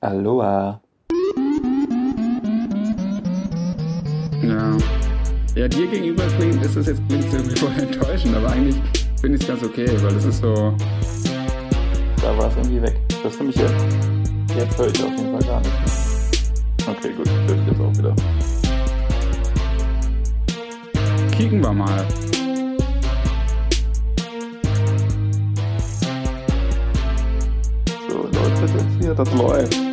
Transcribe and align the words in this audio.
Aloha. 0.00 0.80
Ja. 4.42 4.76
Ja, 5.56 5.66
dir 5.66 5.86
gegenüber 5.88 6.22
klingt, 6.36 6.64
ist 6.64 6.76
das 6.76 6.86
jetzt 6.86 7.02
klingt 7.08 7.24
irgendwie 7.32 7.56
voll 7.56 7.72
enttäuschend, 7.76 8.36
aber 8.36 8.50
eigentlich 8.50 8.76
finde 9.20 9.38
ich 9.38 9.42
es 9.42 9.48
ganz 9.48 9.64
okay, 9.64 9.88
weil 10.00 10.14
es 10.14 10.24
ist 10.24 10.40
so. 10.40 10.72
Da 12.22 12.38
war 12.38 12.48
es 12.48 12.56
irgendwie 12.58 12.82
weg. 12.82 12.96
Hörst 13.22 13.40
du 13.40 13.44
mich 13.44 13.56
jetzt? 13.56 13.74
Jetzt 14.56 14.78
höre 14.78 14.86
ich 14.86 15.02
auf 15.02 15.10
jeden 15.10 15.32
Fall 15.32 15.48
gar 15.48 15.60
nicht 15.60 15.72
mehr. 15.74 16.96
Okay, 16.96 17.12
gut, 17.16 17.28
höre 17.28 17.56
ich 17.56 17.66
jetzt 17.66 17.80
auch 17.80 17.98
wieder. 17.98 18.14
Kicken 21.36 21.60
wir 21.60 21.72
mal. 21.72 22.06
So, 28.08 28.16
läuft 28.22 28.62
das 28.62 28.72
jetzt 28.74 28.86
hier? 29.00 29.14
Das 29.14 29.34
läuft. 29.34 29.87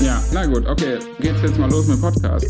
Ja, 0.00 0.18
na 0.32 0.46
gut, 0.46 0.66
okay. 0.66 0.98
Geht's 1.20 1.42
jetzt 1.42 1.58
mal 1.58 1.70
los 1.70 1.86
mit 1.86 1.98
dem 1.98 2.00
Podcast. 2.00 2.46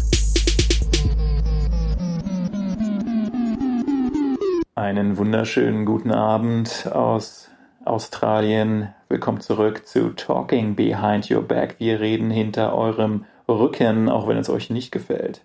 Einen 4.76 5.16
wunderschönen 5.16 5.84
guten 5.84 6.12
Abend 6.12 6.88
aus 6.92 7.50
Australien. 7.84 8.94
Willkommen 9.08 9.40
zurück 9.40 9.84
zu 9.84 10.10
Talking 10.10 10.76
Behind 10.76 11.28
Your 11.28 11.42
Back. 11.42 11.74
Wir 11.78 11.98
reden 11.98 12.30
hinter 12.30 12.72
eurem 12.72 13.24
Rücken, 13.48 14.08
auch 14.08 14.28
wenn 14.28 14.36
es 14.36 14.48
euch 14.48 14.70
nicht 14.70 14.92
gefällt. 14.92 15.42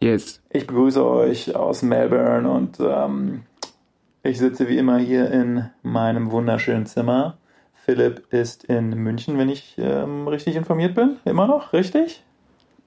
Yes. 0.00 0.42
Ich 0.50 0.66
begrüße 0.66 1.02
euch 1.02 1.56
aus 1.56 1.80
Melbourne 1.80 2.50
und 2.50 2.80
ähm, 2.80 3.44
ich 4.22 4.36
sitze 4.36 4.68
wie 4.68 4.76
immer 4.76 4.98
hier 4.98 5.30
in 5.30 5.70
meinem 5.82 6.30
wunderschönen 6.30 6.84
Zimmer. 6.84 7.37
Philipp 7.88 8.30
ist 8.34 8.64
in 8.64 8.90
München, 8.90 9.38
wenn 9.38 9.48
ich 9.48 9.76
ähm, 9.78 10.28
richtig 10.28 10.56
informiert 10.56 10.94
bin. 10.94 11.16
Immer 11.24 11.46
noch, 11.46 11.72
richtig? 11.72 12.22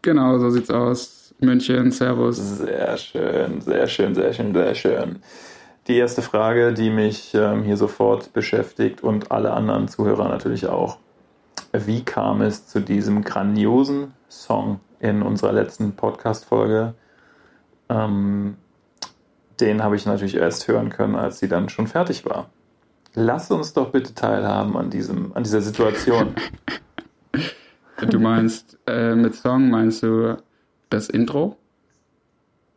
Genau, 0.03 0.37
so 0.37 0.51
sieht's 0.51 0.69
aus. 0.69 1.33
München, 1.39 1.91
Servus. 1.91 2.37
Sehr 2.37 2.95
schön, 2.97 3.61
sehr 3.61 3.87
schön, 3.87 4.13
sehr 4.13 4.31
schön, 4.31 4.53
sehr 4.53 4.75
schön. 4.75 5.19
Die 5.87 5.97
erste 5.97 6.21
Frage, 6.21 6.71
die 6.71 6.91
mich 6.91 7.33
ähm, 7.33 7.63
hier 7.63 7.77
sofort 7.77 8.31
beschäftigt 8.33 9.01
und 9.01 9.31
alle 9.31 9.53
anderen 9.53 9.87
Zuhörer 9.87 10.29
natürlich 10.29 10.67
auch. 10.67 10.99
Wie 11.73 12.03
kam 12.03 12.43
es 12.43 12.67
zu 12.67 12.79
diesem 12.79 13.23
grandiosen 13.23 14.13
Song 14.29 14.81
in 14.99 15.23
unserer 15.23 15.53
letzten 15.53 15.93
Podcast-Folge? 15.93 16.93
Ähm, 17.89 18.55
den 19.59 19.81
habe 19.81 19.95
ich 19.95 20.05
natürlich 20.05 20.35
erst 20.35 20.67
hören 20.67 20.91
können, 20.91 21.15
als 21.15 21.39
sie 21.39 21.47
dann 21.47 21.69
schon 21.69 21.87
fertig 21.87 22.23
war. 22.23 22.51
Lass 23.13 23.51
uns 23.51 23.73
doch 23.73 23.91
bitte 23.91 24.13
teilhaben 24.13 24.77
an, 24.77 24.89
diesem, 24.89 25.31
an 25.35 25.43
dieser 25.43 25.61
Situation. 25.61 26.35
Du 28.09 28.19
meinst, 28.19 28.79
äh, 28.87 29.13
mit 29.13 29.35
Song 29.35 29.69
meinst 29.69 30.01
du 30.01 30.35
das 30.89 31.07
Intro? 31.07 31.55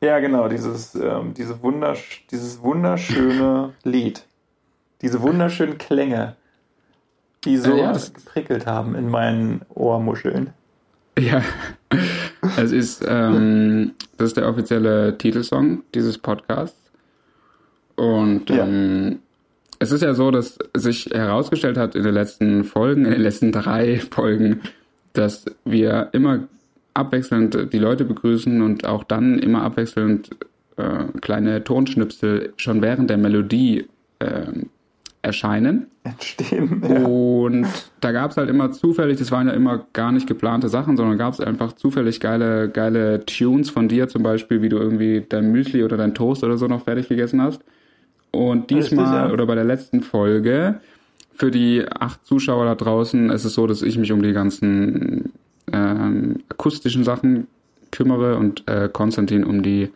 Ja, 0.02 0.18
genau, 0.18 0.48
dieses, 0.48 0.94
ähm, 0.96 1.32
diese 1.32 1.62
wundersch 1.62 2.26
dieses 2.30 2.60
wunderschöne 2.60 3.72
Lied. 3.84 4.26
Diese 5.00 5.22
wunderschönen 5.22 5.78
Klänge, 5.78 6.36
die 7.44 7.56
so 7.56 7.72
Äh, 7.72 7.80
ja, 7.80 7.92
geprickelt 7.92 8.66
haben 8.66 8.94
in 8.94 9.08
meinen 9.08 9.62
Ohrmuscheln. 9.70 10.50
Ja. 11.18 11.42
Es 12.58 12.72
ist, 12.72 13.02
ähm, 13.08 13.92
das 14.18 14.28
ist 14.28 14.36
der 14.36 14.46
offizielle 14.46 15.16
Titelsong 15.16 15.82
dieses 15.94 16.18
Podcasts. 16.18 16.90
Und 17.96 18.50
Ja. 18.50 18.64
ähm, 18.66 19.20
es 19.78 19.92
ist 19.92 20.02
ja 20.02 20.14
so, 20.14 20.30
dass 20.30 20.58
sich 20.74 21.06
herausgestellt 21.06 21.76
hat 21.76 21.94
in 21.94 22.02
den 22.02 22.14
letzten 22.14 22.64
Folgen, 22.64 23.04
in 23.04 23.12
den 23.12 23.20
letzten 23.20 23.52
drei 23.52 23.98
Folgen, 23.98 24.60
dass 25.12 25.44
wir 25.64 26.08
immer 26.12 26.40
abwechselnd 26.94 27.72
die 27.72 27.78
Leute 27.78 28.04
begrüßen 28.04 28.62
und 28.62 28.86
auch 28.86 29.04
dann 29.04 29.38
immer 29.38 29.62
abwechselnd 29.62 30.30
äh, 30.76 31.04
kleine 31.20 31.64
Tonschnipsel 31.64 32.52
schon 32.56 32.82
während 32.82 33.10
der 33.10 33.18
Melodie 33.18 33.86
äh, 34.20 34.52
erscheinen. 35.22 35.86
Entstehen. 36.04 36.82
Ja. 36.86 37.06
Und 37.06 37.66
da 38.00 38.12
gab 38.12 38.30
es 38.30 38.36
halt 38.36 38.50
immer 38.50 38.72
zufällig, 38.72 39.18
das 39.18 39.32
waren 39.32 39.48
ja 39.48 39.54
immer 39.54 39.86
gar 39.92 40.12
nicht 40.12 40.26
geplante 40.26 40.68
Sachen, 40.68 40.96
sondern 40.96 41.16
gab 41.16 41.32
es 41.32 41.40
einfach 41.40 41.72
zufällig 41.72 42.20
geile, 42.20 42.68
geile 42.68 43.24
Tunes 43.24 43.70
von 43.70 43.88
dir, 43.88 44.08
zum 44.08 44.22
Beispiel, 44.22 44.60
wie 44.62 44.68
du 44.68 44.76
irgendwie 44.76 45.24
dein 45.26 45.50
Müsli 45.50 45.82
oder 45.82 45.96
dein 45.96 46.14
Toast 46.14 46.44
oder 46.44 46.58
so 46.58 46.66
noch 46.66 46.84
fertig 46.84 47.08
gegessen 47.08 47.40
hast. 47.40 47.62
Und 48.34 48.70
diesmal 48.70 49.32
oder 49.32 49.46
bei 49.46 49.54
der 49.54 49.64
letzten 49.64 50.02
Folge, 50.02 50.80
für 51.34 51.50
die 51.50 51.84
acht 51.88 52.26
Zuschauer 52.26 52.64
da 52.64 52.74
draußen, 52.74 53.30
ist 53.30 53.44
es 53.44 53.54
so, 53.54 53.66
dass 53.66 53.82
ich 53.82 53.96
mich 53.96 54.10
um 54.10 54.22
die 54.22 54.32
ganzen 54.32 55.32
ähm, 55.72 56.42
akustischen 56.48 57.04
Sachen 57.04 57.46
kümmere 57.92 58.36
und 58.36 58.68
äh, 58.68 58.88
Konstantin 58.92 59.44
um 59.44 59.62
die 59.62 59.90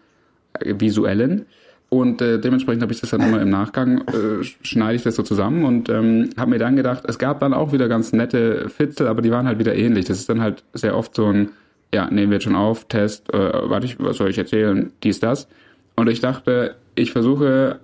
äh, 0.54 0.74
visuellen. 0.78 1.46
Und 1.90 2.22
äh, 2.22 2.38
dementsprechend 2.38 2.82
habe 2.82 2.92
ich 2.92 3.00
das 3.00 3.10
dann 3.10 3.22
immer 3.22 3.40
im 3.40 3.50
Nachgang, 3.50 4.02
äh, 4.08 4.44
schneide 4.62 4.94
ich 4.94 5.02
das 5.02 5.16
so 5.16 5.22
zusammen 5.22 5.64
und 5.64 5.88
ähm, 5.88 6.30
habe 6.36 6.50
mir 6.50 6.58
dann 6.58 6.76
gedacht, 6.76 7.04
es 7.08 7.18
gab 7.18 7.40
dann 7.40 7.54
auch 7.54 7.72
wieder 7.72 7.88
ganz 7.88 8.12
nette 8.12 8.68
Fitzel, 8.68 9.08
aber 9.08 9.22
die 9.22 9.30
waren 9.30 9.46
halt 9.46 9.58
wieder 9.58 9.74
ähnlich. 9.74 10.04
Das 10.04 10.18
ist 10.18 10.28
dann 10.28 10.40
halt 10.40 10.62
sehr 10.74 10.96
oft 10.96 11.14
so 11.14 11.26
ein, 11.26 11.48
ja, 11.92 12.08
nehmen 12.10 12.30
wir 12.30 12.36
jetzt 12.36 12.44
schon 12.44 12.56
auf, 12.56 12.84
Test, 12.88 13.32
äh, 13.32 13.38
warte, 13.38 13.86
ich, 13.86 13.98
was 13.98 14.18
soll 14.18 14.30
ich 14.30 14.38
erzählen, 14.38 14.92
dies, 15.02 15.18
das. 15.18 15.48
Und 15.96 16.08
ich 16.08 16.20
dachte, 16.20 16.76
ich 16.94 17.10
versuche 17.10 17.80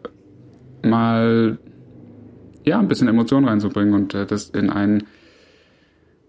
mal, 0.84 1.58
ja, 2.64 2.78
ein 2.78 2.88
bisschen 2.88 3.08
Emotion 3.08 3.46
reinzubringen 3.46 3.94
und 3.94 4.14
äh, 4.14 4.26
das 4.26 4.50
in 4.50 4.70
ein 4.70 5.04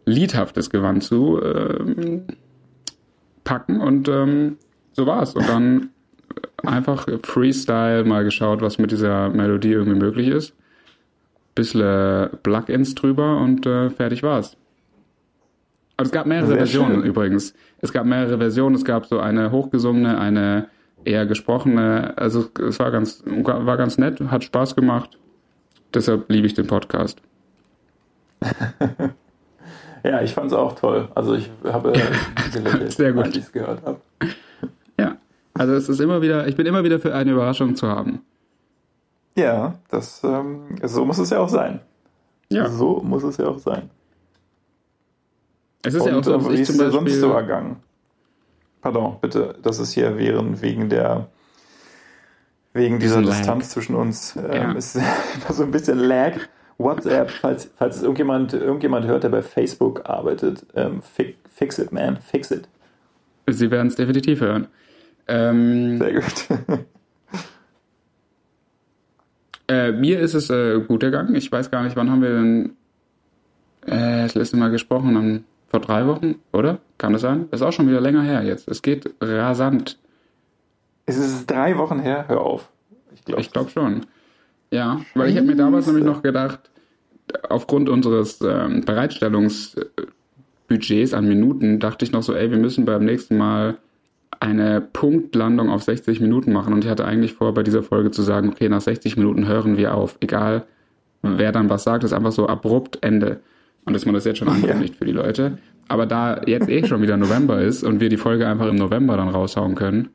liedhaftes 0.05 0.69
Gewand 0.69 1.03
zu 1.03 1.41
ähm, 1.41 2.23
packen 3.43 3.81
und 3.81 4.07
ähm, 4.07 4.57
so 4.91 5.05
war's. 5.05 5.35
Und 5.35 5.47
dann 5.49 5.89
einfach 6.63 7.07
Freestyle 7.23 8.03
mal 8.03 8.23
geschaut, 8.23 8.61
was 8.61 8.77
mit 8.77 8.91
dieser 8.91 9.29
Melodie 9.29 9.71
irgendwie 9.71 9.99
möglich 9.99 10.27
ist. 10.27 10.53
Bisschen 11.53 12.29
Plugins 12.43 12.95
drüber 12.95 13.37
und 13.37 13.65
äh, 13.65 13.89
fertig 13.89 14.23
war's. 14.23 14.57
Aber 15.97 16.05
es 16.05 16.11
gab 16.11 16.25
mehrere 16.25 16.47
Sehr 16.47 16.57
Versionen 16.57 16.95
schön. 16.95 17.03
übrigens. 17.05 17.53
Es 17.79 17.93
gab 17.93 18.05
mehrere 18.05 18.37
Versionen. 18.37 18.75
Es 18.75 18.83
gab 18.83 19.05
so 19.05 19.19
eine 19.19 19.51
hochgesungene, 19.51 20.19
eine 20.19 20.67
eher 21.05 21.25
gesprochene. 21.25 22.13
Also 22.17 22.49
es 22.67 22.79
war 22.79 22.91
ganz, 22.91 23.23
war 23.25 23.77
ganz 23.77 23.97
nett, 23.97 24.19
hat 24.19 24.43
Spaß 24.43 24.75
gemacht. 24.75 25.17
Deshalb 25.93 26.29
liebe 26.29 26.47
ich 26.47 26.53
den 26.53 26.67
Podcast. 26.67 27.21
ja, 30.03 30.21
ich 30.21 30.33
fand 30.33 30.47
es 30.47 30.53
auch 30.53 30.73
toll. 30.75 31.07
Also 31.15 31.35
ich 31.35 31.49
habe 31.63 31.93
gelächelt, 32.53 32.91
Sehr 32.91 33.13
gut. 33.13 33.25
als 33.25 33.37
ich 33.37 33.43
es 33.43 33.51
gehört 33.51 33.83
habe. 33.85 33.99
Ja, 34.97 35.17
also 35.53 35.73
es 35.73 35.89
ist 35.89 35.99
immer 35.99 36.21
wieder, 36.21 36.47
ich 36.47 36.55
bin 36.55 36.65
immer 36.65 36.85
wieder 36.85 37.01
für 37.01 37.13
eine 37.13 37.31
Überraschung 37.31 37.75
zu 37.75 37.89
haben. 37.89 38.21
Ja, 39.35 39.75
das, 39.89 40.23
ähm, 40.23 40.77
so 40.83 41.03
muss 41.03 41.17
es 41.17 41.31
ja 41.31 41.39
auch 41.39 41.49
sein. 41.49 41.81
Ja, 42.49 42.69
So 42.69 43.01
muss 43.03 43.23
es 43.23 43.35
ja 43.35 43.47
auch 43.47 43.59
sein. 43.59 43.89
es 45.83 45.93
ist 45.93 46.05
ja 46.05 46.17
auch 46.17 46.23
so, 46.23 46.31
äh, 46.31 46.37
dass 46.37 46.49
wie 46.49 46.53
ich 46.53 46.65
zum 46.65 46.77
dir 46.77 46.89
sonst 46.91 47.03
Beispiel... 47.03 47.19
so 47.19 47.31
ergangen? 47.31 47.75
Pardon, 48.85 49.17
bitte, 49.19 49.55
das 49.63 49.79
ist 49.79 49.93
hier 49.93 50.15
während, 50.19 50.61
wegen 50.61 50.89
der 50.89 51.25
wegen 52.71 52.99
dieser 52.99 53.19
Lag. 53.19 53.35
Distanz 53.35 53.69
zwischen 53.71 53.95
uns 53.95 54.35
ähm, 54.35 54.53
Ja. 54.53 54.71
ist 54.73 54.93
so 55.49 55.63
ein 55.63 55.71
bisschen 55.71 55.97
Lag. 55.97 56.33
WhatsApp, 56.77 57.31
falls, 57.31 57.71
falls 57.77 57.95
es 57.95 58.03
irgendjemand, 58.03 58.53
irgendjemand 58.53 59.07
hört, 59.07 59.23
der 59.23 59.29
bei 59.29 59.41
Facebook 59.41 60.07
arbeitet, 60.07 60.67
ähm, 60.75 61.01
fi 61.01 61.35
fix 61.49 61.79
it, 61.79 61.91
man, 61.93 62.17
fix 62.17 62.51
it. 62.51 62.67
Sie 63.47 63.71
werden 63.71 63.87
es 63.87 63.95
definitiv 63.95 64.41
hören. 64.41 64.67
Ähm, 65.27 65.97
Sehr 65.97 66.13
gut. 66.13 66.47
äh, 69.67 69.93
mir 69.93 70.19
ist 70.19 70.35
es 70.35 70.51
äh, 70.51 70.79
gut 70.81 71.01
ergangen. 71.01 71.33
Ich 71.33 71.51
weiß 71.51 71.71
gar 71.71 71.81
nicht, 71.81 71.95
wann 71.95 72.11
haben 72.11 72.21
wir 72.21 72.33
denn 72.35 72.75
äh, 73.87 74.21
das 74.21 74.35
letzte 74.35 74.57
Mal 74.57 74.69
gesprochen? 74.69 75.17
Am, 75.17 75.43
vor 75.67 75.79
drei 75.79 76.07
Wochen, 76.07 76.35
oder? 76.51 76.79
Kann 76.97 77.13
das 77.13 77.21
sein? 77.21 77.47
Das 77.51 77.61
ist 77.61 77.67
auch 77.67 77.73
schon 77.73 77.87
wieder 77.87 78.01
länger 78.01 78.23
her 78.23 78.43
jetzt. 78.43 78.67
Es 78.67 78.81
geht 78.81 79.13
rasant. 79.21 79.99
es 81.05 81.17
ist 81.17 81.49
drei 81.49 81.77
Wochen 81.77 81.99
her, 81.99 82.25
hör 82.27 82.41
auf. 82.41 82.69
Ich 83.13 83.23
glaube. 83.25 83.41
Ich 83.41 83.51
glaube 83.51 83.69
schon. 83.69 84.01
Ja, 84.71 85.01
weil 85.13 85.29
ich 85.29 85.37
habe 85.37 85.47
mir 85.47 85.55
damals 85.55 85.87
nämlich 85.87 86.03
noch 86.03 86.21
gedacht, 86.21 86.69
aufgrund 87.49 87.89
unseres 87.89 88.39
ähm, 88.41 88.81
Bereitstellungsbudgets 88.81 91.13
an 91.13 91.27
Minuten, 91.27 91.79
dachte 91.79 92.05
ich 92.05 92.11
noch 92.11 92.23
so, 92.23 92.33
ey, 92.33 92.51
wir 92.51 92.57
müssen 92.57 92.85
beim 92.85 93.05
nächsten 93.05 93.37
Mal 93.37 93.77
eine 94.39 94.81
Punktlandung 94.81 95.69
auf 95.69 95.83
60 95.83 96.19
Minuten 96.19 96.51
machen. 96.51 96.73
Und 96.73 96.83
ich 96.83 96.89
hatte 96.89 97.05
eigentlich 97.05 97.33
vor, 97.33 97.53
bei 97.53 97.63
dieser 97.63 97.83
Folge 97.83 98.11
zu 98.11 98.21
sagen, 98.21 98.49
okay, 98.49 98.69
nach 98.69 98.81
60 98.81 99.17
Minuten 99.17 99.47
hören 99.47 99.77
wir 99.77 99.95
auf. 99.95 100.17
Egal, 100.19 100.65
wer 101.21 101.51
dann 101.51 101.69
was 101.69 101.83
sagt, 101.83 102.03
ist 102.03 102.13
einfach 102.13 102.31
so 102.31 102.47
abrupt 102.47 102.99
Ende. 103.01 103.39
Und 103.85 103.93
dass 103.93 104.05
man 104.05 104.15
das 104.15 104.25
jetzt 104.25 104.39
schon 104.39 104.47
ankündigt 104.49 104.95
für 104.95 105.05
die 105.05 105.11
Leute. 105.11 105.57
Aber 105.87 106.05
da 106.07 106.41
jetzt 106.45 106.67
eh 106.69 106.85
schon 106.87 107.01
wieder 107.01 107.17
November 107.17 107.61
ist 107.61 107.83
und 107.83 107.99
wir 107.99 108.09
die 108.09 108.17
Folge 108.17 108.47
einfach 108.47 108.67
im 108.67 108.75
November 108.75 109.15
dann 109.17 109.29
raushauen 109.29 109.75
können, 109.75 110.09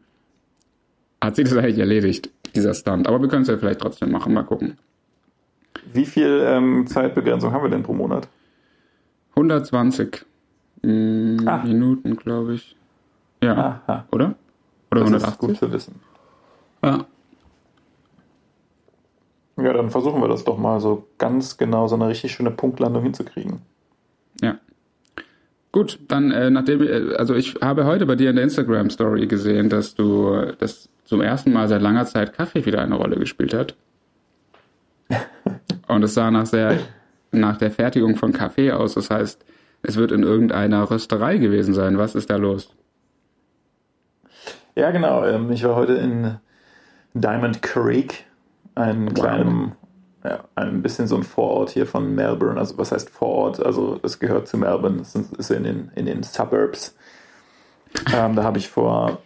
hat 1.23 1.37
sich 1.37 1.49
das 1.49 1.57
eigentlich 1.57 1.79
erledigt, 1.79 2.31
dieser 2.55 2.75
Stunt. 2.75 3.07
Aber 3.07 3.21
wir 3.21 3.29
können 3.29 3.43
es 3.43 3.49
ja 3.49 3.57
vielleicht 3.57 3.81
trotzdem 3.81 4.11
machen, 4.11 4.33
mal 4.35 4.43
gucken. 4.43 4.77
Wie 5.93 6.05
viel 6.05 6.43
ähm, 6.45 6.87
Zeitbegrenzung 6.87 7.53
haben 7.53 7.63
wir 7.63 7.71
denn 7.71 7.83
pro 7.85 7.93
Monat? 7.93 8.27
120 9.37 10.25
mm, 10.83 11.47
Ah. 11.47 11.63
Minuten, 11.65 12.17
glaube 12.17 12.55
ich. 12.55 12.77
Ja, 13.43 13.83
Aha, 13.87 14.05
oder? 14.11 14.35
Oder 14.91 15.01
das 15.03 15.11
ist 15.11 15.25
180? 15.25 15.39
gut 15.39 15.57
zu 15.59 15.73
wissen. 15.73 15.95
Ja. 16.85 17.07
Ja, 19.63 19.73
dann 19.73 19.91
versuchen 19.91 20.21
wir 20.21 20.29
das 20.29 20.45
doch 20.45 20.59
mal 20.59 20.81
so 20.81 21.07
ganz 21.19 21.57
genau, 21.57 21.87
so 21.89 21.97
eine 21.97 22.09
richtig 22.09 22.33
schöne 22.33 22.51
Punktlandung 22.51 23.03
hinzukriegen. 23.03 23.61
Ja. 24.41 24.59
Gut, 25.73 25.99
dann 26.09 26.33
äh, 26.33 26.51
nachdem 26.51 26.83
äh, 26.83 27.15
also 27.15 27.35
ich 27.35 27.57
habe 27.63 27.85
heute 27.85 28.07
bei 28.07 28.17
dir 28.17 28.31
in 28.31 28.37
der 28.37 28.45
Instagram 28.45 28.91
Story 28.91 29.27
gesehen, 29.27 29.69
dass 29.69 29.95
du 29.95 30.53
dass 30.59 30.89
zum 31.05 31.21
ersten 31.21 31.53
Mal 31.53 31.69
seit 31.69 31.83
langer 31.83 32.07
Zeit 32.07 32.33
Kaffee 32.33 32.65
wieder 32.67 32.81
eine 32.81 32.95
Rolle 32.95 33.17
gespielt 33.17 33.55
hat. 33.55 33.75
Und 35.89 36.03
es 36.03 36.15
sah 36.15 36.31
nach 36.31 36.47
sehr 36.47 36.79
nach 37.33 37.57
der 37.59 37.71
Fertigung 37.71 38.17
von 38.17 38.33
Kaffee 38.33 38.73
aus. 38.73 38.95
Das 38.95 39.11
heißt, 39.11 39.45
es 39.83 39.97
wird 39.97 40.13
in 40.13 40.23
irgendeiner 40.23 40.91
Rösterei 40.91 41.39
gewesen 41.39 41.75
sein. 41.75 41.99
Was 41.99 42.15
ist 42.15 42.31
da 42.31 42.37
los? 42.37 42.73
Ja, 44.75 44.91
genau. 44.91 45.25
Ähm, 45.25 45.51
ich 45.51 45.65
war 45.65 45.77
heute 45.77 45.95
in 45.95 46.39
Diamond 47.15 47.63
Creek, 47.63 48.25
einem 48.75 49.09
Wow. 49.09 49.15
kleinen, 49.15 49.73
ja, 50.25 50.45
ein 50.55 50.83
bisschen 50.83 51.07
so 51.07 51.17
ein 51.17 51.23
Vorort 51.23 51.71
hier 51.71 51.87
von 51.87 52.15
Melbourne. 52.15 52.59
Also 52.59 52.79
was 52.79 52.93
heißt 52.93 53.11
Vorort? 53.11 53.65
Also 53.65 53.99
es 54.03 54.19
gehört 54.19 54.49
zu 54.49 54.59
Melbourne, 54.59 55.01
es 55.01 55.15
ist 55.15 55.33
ist 55.35 55.51
in 55.51 55.65
den, 55.65 55.91
in 55.95 56.07
den 56.07 56.23
Suburbs. 56.23 56.95
Ähm, 58.15 58.37
da 58.37 58.43
habe 58.43 58.59
ich 58.59 58.69
vor, 58.69 59.19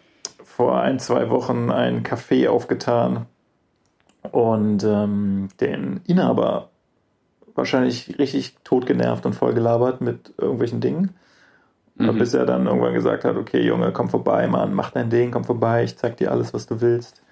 vor 0.45 0.81
ein, 0.81 0.99
zwei 0.99 1.31
Wochen 1.31 1.71
ein 1.71 2.03
Café 2.03 2.49
aufgetan 2.49 3.27
und 4.31 4.85
ähm, 4.85 5.49
den 5.61 6.01
Inhaber 6.07 6.71
wahrscheinlich 7.55 8.19
richtig 8.19 8.57
totgenervt 8.65 9.27
und 9.27 9.35
vollgelabert 9.35 10.01
mit 10.01 10.33
irgendwelchen 10.39 10.81
Dingen. 10.81 11.15
Mhm. 11.97 12.19
Bis 12.19 12.35
er 12.35 12.47
dann 12.47 12.67
irgendwann 12.67 12.95
gesagt 12.95 13.25
hat, 13.25 13.37
okay 13.37 13.65
Junge, 13.65 13.93
komm 13.93 14.09
vorbei, 14.09 14.49
Mann, 14.49 14.75
mach 14.75 14.91
dein 14.91 15.11
Ding, 15.11 15.31
komm 15.31 15.45
vorbei, 15.45 15.85
ich 15.85 15.97
zeig 15.97 16.17
dir 16.17 16.33
alles, 16.33 16.53
was 16.53 16.67
du 16.67 16.81
willst. 16.81 17.24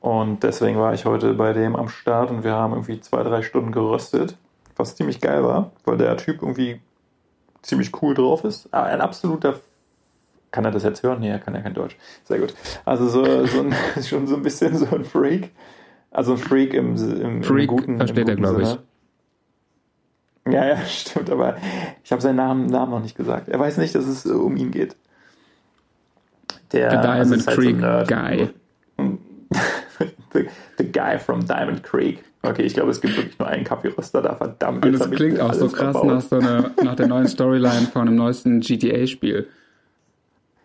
Und 0.00 0.42
deswegen 0.42 0.78
war 0.78 0.94
ich 0.94 1.04
heute 1.04 1.34
bei 1.34 1.52
dem 1.52 1.76
am 1.76 1.88
Start 1.88 2.30
und 2.30 2.42
wir 2.42 2.52
haben 2.52 2.72
irgendwie 2.72 3.00
zwei, 3.00 3.22
drei 3.22 3.42
Stunden 3.42 3.70
geröstet, 3.70 4.36
was 4.76 4.96
ziemlich 4.96 5.20
geil 5.20 5.44
war, 5.44 5.72
weil 5.84 5.98
der 5.98 6.16
Typ 6.16 6.40
irgendwie 6.42 6.80
ziemlich 7.62 7.92
cool 8.02 8.14
drauf 8.14 8.44
ist. 8.44 8.68
Ah, 8.72 8.84
Ein 8.84 9.02
absoluter, 9.02 9.60
kann 10.50 10.64
er 10.64 10.70
das 10.70 10.84
jetzt 10.84 11.02
hören? 11.02 11.20
Nee, 11.20 11.28
er 11.28 11.38
kann 11.38 11.54
ja 11.54 11.60
kein 11.60 11.74
Deutsch. 11.74 11.96
Sehr 12.24 12.38
gut. 12.38 12.54
Also 12.86 13.08
so, 13.08 13.46
so 13.46 13.60
ein, 13.60 13.74
schon 14.02 14.26
so 14.26 14.36
ein 14.36 14.42
bisschen 14.42 14.76
so 14.76 14.86
ein 14.86 15.04
Freak. 15.04 15.50
Also 16.10 16.32
ein 16.32 16.38
Freak 16.38 16.72
im, 16.74 16.96
im, 16.96 17.42
Freak 17.42 17.70
im 17.70 17.76
guten 17.76 17.96
versteht 17.98 18.28
im 18.28 18.28
er, 18.28 18.36
guten 18.36 18.42
glaub 18.42 18.58
ich. 18.58 18.68
Sinne. 18.68 18.82
Ja, 20.48 20.66
ja, 20.66 20.76
stimmt, 20.86 21.30
aber 21.30 21.56
ich 22.02 22.10
habe 22.10 22.22
seinen 22.22 22.36
Namen, 22.36 22.66
Namen 22.66 22.90
noch 22.90 23.00
nicht 23.02 23.16
gesagt. 23.16 23.48
Er 23.48 23.60
weiß 23.60 23.76
nicht, 23.76 23.94
dass 23.94 24.06
es 24.06 24.24
äh, 24.24 24.30
um 24.30 24.56
ihn 24.56 24.70
geht. 24.70 24.96
Der 26.72 26.88
Der 26.88 27.00
also 27.00 27.34
Diamond 27.34 27.36
ist 27.36 27.46
halt 27.46 27.56
so 27.56 27.62
Creek. 27.62 28.08
Guy. 28.08 28.50
The, 30.32 30.46
the 30.78 30.84
guy 30.84 31.18
from 31.18 31.46
Diamond 31.46 31.82
Creek. 31.82 32.22
Okay, 32.42 32.62
ich 32.62 32.74
glaube, 32.74 32.90
es 32.90 33.00
gibt 33.00 33.16
wirklich 33.16 33.38
nur 33.38 33.48
einen 33.48 33.64
Kaffeeröster 33.64 34.22
da, 34.22 34.34
verdammt. 34.34 34.84
Und 34.84 34.94
ich 34.94 35.10
klingt 35.10 35.40
auch 35.40 35.52
so 35.52 35.68
krass 35.68 35.92
verbaut. 35.96 36.06
nach 36.06 36.20
so 36.22 36.36
einer, 36.38 36.70
nach 36.82 36.94
der 36.96 37.06
neuen 37.06 37.26
Storyline 37.28 37.86
von 37.92 38.08
einem 38.08 38.16
neuesten 38.16 38.60
GTA-Spiel. 38.60 39.46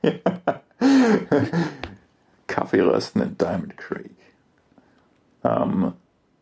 Kaffeerösten 2.48 3.22
in 3.22 3.38
Diamond 3.38 3.78
Creek. 3.78 4.16
Ähm, 5.44 5.94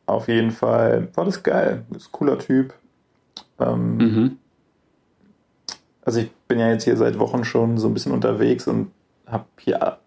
auf 0.05 0.27
jeden 0.27 0.51
Fall 0.51 1.07
war 1.15 1.25
das 1.25 1.41
geil. 1.43 1.85
Ist 1.95 2.07
ein 2.07 2.11
cooler 2.11 2.37
Typ. 2.39 2.73
Ähm, 3.59 3.97
Mhm. 3.97 4.37
Also 6.05 6.19
ich 6.19 6.31
bin 6.49 6.59
ja 6.59 6.69
jetzt 6.69 6.83
hier 6.83 6.97
seit 6.97 7.17
Wochen 7.17 7.45
schon 7.45 7.77
so 7.77 7.87
ein 7.87 7.93
bisschen 7.93 8.11
unterwegs 8.11 8.67
und 8.67 8.91
habe 9.25 9.45
hier 9.57 9.97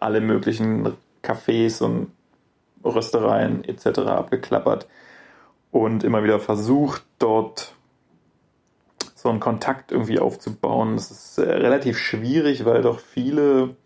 alle 0.00 0.20
möglichen 0.20 0.92
Cafés 1.22 1.80
und 1.80 2.10
Röstereien 2.94 3.64
etc. 3.64 4.00
abgeklappert 4.00 4.86
und 5.70 6.04
immer 6.04 6.24
wieder 6.24 6.40
versucht, 6.40 7.04
dort 7.18 7.74
so 9.14 9.28
einen 9.28 9.40
Kontakt 9.40 9.92
irgendwie 9.92 10.18
aufzubauen. 10.18 10.96
Das 10.96 11.10
ist 11.10 11.38
äh, 11.38 11.50
relativ 11.50 11.98
schwierig, 11.98 12.64
weil 12.64 12.82
doch 12.82 13.00
viele 13.00 13.76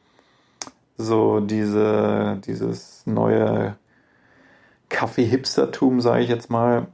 so 0.96 1.40
diese, 1.40 2.40
dieses 2.46 3.06
neue 3.06 3.76
Kaffee-Hipstertum, 4.88 6.00
sage 6.00 6.22
ich 6.22 6.28
jetzt 6.28 6.50
mal, 6.50 6.86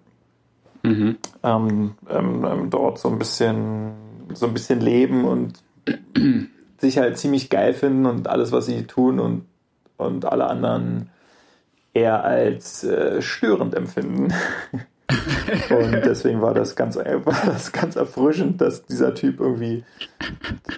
Mhm. 0.84 1.18
ähm, 1.42 1.94
ähm, 2.08 2.44
ähm, 2.44 2.70
dort 2.70 2.98
so 3.00 3.08
ein 3.08 3.18
bisschen 3.18 3.92
so 4.32 4.46
ein 4.46 4.52
bisschen 4.52 4.80
leben 4.80 5.24
und 5.24 5.62
sich 6.78 6.98
halt 6.98 7.18
ziemlich 7.18 7.50
geil 7.50 7.74
finden 7.74 8.06
und 8.06 8.28
alles, 8.28 8.52
was 8.52 8.66
sie 8.66 8.84
tun 8.86 9.18
und, 9.18 9.46
und 9.96 10.24
alle 10.24 10.46
anderen 10.46 11.10
eher 11.94 12.24
als 12.24 12.84
äh, 12.84 13.22
störend 13.22 13.74
empfinden. 13.74 14.32
und 15.70 15.92
deswegen 16.04 16.42
war 16.42 16.52
das 16.52 16.76
ganz 16.76 16.96
war 16.96 17.46
das 17.46 17.72
ganz 17.72 17.96
erfrischend, 17.96 18.60
dass 18.60 18.84
dieser 18.84 19.14
Typ 19.14 19.40
irgendwie 19.40 19.84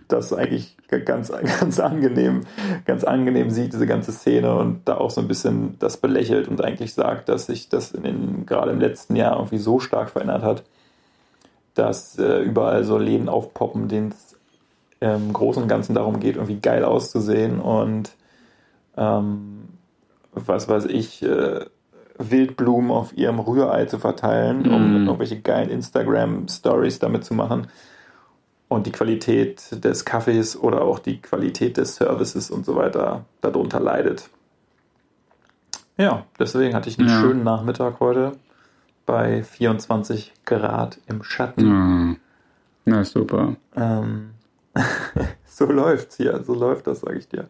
das 0.07 0.33
eigentlich 0.33 0.77
ganz 0.89 1.33
ganz 1.59 1.81
angenehm 1.81 2.43
ganz 2.87 3.03
angenehm 3.03 3.51
sieht 3.51 3.73
diese 3.73 3.89
ganze 3.89 4.13
Szene 4.13 4.55
und 4.55 4.83
da 4.85 4.99
auch 4.99 5.11
so 5.11 5.21
ein 5.21 5.27
bisschen 5.27 5.77
das 5.81 5.97
belächelt 5.97 6.47
und 6.47 6.65
eigentlich 6.65 6.95
sagt, 6.95 7.29
dass 7.29 7.47
sich 7.47 7.69
das 7.69 7.91
in 7.91 8.05
den 8.05 8.47
gerade 8.47 8.71
im 8.71 8.79
letzten 8.79 9.17
Jahr 9.17 9.37
irgendwie 9.37 9.59
so 9.59 9.81
stark 9.81 10.11
verändert 10.11 10.45
hat, 10.45 10.63
dass 11.75 12.17
äh, 12.19 12.39
überall 12.43 12.85
so 12.85 12.99
Läden 12.99 13.29
aufpoppen, 13.29 13.89
denen 13.89 14.11
es 14.11 14.37
im 15.01 15.33
Großen 15.33 15.63
und 15.63 15.69
Ganzen 15.69 15.95
darum 15.95 16.21
geht, 16.21 16.37
irgendwie 16.37 16.61
geil 16.61 16.85
auszusehen 16.85 17.59
und 17.59 18.11
ähm, 18.97 19.80
was 20.33 20.69
weiß 20.69 20.87
ich, 20.87 21.23
äh, 21.23 21.65
Wildblumen 22.19 22.91
auf 22.91 23.17
ihrem 23.17 23.39
Rührei 23.39 23.87
zu 23.87 23.99
verteilen, 23.99 24.71
um 24.71 25.05
Mm. 25.05 25.07
irgendwelche 25.07 25.41
geilen 25.41 25.71
Instagram-Stories 25.71 26.99
damit 26.99 27.25
zu 27.25 27.35
machen. 27.35 27.69
Und 28.69 28.87
die 28.87 28.93
Qualität 28.93 29.83
des 29.85 30.05
Kaffees 30.05 30.57
oder 30.57 30.83
auch 30.83 30.99
die 31.01 31.21
Qualität 31.21 31.77
des 31.77 31.97
Services 31.97 32.51
und 32.51 32.65
so 32.65 32.77
weiter 32.77 33.25
darunter 33.41 33.81
leidet. 33.81 34.29
Ja, 35.97 36.25
deswegen 36.39 36.75
hatte 36.75 36.89
ich 36.89 36.99
einen 36.99 37.09
Ja. 37.09 37.21
schönen 37.21 37.43
Nachmittag 37.43 38.01
heute 38.01 38.33
bei 39.07 39.43
24 39.43 40.33
Grad 40.47 40.99
im 41.07 41.23
Schatten. 41.23 41.67
Ja. 41.67 42.17
Na 42.85 43.05
super. 43.05 43.57
Ähm, 43.77 44.31
so 45.47 45.67
läuft's 45.67 46.17
hier, 46.17 46.43
so 46.45 46.55
läuft 46.55 46.87
das, 46.87 47.01
sage 47.01 47.19
ich 47.19 47.29
dir. 47.29 47.49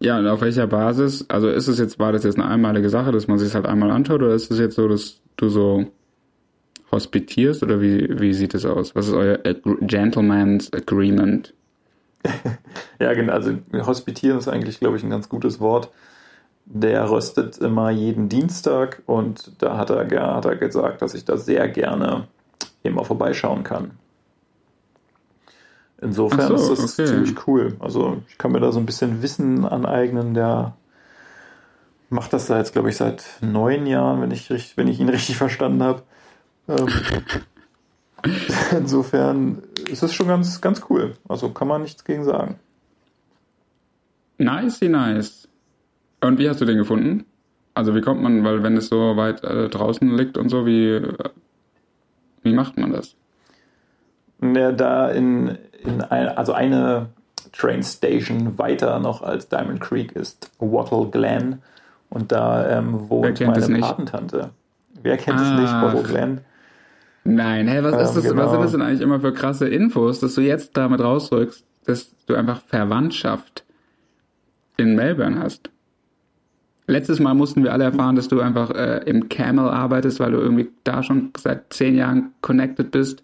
Ja, 0.00 0.18
und 0.18 0.26
auf 0.28 0.40
welcher 0.40 0.66
Basis? 0.66 1.24
Also 1.28 1.48
ist 1.48 1.66
es 1.68 1.78
jetzt, 1.78 1.98
war 1.98 2.12
das 2.12 2.22
jetzt 2.24 2.36
eine 2.38 2.46
einmalige 2.48 2.88
Sache, 2.88 3.10
dass 3.12 3.26
man 3.26 3.38
sich 3.38 3.54
halt 3.54 3.66
einmal 3.66 3.90
anschaut, 3.90 4.22
oder 4.22 4.34
ist 4.34 4.50
es 4.50 4.58
jetzt 4.58 4.76
so, 4.76 4.86
dass 4.88 5.20
du 5.36 5.48
so 5.48 5.86
hospitierst 6.92 7.62
oder 7.62 7.80
wie, 7.80 8.20
wie 8.20 8.34
sieht 8.34 8.54
es 8.54 8.64
aus? 8.66 8.94
Was 8.94 9.08
ist 9.08 9.14
euer 9.14 9.38
Ag- 9.44 9.62
Gentleman's 9.82 10.72
Agreement? 10.72 11.54
Ja, 13.00 13.12
genau. 13.14 13.32
Also 13.32 13.52
hospitieren 13.86 14.38
ist 14.38 14.48
eigentlich, 14.48 14.80
glaube 14.80 14.96
ich, 14.96 15.04
ein 15.04 15.10
ganz 15.10 15.28
gutes 15.28 15.60
Wort. 15.60 15.90
Der 16.66 17.10
röstet 17.10 17.58
immer 17.58 17.90
jeden 17.90 18.28
Dienstag 18.28 19.02
und 19.06 19.52
da 19.62 19.78
hat 19.78 19.90
er, 19.90 20.36
hat 20.36 20.44
er 20.46 20.56
gesagt, 20.56 21.02
dass 21.02 21.14
ich 21.14 21.24
da 21.24 21.36
sehr 21.38 21.68
gerne 21.68 22.28
immer 22.82 23.04
vorbeischauen 23.04 23.64
kann. 23.64 23.92
Insofern 26.00 26.56
so, 26.56 26.72
ist 26.72 26.82
das 26.82 26.98
okay. 26.98 27.06
ziemlich 27.08 27.46
cool. 27.46 27.76
Also 27.80 28.22
ich 28.28 28.38
kann 28.38 28.52
mir 28.52 28.60
da 28.60 28.70
so 28.70 28.78
ein 28.78 28.86
bisschen 28.86 29.22
Wissen 29.22 29.64
aneignen. 29.64 30.34
Der 30.34 30.76
macht 32.10 32.32
das 32.32 32.46
da 32.46 32.58
jetzt, 32.58 32.72
glaube 32.72 32.88
ich, 32.90 32.96
seit 32.96 33.24
neun 33.40 33.86
Jahren, 33.86 34.20
wenn 34.20 34.30
ich, 34.30 34.50
richtig- 34.50 34.76
wenn 34.76 34.88
ich 34.88 35.00
ihn 35.00 35.08
richtig 35.10 35.36
verstanden 35.36 35.82
habe. 35.82 36.02
Ähm, 36.68 36.86
insofern 38.76 39.62
ist 39.90 40.02
es 40.02 40.14
schon 40.14 40.28
ganz, 40.28 40.60
ganz 40.60 40.82
cool. 40.88 41.14
Also 41.28 41.50
kann 41.50 41.68
man 41.68 41.82
nichts 41.82 42.04
gegen 42.04 42.24
sagen. 42.24 42.58
Nice, 44.38 44.80
nice. 44.82 45.48
Und 46.20 46.38
wie 46.38 46.48
hast 46.48 46.60
du 46.60 46.64
den 46.64 46.78
gefunden? 46.78 47.24
Also 47.74 47.94
wie 47.94 48.00
kommt 48.00 48.22
man, 48.22 48.44
weil 48.44 48.62
wenn 48.62 48.76
es 48.76 48.88
so 48.88 49.16
weit 49.16 49.42
äh, 49.44 49.68
draußen 49.68 50.16
liegt 50.16 50.36
und 50.36 50.48
so, 50.48 50.66
wie, 50.66 50.90
äh, 50.90 51.12
wie 52.42 52.52
macht 52.52 52.76
man 52.76 52.92
das? 52.92 53.14
Ja, 54.40 54.72
da 54.72 55.10
in, 55.10 55.58
in 55.88 56.00
ein, 56.02 56.28
also 56.28 56.52
eine 56.52 57.06
Train 57.52 57.82
Station 57.82 58.58
weiter 58.58 58.98
noch 58.98 59.22
als 59.22 59.48
Diamond 59.48 59.80
Creek 59.80 60.12
ist 60.12 60.50
Wattle 60.58 61.06
Glen 61.10 61.62
und 62.10 62.30
da 62.32 62.78
ähm, 62.78 63.08
wohnt 63.08 63.40
meine? 63.40 63.80
Patentante. 63.80 64.50
Wer 65.02 65.16
kennt 65.16 65.40
es 65.40 65.50
nicht, 65.50 65.68
Ach. 65.68 65.82
Wattle 65.82 66.02
Glen? 66.02 66.40
Nein, 67.24 67.68
hä, 67.68 67.82
was 67.82 67.92
Ähm, 67.94 68.00
ist 68.00 68.14
das, 68.16 68.24
genau. 68.24 68.44
was 68.44 68.50
sind 68.52 68.60
das 68.62 68.72
denn 68.72 68.82
eigentlich 68.82 69.00
immer 69.00 69.20
für 69.20 69.32
krasse 69.32 69.68
Infos, 69.68 70.20
dass 70.20 70.34
du 70.34 70.40
jetzt 70.40 70.76
damit 70.76 71.00
rausrückst, 71.00 71.64
dass 71.84 72.14
du 72.26 72.34
einfach 72.34 72.60
Verwandtschaft 72.62 73.64
in 74.76 74.94
Melbourne 74.94 75.38
hast? 75.40 75.70
Letztes 76.86 77.20
Mal 77.20 77.34
mussten 77.34 77.64
wir 77.64 77.72
alle 77.74 77.84
erfahren, 77.84 78.16
dass 78.16 78.28
du 78.28 78.40
einfach 78.40 78.70
äh, 78.70 79.02
im 79.04 79.28
Camel 79.28 79.68
arbeitest, 79.68 80.20
weil 80.20 80.32
du 80.32 80.38
irgendwie 80.38 80.70
da 80.84 81.02
schon 81.02 81.32
seit 81.36 81.70
zehn 81.72 81.94
Jahren 81.94 82.32
connected 82.40 82.90
bist. 82.90 83.22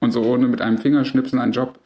und 0.00 0.12
so 0.12 0.22
ohne 0.22 0.48
mit 0.48 0.60
einem 0.60 0.76
Fingerschnipsen 0.78 1.38
einen 1.38 1.52
Job 1.52 1.78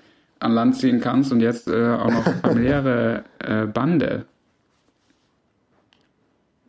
an 0.45 0.53
Land 0.53 0.77
ziehen 0.77 1.01
kannst 1.01 1.33
und 1.33 1.41
jetzt 1.41 1.69
äh, 1.69 1.95
auch 1.95 2.11
noch 2.11 2.25
familiäre 2.43 3.25
äh, 3.39 3.67
Bande. 3.67 4.27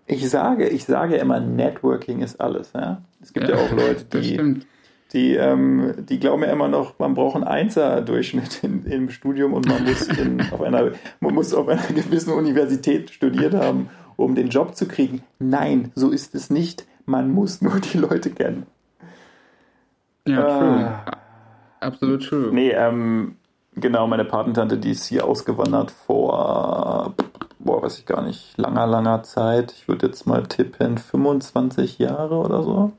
Ich 0.07 0.29
sage, 0.29 0.67
ich 0.69 0.85
sage 0.85 1.15
immer, 1.15 1.39
Networking 1.39 2.21
ist 2.21 2.39
alles. 2.39 2.73
Ja? 2.73 3.01
Es 3.21 3.33
gibt 3.33 3.49
ja, 3.49 3.55
ja 3.55 3.61
auch 3.61 3.71
Leute, 3.71 4.05
die, 4.05 4.61
die, 5.13 5.35
ähm, 5.35 5.93
die 6.07 6.19
glauben 6.19 6.43
ja 6.43 6.51
immer 6.51 6.67
noch, 6.67 6.99
man 6.99 7.15
braucht 7.15 7.35
einen 7.35 7.43
Einser-Durchschnitt 7.43 8.63
im 8.63 9.09
Studium 9.09 9.53
und 9.53 9.67
man 9.67 9.83
muss, 9.83 10.07
in, 10.07 10.41
auf 10.51 10.61
einer, 10.61 10.91
man 11.19 11.33
muss 11.33 11.53
auf 11.53 11.67
einer 11.67 11.81
gewissen 11.87 12.33
Universität 12.33 13.09
studiert 13.09 13.53
haben, 13.53 13.89
um 14.15 14.35
den 14.35 14.49
Job 14.49 14.75
zu 14.75 14.87
kriegen. 14.87 15.23
Nein, 15.39 15.91
so 15.95 16.11
ist 16.11 16.35
es 16.35 16.49
nicht. 16.49 16.85
Man 17.05 17.31
muss 17.31 17.61
nur 17.61 17.79
die 17.79 17.97
Leute 17.97 18.29
kennen. 18.29 18.67
Ja, 20.27 20.59
true. 20.59 21.01
Äh, 21.05 21.85
Absolut 21.85 22.23
true. 22.23 22.49
Nee, 22.51 22.71
ähm, 22.71 23.35
genau, 23.75 24.07
meine 24.07 24.25
Patentante, 24.25 24.77
die 24.77 24.91
ist 24.91 25.05
hier 25.05 25.25
ausgewandert 25.25 25.91
vor, 25.91 27.13
boah, 27.59 27.83
weiß 27.83 27.99
ich 27.99 28.05
gar 28.05 28.21
nicht, 28.21 28.57
langer, 28.57 28.87
langer 28.87 29.23
Zeit. 29.23 29.71
Ich 29.73 29.87
würde 29.87 30.07
jetzt 30.07 30.25
mal 30.27 30.43
tippen, 30.43 30.97
25 30.97 31.99
Jahre 31.99 32.35
oder 32.35 32.63
so. 32.63 32.91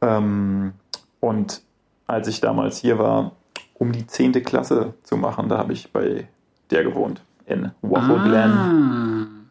Ähm, 0.00 0.72
und 1.20 1.62
als 2.06 2.28
ich 2.28 2.40
damals 2.40 2.78
hier 2.78 2.98
war, 2.98 3.32
um 3.74 3.92
die 3.92 4.06
10. 4.06 4.32
Klasse 4.44 4.94
zu 5.02 5.16
machen, 5.16 5.48
da 5.48 5.58
habe 5.58 5.72
ich 5.72 5.92
bei 5.92 6.28
der 6.70 6.84
gewohnt, 6.84 7.22
in 7.46 7.70
Waffle 7.82 8.18
ah. 8.18 8.24
Glen. 8.24 9.48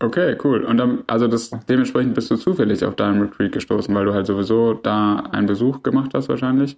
Okay, 0.00 0.36
cool. 0.44 0.64
Und 0.64 0.76
dann, 0.76 1.04
also 1.06 1.28
das, 1.28 1.50
dementsprechend 1.68 2.14
bist 2.14 2.30
du 2.30 2.36
zufällig 2.36 2.84
auf 2.84 2.96
Diamond 2.96 3.32
Creek 3.32 3.52
gestoßen, 3.52 3.94
weil 3.94 4.04
du 4.04 4.12
halt 4.12 4.26
sowieso 4.26 4.74
da 4.74 5.16
einen 5.30 5.46
Besuch 5.46 5.82
gemacht 5.82 6.12
hast 6.14 6.28
wahrscheinlich. 6.28 6.76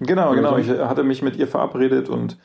Genau, 0.00 0.34
genau. 0.34 0.56
Ich 0.56 0.68
hatte 0.68 1.02
mich 1.02 1.22
mit 1.22 1.36
ihr 1.36 1.46
verabredet 1.46 2.08
und 2.08 2.38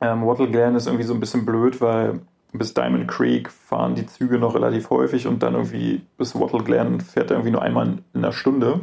ähm, 0.00 0.26
Wattle 0.26 0.50
Glen 0.50 0.74
ist 0.74 0.86
irgendwie 0.86 1.04
so 1.04 1.14
ein 1.14 1.20
bisschen 1.20 1.46
blöd, 1.46 1.80
weil 1.80 2.20
bis 2.52 2.74
Diamond 2.74 3.08
Creek 3.08 3.50
fahren 3.50 3.94
die 3.94 4.06
Züge 4.06 4.38
noch 4.38 4.54
relativ 4.54 4.90
häufig 4.90 5.26
und 5.26 5.42
dann 5.42 5.54
irgendwie 5.54 6.02
bis 6.18 6.38
Wattle 6.38 6.62
Glen 6.62 7.00
fährt 7.00 7.30
er 7.30 7.36
irgendwie 7.36 7.52
nur 7.52 7.62
einmal 7.62 7.86
in 7.86 8.02
einer 8.14 8.32
Stunde. 8.32 8.80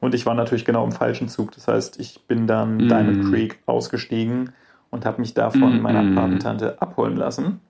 Und 0.00 0.14
ich 0.14 0.26
war 0.26 0.34
natürlich 0.34 0.64
genau 0.64 0.84
im 0.84 0.92
falschen 0.92 1.28
Zug. 1.28 1.52
Das 1.52 1.66
heißt, 1.68 1.98
ich 2.00 2.26
bin 2.26 2.46
dann 2.46 2.76
mm. 2.76 2.88
Diamond 2.88 3.30
Creek 3.30 3.58
ausgestiegen 3.66 4.52
und 4.90 5.06
habe 5.06 5.20
mich 5.20 5.34
da 5.34 5.50
von 5.50 5.78
mm. 5.78 5.82
meiner 5.82 6.14
Patentante 6.14 6.80
abholen 6.80 7.16
lassen 7.16 7.60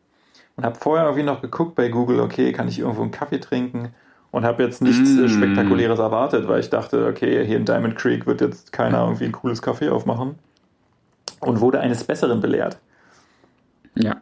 und 0.57 0.65
habe 0.65 0.77
vorher 0.77 1.07
irgendwie 1.07 1.25
noch 1.25 1.43
geguckt 1.43 1.75
bei 1.77 1.89
Google, 1.89 2.21
okay, 2.21 2.53
kann 2.53 2.69
ich 2.69 2.81
irgendwo 2.81 3.03
einen 3.03 3.11
Kaffee 3.11 3.41
trinken 3.41 3.95
und 4.31 4.45
habe 4.45 4.63
jetzt 4.63 4.83
nichts 4.83 5.11
mm. 5.11 5.29
Spektakuläres 5.29 5.99
erwartet, 5.99 6.49
weil 6.49 6.61
ich 6.61 6.71
dachte, 6.71 7.07
okay, 7.07 7.45
hier 7.45 7.57
in 7.57 7.65
Diamond 7.65 7.97
Creek 7.97 8.27
wird 8.27 8.41
jetzt 8.41 8.73
keiner 8.73 9.03
irgendwie 9.05 9.25
ein 9.25 9.33
cooles 9.33 9.63
Kaffee 9.63 9.89
aufmachen 9.89 10.37
und 11.41 11.61
wurde 11.61 11.81
eines 11.81 12.05
Besseren 12.05 12.41
belehrt. 12.41 12.79
Ja, 13.95 14.21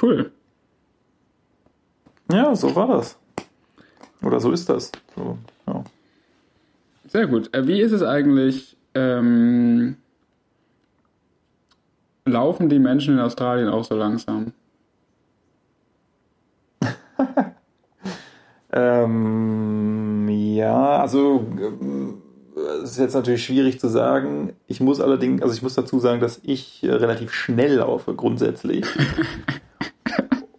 cool. 0.00 0.32
Ja, 2.30 2.54
so 2.54 2.74
war 2.74 2.86
das. 2.86 3.18
Oder 4.22 4.40
so 4.40 4.52
ist 4.52 4.68
das. 4.68 4.92
So, 5.14 5.36
ja. 5.66 5.84
Sehr 7.08 7.26
gut. 7.26 7.54
Äh, 7.54 7.66
wie 7.66 7.80
ist 7.80 7.92
es 7.92 8.02
eigentlich? 8.02 8.76
Ähm, 8.94 9.96
laufen 12.24 12.68
die 12.68 12.78
Menschen 12.78 13.14
in 13.14 13.20
Australien 13.20 13.68
auch 13.68 13.84
so 13.84 13.96
langsam? 13.96 14.52
Ähm, 18.72 20.28
ja, 20.28 20.98
also 20.98 21.46
äh, 21.58 22.60
es 22.82 22.92
ist 22.92 22.98
jetzt 22.98 23.14
natürlich 23.14 23.44
schwierig 23.44 23.78
zu 23.78 23.88
sagen. 23.88 24.54
Ich 24.66 24.80
muss 24.80 25.00
allerdings, 25.00 25.42
also 25.42 25.54
ich 25.54 25.62
muss 25.62 25.74
dazu 25.74 25.98
sagen, 25.98 26.20
dass 26.20 26.40
ich 26.42 26.82
äh, 26.82 26.92
relativ 26.92 27.32
schnell 27.32 27.76
laufe, 27.76 28.14
grundsätzlich. 28.14 28.86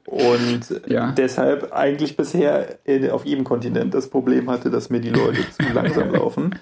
Und 0.05 0.81
ja. 0.87 1.11
deshalb 1.11 1.73
eigentlich 1.73 2.15
bisher 2.15 2.77
auf 3.11 3.25
jedem 3.25 3.43
Kontinent 3.43 3.93
das 3.93 4.09
Problem 4.09 4.49
hatte, 4.49 4.69
dass 4.69 4.89
mir 4.89 4.99
die 4.99 5.09
Leute 5.09 5.41
zu 5.49 5.73
langsam 5.73 6.11
laufen. 6.13 6.55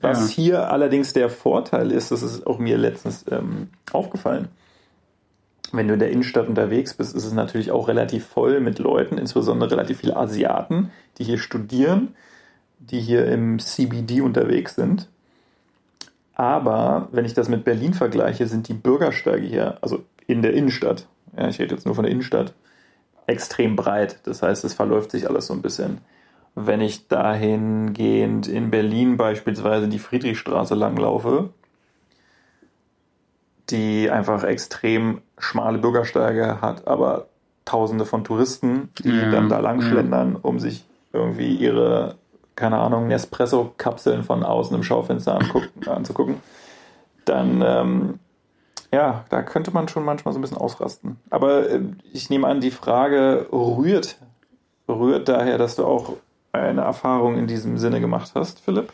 Was 0.00 0.30
ja. 0.30 0.34
hier 0.34 0.70
allerdings 0.70 1.12
der 1.12 1.30
Vorteil 1.30 1.92
ist, 1.92 2.10
das 2.10 2.22
ist 2.22 2.46
auch 2.46 2.58
mir 2.58 2.76
letztens 2.76 3.24
ähm, 3.30 3.68
aufgefallen 3.92 4.48
wenn 5.72 5.88
du 5.88 5.94
in 5.94 6.00
der 6.00 6.10
Innenstadt 6.10 6.48
unterwegs 6.48 6.94
bist, 6.94 7.14
ist 7.14 7.24
es 7.24 7.32
natürlich 7.32 7.70
auch 7.70 7.88
relativ 7.88 8.26
voll 8.26 8.60
mit 8.60 8.78
Leuten, 8.78 9.18
insbesondere 9.18 9.70
relativ 9.72 9.98
viele 9.98 10.16
Asiaten, 10.16 10.90
die 11.18 11.24
hier 11.24 11.38
studieren, 11.38 12.14
die 12.78 13.00
hier 13.00 13.26
im 13.26 13.58
CBD 13.58 14.20
unterwegs 14.20 14.74
sind. 14.74 15.08
Aber 16.34 17.08
wenn 17.12 17.24
ich 17.24 17.34
das 17.34 17.48
mit 17.48 17.64
Berlin 17.64 17.94
vergleiche, 17.94 18.46
sind 18.46 18.68
die 18.68 18.74
Bürgersteige 18.74 19.46
hier, 19.46 19.78
also 19.80 20.04
in 20.26 20.42
der 20.42 20.52
Innenstadt, 20.52 21.06
ja, 21.36 21.48
ich 21.48 21.58
rede 21.58 21.74
jetzt 21.74 21.86
nur 21.86 21.94
von 21.94 22.04
der 22.04 22.12
Innenstadt, 22.12 22.52
extrem 23.26 23.74
breit. 23.76 24.20
Das 24.24 24.42
heißt, 24.42 24.64
es 24.64 24.74
verläuft 24.74 25.10
sich 25.10 25.28
alles 25.28 25.46
so 25.46 25.54
ein 25.54 25.62
bisschen. 25.62 25.98
Wenn 26.54 26.80
ich 26.80 27.08
dahingehend 27.08 28.48
in 28.48 28.70
Berlin 28.70 29.16
beispielsweise 29.16 29.88
die 29.88 29.98
Friedrichstraße 29.98 30.74
langlaufe, 30.74 31.50
die 33.70 34.10
einfach 34.10 34.44
extrem 34.44 35.22
schmale 35.38 35.78
Bürgersteige 35.78 36.60
hat, 36.60 36.86
aber 36.86 37.26
Tausende 37.64 38.04
von 38.04 38.22
Touristen, 38.22 38.90
die 39.02 39.10
ja, 39.10 39.30
dann 39.30 39.48
da 39.48 39.58
lang 39.58 39.82
schlendern, 39.82 40.34
ja. 40.34 40.38
um 40.42 40.60
sich 40.60 40.84
irgendwie 41.12 41.52
ihre, 41.56 42.14
keine 42.54 42.78
Ahnung, 42.78 43.08
Nespresso-Kapseln 43.08 44.22
von 44.22 44.44
außen 44.44 44.76
im 44.76 44.84
Schaufenster 44.84 45.34
angucken, 45.34 45.88
anzugucken, 45.88 46.36
dann, 47.24 47.64
ähm, 47.66 48.18
ja, 48.92 49.24
da 49.30 49.42
könnte 49.42 49.72
man 49.72 49.88
schon 49.88 50.04
manchmal 50.04 50.32
so 50.32 50.38
ein 50.38 50.42
bisschen 50.42 50.58
ausrasten. 50.58 51.16
Aber 51.28 51.68
äh, 51.68 51.80
ich 52.12 52.30
nehme 52.30 52.46
an, 52.46 52.60
die 52.60 52.70
Frage 52.70 53.48
rührt, 53.50 54.16
rührt 54.88 55.28
daher, 55.28 55.58
dass 55.58 55.74
du 55.74 55.84
auch 55.84 56.12
eine 56.52 56.82
Erfahrung 56.82 57.36
in 57.36 57.48
diesem 57.48 57.78
Sinne 57.78 58.00
gemacht 58.00 58.30
hast, 58.36 58.60
Philipp? 58.60 58.92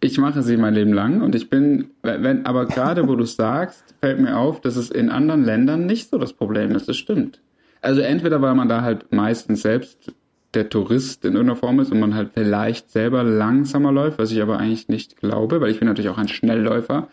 Ich 0.00 0.18
mache 0.18 0.42
sie 0.42 0.56
mein 0.56 0.74
Leben 0.74 0.92
lang 0.92 1.22
und 1.22 1.34
ich 1.34 1.50
bin, 1.50 1.90
wenn, 2.02 2.46
aber 2.46 2.66
gerade 2.66 3.08
wo 3.08 3.16
du 3.16 3.24
sagst, 3.24 3.94
fällt 4.00 4.20
mir 4.20 4.36
auf, 4.36 4.60
dass 4.60 4.76
es 4.76 4.90
in 4.90 5.10
anderen 5.10 5.44
Ländern 5.44 5.86
nicht 5.86 6.10
so 6.10 6.18
das 6.18 6.32
Problem 6.32 6.72
ist. 6.72 6.88
Das 6.88 6.96
stimmt. 6.96 7.40
Also 7.80 8.00
entweder 8.00 8.42
weil 8.42 8.54
man 8.54 8.68
da 8.68 8.82
halt 8.82 9.12
meistens 9.12 9.62
selbst 9.62 10.12
der 10.54 10.70
Tourist 10.70 11.24
in 11.24 11.34
irgendeiner 11.34 11.58
Form 11.58 11.78
ist 11.80 11.92
und 11.92 12.00
man 12.00 12.14
halt 12.14 12.30
vielleicht 12.34 12.90
selber 12.90 13.22
langsamer 13.22 13.92
läuft, 13.92 14.18
was 14.18 14.32
ich 14.32 14.40
aber 14.40 14.58
eigentlich 14.58 14.88
nicht 14.88 15.16
glaube, 15.16 15.60
weil 15.60 15.70
ich 15.70 15.78
bin 15.78 15.88
natürlich 15.88 16.10
auch 16.10 16.18
ein 16.18 16.28
Schnellläufer. 16.28 17.08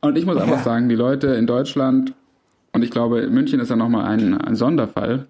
Und 0.00 0.18
ich 0.18 0.26
muss 0.26 0.36
einfach 0.36 0.62
sagen, 0.62 0.88
die 0.88 0.94
Leute 0.94 1.28
in 1.28 1.46
Deutschland, 1.46 2.14
und 2.72 2.84
ich 2.84 2.90
glaube, 2.90 3.26
München 3.28 3.58
ist 3.58 3.70
ja 3.70 3.76
nochmal 3.76 4.04
ein, 4.04 4.38
ein 4.38 4.54
Sonderfall, 4.54 5.26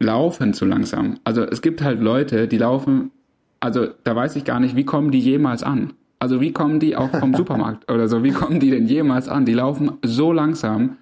laufen 0.00 0.54
zu 0.54 0.64
langsam. 0.64 1.18
Also 1.22 1.42
es 1.42 1.62
gibt 1.62 1.82
halt 1.82 2.00
Leute, 2.00 2.48
die 2.48 2.58
laufen, 2.58 3.10
also 3.60 3.88
da 4.02 4.16
weiß 4.16 4.34
ich 4.36 4.44
gar 4.44 4.58
nicht, 4.58 4.74
wie 4.74 4.84
kommen 4.84 5.10
die 5.10 5.20
jemals 5.20 5.62
an? 5.62 5.92
Also 6.24 6.40
wie 6.40 6.52
kommen 6.52 6.80
die 6.80 6.96
auch 6.96 7.10
vom 7.10 7.34
Supermarkt 7.36 7.92
oder 7.92 8.08
so? 8.08 8.24
Wie 8.24 8.30
kommen 8.30 8.58
die 8.58 8.70
denn 8.70 8.86
jemals 8.86 9.28
an? 9.28 9.44
Die 9.44 9.52
laufen 9.52 9.92
so 10.02 10.32
langsam, 10.32 10.96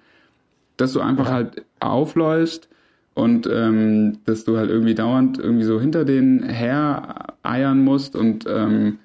dass 0.75 0.91
du 0.91 0.99
einfach 0.99 1.31
halt 1.31 1.63
aufläufst 1.79 2.67
und 3.13 3.47
ähm, 3.49 4.17
dass 4.25 4.43
du 4.43 4.57
halt 4.57 4.69
irgendwie 4.69 4.95
dauernd 4.95 5.39
irgendwie 5.39 5.63
so 5.63 5.79
hinter 5.79 6.03
denen 6.03 6.43
her 6.43 7.37
eiern 7.41 7.85
musst 7.85 8.17
und 8.17 8.45
ähm, 8.49 8.99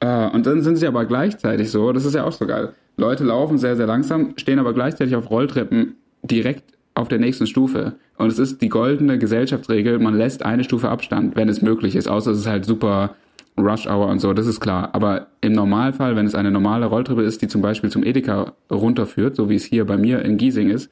äh, 0.00 0.28
und 0.28 0.44
dann 0.44 0.60
sind 0.60 0.76
sie 0.76 0.86
aber 0.86 1.06
gleichzeitig 1.06 1.70
so, 1.70 1.90
das 1.92 2.04
ist 2.04 2.14
ja 2.14 2.24
auch 2.24 2.32
so 2.32 2.46
geil. 2.46 2.74
Leute 2.98 3.24
laufen 3.24 3.56
sehr, 3.56 3.76
sehr 3.76 3.86
langsam, 3.86 4.34
stehen 4.36 4.58
aber 4.58 4.74
gleichzeitig 4.74 5.16
auf 5.16 5.30
Rolltreppen 5.30 5.94
direkt 6.22 6.64
auf 6.92 7.08
der 7.08 7.18
nächsten 7.18 7.46
Stufe. 7.46 7.94
Und 8.18 8.28
es 8.28 8.38
ist 8.38 8.60
die 8.60 8.68
goldene 8.68 9.18
Gesellschaftsregel, 9.18 10.00
man 10.00 10.18
lässt 10.18 10.44
eine 10.44 10.64
Stufe 10.64 10.90
Abstand, 10.90 11.34
wenn 11.34 11.48
es 11.48 11.62
möglich 11.62 11.96
ist, 11.96 12.08
außer 12.08 12.32
es 12.32 12.40
ist 12.40 12.46
halt 12.46 12.66
super 12.66 13.16
Rush 13.58 13.86
Hour 13.86 14.08
und 14.08 14.18
so, 14.18 14.32
das 14.32 14.46
ist 14.46 14.60
klar. 14.60 14.90
Aber 14.92 15.28
im 15.40 15.52
Normalfall, 15.52 16.16
wenn 16.16 16.26
es 16.26 16.34
eine 16.34 16.50
normale 16.50 16.86
Rolltreppe 16.86 17.22
ist, 17.22 17.40
die 17.42 17.48
zum 17.48 17.62
Beispiel 17.62 17.90
zum 17.90 18.04
Edeka 18.04 18.52
runterführt, 18.70 19.36
so 19.36 19.48
wie 19.48 19.54
es 19.54 19.64
hier 19.64 19.86
bei 19.86 19.96
mir 19.96 20.22
in 20.22 20.36
Giesing 20.36 20.70
ist, 20.70 20.90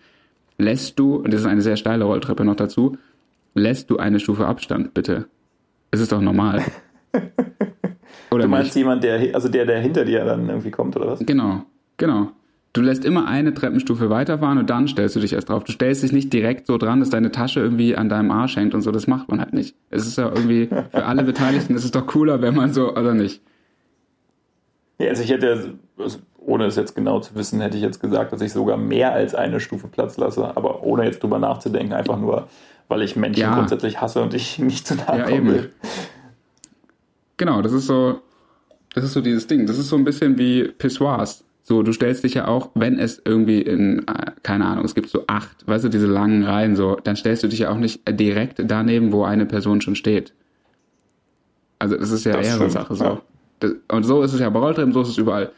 lässt 0.56 0.98
du, 0.98 1.16
und 1.16 1.32
das 1.32 1.42
ist 1.42 1.46
eine 1.46 1.60
sehr 1.60 1.76
steile 1.76 2.04
Rolltreppe 2.04 2.44
noch 2.44 2.56
dazu, 2.56 2.96
lässt 3.54 3.90
du 3.90 3.98
eine 3.98 4.18
Stufe 4.18 4.46
Abstand, 4.46 4.94
bitte. 4.94 5.26
Es 5.90 6.00
ist 6.00 6.12
doch 6.12 6.20
normal. 6.20 6.62
Oder 8.30 8.44
du 8.44 8.48
meinst 8.48 8.68
nicht? 8.68 8.76
jemand, 8.76 9.04
der, 9.04 9.34
also 9.34 9.48
der, 9.48 9.66
der 9.66 9.80
hinter 9.80 10.04
dir 10.04 10.24
dann 10.24 10.48
irgendwie 10.48 10.70
kommt, 10.70 10.96
oder 10.96 11.06
was? 11.06 11.20
Genau, 11.20 11.62
genau. 11.96 12.32
Du 12.74 12.80
lässt 12.80 13.04
immer 13.04 13.28
eine 13.28 13.54
Treppenstufe 13.54 14.10
weiterfahren 14.10 14.58
und 14.58 14.68
dann 14.68 14.88
stellst 14.88 15.14
du 15.14 15.20
dich 15.20 15.32
erst 15.32 15.48
drauf. 15.48 15.62
Du 15.62 15.70
stellst 15.70 16.02
dich 16.02 16.12
nicht 16.12 16.32
direkt 16.32 16.66
so 16.66 16.76
dran, 16.76 16.98
dass 16.98 17.08
deine 17.08 17.30
Tasche 17.30 17.60
irgendwie 17.60 17.94
an 17.94 18.08
deinem 18.08 18.32
Arsch 18.32 18.56
hängt 18.56 18.74
und 18.74 18.82
so. 18.82 18.90
Das 18.90 19.06
macht 19.06 19.28
man 19.28 19.38
halt 19.38 19.52
nicht. 19.52 19.76
Es 19.90 20.08
ist 20.08 20.18
ja 20.18 20.28
irgendwie, 20.28 20.66
für 20.66 21.04
alle 21.04 21.22
Beteiligten 21.22 21.76
ist 21.76 21.84
es 21.84 21.92
doch 21.92 22.04
cooler, 22.04 22.42
wenn 22.42 22.56
man 22.56 22.72
so, 22.72 22.90
oder 22.90 23.14
nicht? 23.14 23.40
Ja, 24.98 25.10
also 25.10 25.22
ich 25.22 25.30
hätte, 25.30 25.74
also 25.96 26.18
ohne 26.38 26.66
es 26.66 26.74
jetzt 26.74 26.96
genau 26.96 27.20
zu 27.20 27.36
wissen, 27.36 27.60
hätte 27.60 27.76
ich 27.76 27.82
jetzt 27.82 28.00
gesagt, 28.00 28.32
dass 28.32 28.40
ich 28.40 28.52
sogar 28.52 28.76
mehr 28.76 29.12
als 29.12 29.36
eine 29.36 29.60
Stufe 29.60 29.86
Platz 29.86 30.16
lasse. 30.16 30.56
Aber 30.56 30.82
ohne 30.82 31.04
jetzt 31.04 31.22
drüber 31.22 31.38
nachzudenken, 31.38 31.92
einfach 31.92 32.18
nur, 32.18 32.48
weil 32.88 33.02
ich 33.02 33.14
Menschen 33.14 33.40
ja. 33.40 33.54
grundsätzlich 33.54 34.00
hasse 34.00 34.20
und 34.20 34.34
ich 34.34 34.58
nicht 34.58 34.84
zu 34.84 34.96
nahe 34.96 35.18
ja, 35.18 35.24
kommen 35.28 35.46
will. 35.46 35.72
Genau, 37.36 37.62
das 37.62 37.72
ist 37.72 37.86
so, 37.86 38.20
das 38.96 39.04
ist 39.04 39.12
so 39.12 39.20
dieses 39.20 39.46
Ding. 39.46 39.64
Das 39.68 39.78
ist 39.78 39.88
so 39.88 39.96
ein 39.96 40.02
bisschen 40.02 40.36
wie 40.38 40.64
Pissoirs. 40.64 41.44
So, 41.66 41.82
du 41.82 41.92
stellst 41.92 42.22
dich 42.24 42.34
ja 42.34 42.46
auch, 42.46 42.70
wenn 42.74 42.98
es 42.98 43.22
irgendwie 43.24 43.62
in, 43.62 44.06
äh, 44.06 44.32
keine 44.42 44.66
Ahnung, 44.66 44.84
es 44.84 44.94
gibt 44.94 45.08
so 45.08 45.24
acht, 45.26 45.66
weißt 45.66 45.84
du, 45.84 45.88
diese 45.88 46.06
langen 46.06 46.44
Reihen 46.44 46.76
so, 46.76 46.98
dann 47.02 47.16
stellst 47.16 47.42
du 47.42 47.48
dich 47.48 47.60
ja 47.60 47.70
auch 47.70 47.78
nicht 47.78 48.02
direkt 48.06 48.60
daneben, 48.66 49.12
wo 49.12 49.24
eine 49.24 49.46
Person 49.46 49.80
schon 49.80 49.96
steht. 49.96 50.34
Also 51.78 51.96
das 51.96 52.10
ist 52.10 52.24
ja 52.24 52.36
Das 52.36 52.46
eher 52.46 52.56
stimmt, 52.56 52.72
Sache 52.72 52.94
so. 52.94 53.20
Das, 53.60 53.72
und 53.90 54.02
so 54.02 54.22
ist 54.22 54.34
es 54.34 54.40
ja 54.40 54.50
bei 54.50 54.60
Rolltreppen, 54.60 54.92
so 54.92 55.00
ist 55.00 55.08
es 55.08 55.16
überall. 55.16 55.52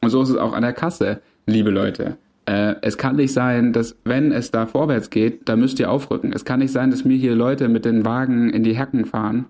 Und 0.00 0.10
so 0.10 0.20
ist 0.22 0.30
es 0.30 0.36
auch 0.36 0.52
an 0.52 0.62
der 0.62 0.72
Kasse, 0.72 1.20
liebe 1.46 1.70
Leute. 1.70 2.16
Äh, 2.46 2.74
es 2.82 2.98
kann 2.98 3.14
nicht 3.14 3.32
sein, 3.32 3.72
dass 3.72 3.94
wenn 4.02 4.32
es 4.32 4.50
da 4.50 4.66
vorwärts 4.66 5.10
geht, 5.10 5.48
da 5.48 5.54
müsst 5.54 5.78
ihr 5.78 5.92
aufrücken. 5.92 6.32
Es 6.32 6.44
kann 6.44 6.58
nicht 6.58 6.72
sein, 6.72 6.90
dass 6.90 7.04
mir 7.04 7.16
hier 7.16 7.36
Leute 7.36 7.68
mit 7.68 7.84
den 7.84 8.04
Wagen 8.04 8.50
in 8.50 8.64
die 8.64 8.76
Hecken 8.76 9.04
fahren 9.04 9.46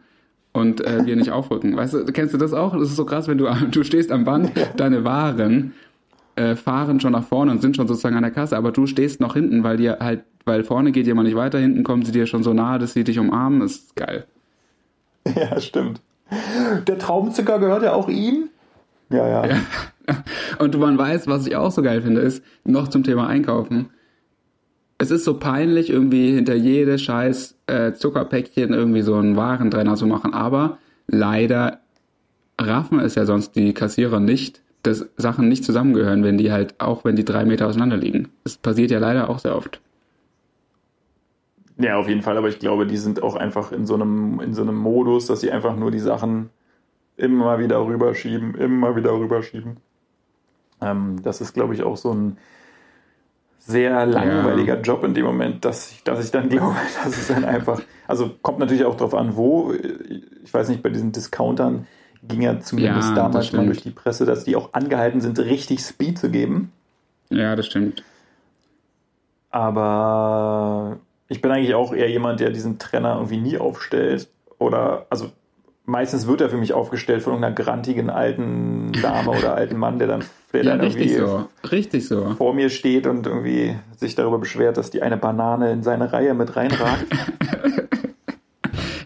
und 0.53 0.87
äh, 0.87 1.07
wir 1.07 1.17
nicht 1.17 1.31
aufrücken. 1.31 1.75
Weißt 1.75 1.95
du, 1.95 2.05
kennst 2.05 2.35
du 2.35 2.39
das 2.39 2.53
auch? 2.53 2.75
Das 2.75 2.91
ist 2.91 2.97
so 2.97 3.07
krass, 3.07 3.29
wenn 3.29 3.39
du 3.39 3.47
du 3.71 3.83
stehst 3.83 4.13
am 4.13 4.25
Band, 4.25 4.53
deine 4.77 5.05
Waren 5.05 5.73
äh, 6.37 6.57
fahren 6.57 7.01
schon 7.01 7.13
nach 7.13 7.25
vorne 7.25 7.53
und 7.53 7.61
sind 7.61 7.77
schon 7.77 7.89
sozusagen 7.89 8.17
an 8.17 8.23
der 8.23 8.33
Kasse, 8.33 8.57
aber 8.57 8.73
du 8.73 8.87
stehst 8.87 9.21
noch 9.21 9.35
hinten, 9.35 9.65
weil 9.65 9.77
dir 9.77 9.99
halt, 10.01 10.25
weil 10.45 10.65
vorne 10.65 10.93
geht 10.93 11.07
jemand 11.07 11.27
nicht 11.27 11.37
weiter, 11.37 11.59
hinten 11.59 11.85
kommen 11.85 12.05
sie 12.05 12.13
dir 12.13 12.27
schon 12.27 12.43
so 12.43 12.53
nahe, 12.53 12.79
dass 12.79 12.95
sie 12.95 13.05
dich 13.05 13.19
umarmen. 13.19 13.61
Das 13.61 13.73
ist 13.73 13.97
geil. 13.97 14.27
Ja, 15.37 15.61
stimmt. 15.61 16.01
Der 16.89 16.99
Traubenzucker 16.99 17.61
gehört 17.61 17.85
ja 17.85 17.93
auch 17.93 18.09
ihm? 18.09 18.49
Ja, 19.09 19.47
ja. 19.47 19.57
Und 20.59 20.77
man 20.79 20.99
weiß, 20.99 21.29
was 21.29 21.47
ich 21.47 21.55
auch 21.55 21.71
so 21.71 21.83
geil 21.83 22.03
finde, 22.03 22.23
ist, 22.23 22.43
noch 22.65 22.89
zum 22.89 23.05
Thema 23.05 23.29
Einkaufen. 23.29 23.91
Es 24.99 25.11
ist 25.11 25.25
so 25.25 25.39
peinlich, 25.39 25.91
irgendwie 25.91 26.33
hinter 26.33 26.55
jede 26.55 26.99
scheiß 26.99 27.57
äh, 27.67 27.93
Zuckerpäckchen 27.93 28.73
irgendwie 28.73 29.03
so 29.03 29.15
einen 29.15 29.37
Warentrenner 29.37 29.97
zu 29.97 30.07
machen, 30.07 30.33
aber 30.35 30.79
leider 31.07 31.81
raffen 32.61 33.01
es 33.01 33.15
ja 33.15 33.25
sonst 33.27 33.57
die 33.57 33.75
Kassierer 33.75 34.21
nicht, 34.21 34.63
dass 34.83 35.07
Sachen 35.17 35.49
nicht 35.49 35.65
zusammengehören, 35.65 36.25
wenn 36.25 36.39
die 36.39 36.53
halt, 36.53 36.75
auch 36.81 37.05
wenn 37.05 37.17
die 37.17 37.25
drei 37.25 37.45
Meter 37.45 37.67
auseinander 37.67 37.97
liegen. 37.97 38.29
Das 38.45 38.57
passiert 38.57 38.91
ja 38.91 38.99
leider 38.99 39.31
auch 39.31 39.39
sehr 39.39 39.57
oft. 39.57 39.81
Ja, 41.79 41.97
auf 41.97 42.09
jeden 42.09 42.23
Fall, 42.23 42.37
aber 42.37 42.49
ich 42.49 42.59
glaube, 42.59 42.87
die 42.87 42.97
sind 42.97 43.23
auch 43.23 43.35
einfach 43.35 43.73
in 43.73 43.87
so 43.87 43.95
einem, 43.95 44.41
in 44.41 44.55
so 44.55 44.63
einem 44.63 44.77
Modus, 44.77 45.27
dass 45.27 45.41
sie 45.41 45.51
einfach 45.51 45.77
nur 45.77 45.91
die 45.91 45.99
Sachen 45.99 46.51
immer 47.17 47.59
wieder 47.59 47.85
rüberschieben, 47.85 48.55
immer 48.55 48.95
wieder 48.97 49.13
rüberschieben. 49.13 49.79
Ähm, 50.81 51.23
das 51.23 51.41
ist, 51.41 51.55
glaube 51.55 51.75
ich, 51.75 51.83
auch 51.83 51.97
so 51.97 52.13
ein 52.13 52.37
sehr 53.59 54.07
langweiliger 54.07 54.81
Job 54.81 55.05
in 55.05 55.15
dem 55.15 55.25
Moment, 55.25 55.65
dass 55.65 55.93
ich, 55.93 56.05
dass 56.05 56.25
ich 56.25 56.31
dann 56.31 56.49
glaube, 56.51 56.77
dass 57.05 57.17
es 57.17 57.29
dann 57.29 57.45
einfach, 57.45 57.81
also 58.07 58.31
kommt 58.43 58.59
natürlich 58.59 58.85
auch 58.85 58.97
drauf 58.97 59.15
an, 59.15 59.37
wo. 59.37 59.73
Ich 59.73 60.53
weiß 60.53 60.69
nicht, 60.69 60.83
bei 60.83 60.91
diesen 60.91 61.13
Discountern 61.13 61.87
ging 62.23 62.43
ja 62.43 62.61
zumindest 62.61 63.11
Ja, 63.11 63.15
damals 63.15 63.53
mal 63.53 63.67
durch 63.67 63.83
die 63.83 63.91
Presse, 63.91 64.25
dass 64.25 64.45
die 64.45 64.57
auch 64.57 64.73
angehalten 64.73 65.21
sind, 65.21 65.39
richtig 65.39 65.81
Speed 65.81 66.19
zu 66.19 66.31
geben. 66.31 66.73
Ja, 67.31 67.57
das 67.57 67.67
stimmt. 67.67 68.03
Aber 69.51 70.99
ich 71.29 71.43
bin 71.43 71.51
eigentlich 71.51 71.75
auch 71.75 71.93
eher 71.93 72.11
jemand, 72.11 72.41
der 72.41 72.51
diesen 72.51 72.79
Trenner 72.79 73.15
irgendwie 73.17 73.39
nie 73.39 73.59
aufstellt. 73.59 74.29
Oder, 74.59 75.07
also 75.11 75.31
meistens 75.85 76.27
wird 76.27 76.41
er 76.41 76.49
für 76.49 76.57
mich 76.57 76.73
aufgestellt 76.73 77.23
von 77.23 77.35
irgendeiner 77.35 77.55
grantigen 77.55 78.09
alten 78.11 78.93
Dame 79.03 79.31
oder 79.31 79.55
alten 79.55 79.77
Mann, 79.77 79.99
der 79.99 80.09
dann, 80.09 80.25
der 80.53 80.65
Ja, 80.65 80.71
dann 80.77 80.81
richtig 80.81 81.13
irgendwie 81.13 81.27
so. 81.27 81.49
Richtig 81.71 82.09
so. 82.09 82.35
vor 82.37 82.55
mir 82.55 82.71
steht 82.71 83.07
und 83.07 83.27
irgendwie 83.27 83.77
sich 83.97 84.15
darüber 84.15 84.39
beschwert, 84.39 84.77
dass 84.77 84.91
die 84.91 85.03
eine 85.03 85.17
Banane 85.17 85.73
in 85.73 85.83
seine 85.83 86.13
Reihe 86.13 86.35
mit 86.35 86.57
reinragt. 86.57 87.07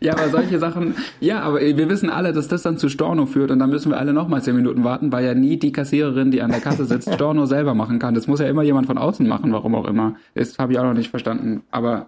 Ja, 0.07 0.13
aber 0.13 0.29
solche 0.29 0.61
Sachen, 0.61 0.95
ja, 1.19 1.41
aber 1.41 1.61
wir 1.61 1.89
wissen 1.89 2.11
alle, 2.11 2.33
dass 2.33 2.47
das 2.47 2.63
dann 2.63 2.79
zu 2.79 2.89
Storno 2.89 3.27
führt 3.27 3.51
und 3.51 3.59
dann 3.59 3.71
müssen 3.71 3.91
wir 3.91 3.99
alle 3.99 4.13
nochmal 4.13 4.41
zehn 4.41 4.55
Minuten 4.55 4.85
warten, 4.85 5.11
weil 5.11 5.25
ja 5.25 5.35
nie 5.35 5.57
die 5.57 5.73
Kassiererin, 5.73 6.31
die 6.31 6.43
an 6.43 6.53
der 6.53 6.61
Kasse 6.61 6.85
sitzt, 6.85 7.13
Storno 7.15 7.45
selber 7.47 7.75
machen 7.75 7.99
kann. 7.99 8.15
Das 8.15 8.29
muss 8.29 8.39
ja 8.39 8.47
immer 8.47 8.63
jemand 8.63 8.87
von 8.87 8.99
außen 8.99 9.27
machen, 9.27 9.53
warum 9.53 9.75
auch 9.75 9.85
immer. 9.85 10.15
Das 10.37 10.61
habe 10.61 10.73
ich 10.73 10.79
auch 10.79 10.85
noch 10.85 10.95
nicht 10.95 11.11
verstanden. 11.11 11.65
Aber 11.73 12.07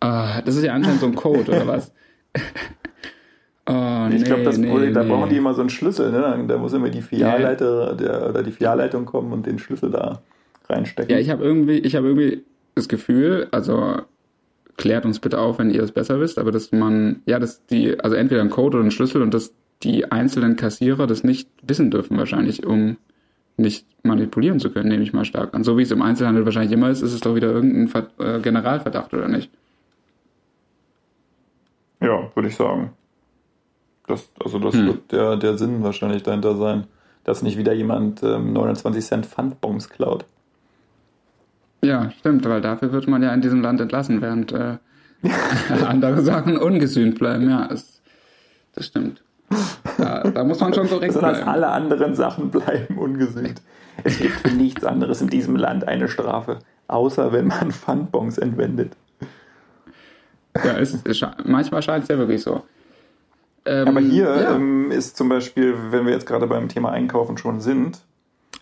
äh, 0.00 0.42
das 0.44 0.54
ist 0.56 0.64
ja 0.64 0.74
anscheinend 0.74 1.00
so 1.00 1.06
ein 1.06 1.14
Code, 1.14 1.50
oder 1.50 1.66
was? 1.66 1.94
oh, 3.66 4.06
nee, 4.10 4.16
ich 4.16 4.24
glaube, 4.24 4.42
das 4.42 4.58
nee, 4.58 4.92
da 4.92 5.02
nee. 5.02 5.08
brauchen 5.08 5.30
die 5.30 5.38
immer 5.38 5.54
so 5.54 5.62
einen 5.62 5.70
Schlüssel, 5.70 6.12
ne? 6.12 6.44
Da 6.46 6.58
muss 6.58 6.74
immer 6.74 6.90
die 6.90 7.00
Filialleiter 7.00 7.94
der, 7.94 8.28
oder 8.28 8.42
die 8.42 8.52
Filialleitung 8.52 9.06
kommen 9.06 9.32
und 9.32 9.46
den 9.46 9.58
Schlüssel 9.58 9.90
da 9.90 10.20
reinstecken. 10.68 11.10
Ja, 11.10 11.18
ich 11.18 11.30
habe 11.30 11.42
irgendwie, 11.42 11.78
ich 11.78 11.96
habe 11.96 12.06
irgendwie 12.06 12.44
das 12.74 12.86
Gefühl, 12.86 13.48
also 13.50 14.02
klärt 14.76 15.04
uns 15.04 15.18
bitte 15.20 15.38
auf, 15.38 15.58
wenn 15.58 15.70
ihr 15.70 15.82
es 15.82 15.92
besser 15.92 16.20
wisst, 16.20 16.38
aber 16.38 16.52
dass 16.52 16.72
man, 16.72 17.22
ja, 17.26 17.38
dass 17.38 17.66
die, 17.66 17.98
also 18.00 18.16
entweder 18.16 18.40
ein 18.40 18.50
Code 18.50 18.78
oder 18.78 18.86
ein 18.86 18.90
Schlüssel 18.90 19.22
und 19.22 19.34
dass 19.34 19.54
die 19.82 20.10
einzelnen 20.10 20.56
Kassierer 20.56 21.06
das 21.06 21.24
nicht 21.24 21.48
wissen 21.62 21.90
dürfen 21.90 22.18
wahrscheinlich, 22.18 22.66
um 22.66 22.96
nicht 23.56 23.86
manipulieren 24.04 24.58
zu 24.58 24.70
können, 24.70 24.88
nehme 24.88 25.02
ich 25.02 25.12
mal 25.12 25.24
stark 25.24 25.54
an. 25.54 25.64
So 25.64 25.76
wie 25.78 25.82
es 25.82 25.90
im 25.90 26.02
Einzelhandel 26.02 26.44
wahrscheinlich 26.44 26.72
immer 26.72 26.90
ist, 26.90 27.02
ist 27.02 27.12
es 27.12 27.20
doch 27.20 27.34
wieder 27.34 27.48
irgendein 27.50 27.88
Ver 27.88 28.08
äh, 28.18 28.40
Generalverdacht, 28.40 29.12
oder 29.12 29.28
nicht? 29.28 29.50
Ja, 32.00 32.30
würde 32.34 32.48
ich 32.48 32.56
sagen. 32.56 32.92
Das, 34.06 34.30
also 34.42 34.58
das 34.58 34.74
Hm. 34.74 34.86
wird 34.86 35.12
der, 35.12 35.36
der 35.36 35.58
Sinn 35.58 35.82
wahrscheinlich 35.82 36.22
dahinter 36.22 36.56
sein, 36.56 36.86
dass 37.24 37.42
nicht 37.42 37.58
wieder 37.58 37.72
jemand 37.74 38.22
ähm, 38.22 38.52
29 38.52 39.04
Cent 39.04 39.26
Pfandbons 39.26 39.88
klaut. 39.90 40.24
Ja, 42.04 42.10
stimmt, 42.10 42.48
weil 42.48 42.60
dafür 42.60 42.92
wird 42.92 43.08
man 43.08 43.22
ja 43.22 43.32
in 43.32 43.40
diesem 43.40 43.60
Land 43.62 43.80
entlassen, 43.80 44.22
während 44.22 44.52
äh, 44.52 44.78
andere 45.86 46.22
Sachen 46.22 46.56
ungesühnt 46.56 47.18
bleiben. 47.18 47.48
Ja, 47.48 47.68
das, 47.68 48.00
das 48.74 48.86
stimmt. 48.86 49.22
Da, 49.98 50.22
da 50.30 50.44
muss 50.44 50.60
man 50.60 50.72
schon 50.72 50.88
korrekt 50.88 51.12
Sondern 51.12 51.34
bleiben. 51.34 51.48
alle 51.48 51.68
anderen 51.68 52.14
Sachen 52.14 52.50
bleiben 52.50 52.96
ungesühnt. 52.98 53.60
Es 54.04 54.18
gibt 54.18 54.34
für 54.34 54.54
nichts 54.54 54.84
anderes 54.84 55.20
in 55.20 55.28
diesem 55.28 55.56
Land 55.56 55.86
eine 55.86 56.08
Strafe, 56.08 56.60
außer 56.88 57.32
wenn 57.32 57.48
man 57.48 57.72
Pfandbons 57.72 58.38
entwendet. 58.38 58.96
Ja, 60.56 60.78
es, 60.78 60.96
es, 61.04 61.26
manchmal 61.44 61.82
scheint 61.82 62.04
es 62.04 62.08
ja 62.08 62.18
wirklich 62.18 62.42
so. 62.42 62.62
Ähm, 63.66 63.88
Aber 63.88 64.00
hier 64.00 64.24
ja. 64.24 64.54
ähm, 64.54 64.90
ist 64.90 65.16
zum 65.16 65.28
Beispiel, 65.28 65.74
wenn 65.90 66.06
wir 66.06 66.12
jetzt 66.12 66.26
gerade 66.26 66.46
beim 66.46 66.68
Thema 66.68 66.90
Einkaufen 66.90 67.36
schon 67.36 67.60
sind, 67.60 68.00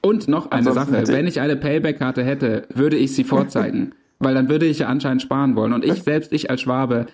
Und 0.00 0.28
noch 0.28 0.50
eine 0.50 0.68
ansonsten 0.68 0.92
Sache, 0.92 1.08
wenn 1.08 1.26
ich 1.26 1.40
eine 1.40 1.56
Payback-Karte 1.56 2.22
hätte, 2.24 2.66
würde 2.72 2.96
ich 2.96 3.14
sie 3.14 3.24
vorzeigen. 3.24 3.92
weil 4.18 4.34
dann 4.34 4.48
würde 4.48 4.66
ich 4.66 4.80
ja 4.80 4.88
anscheinend 4.88 5.22
sparen 5.22 5.56
wollen. 5.56 5.72
Und 5.72 5.84
ich, 5.84 6.02
selbst 6.02 6.32
ich 6.32 6.50
als 6.50 6.62
Schwabe, 6.62 7.06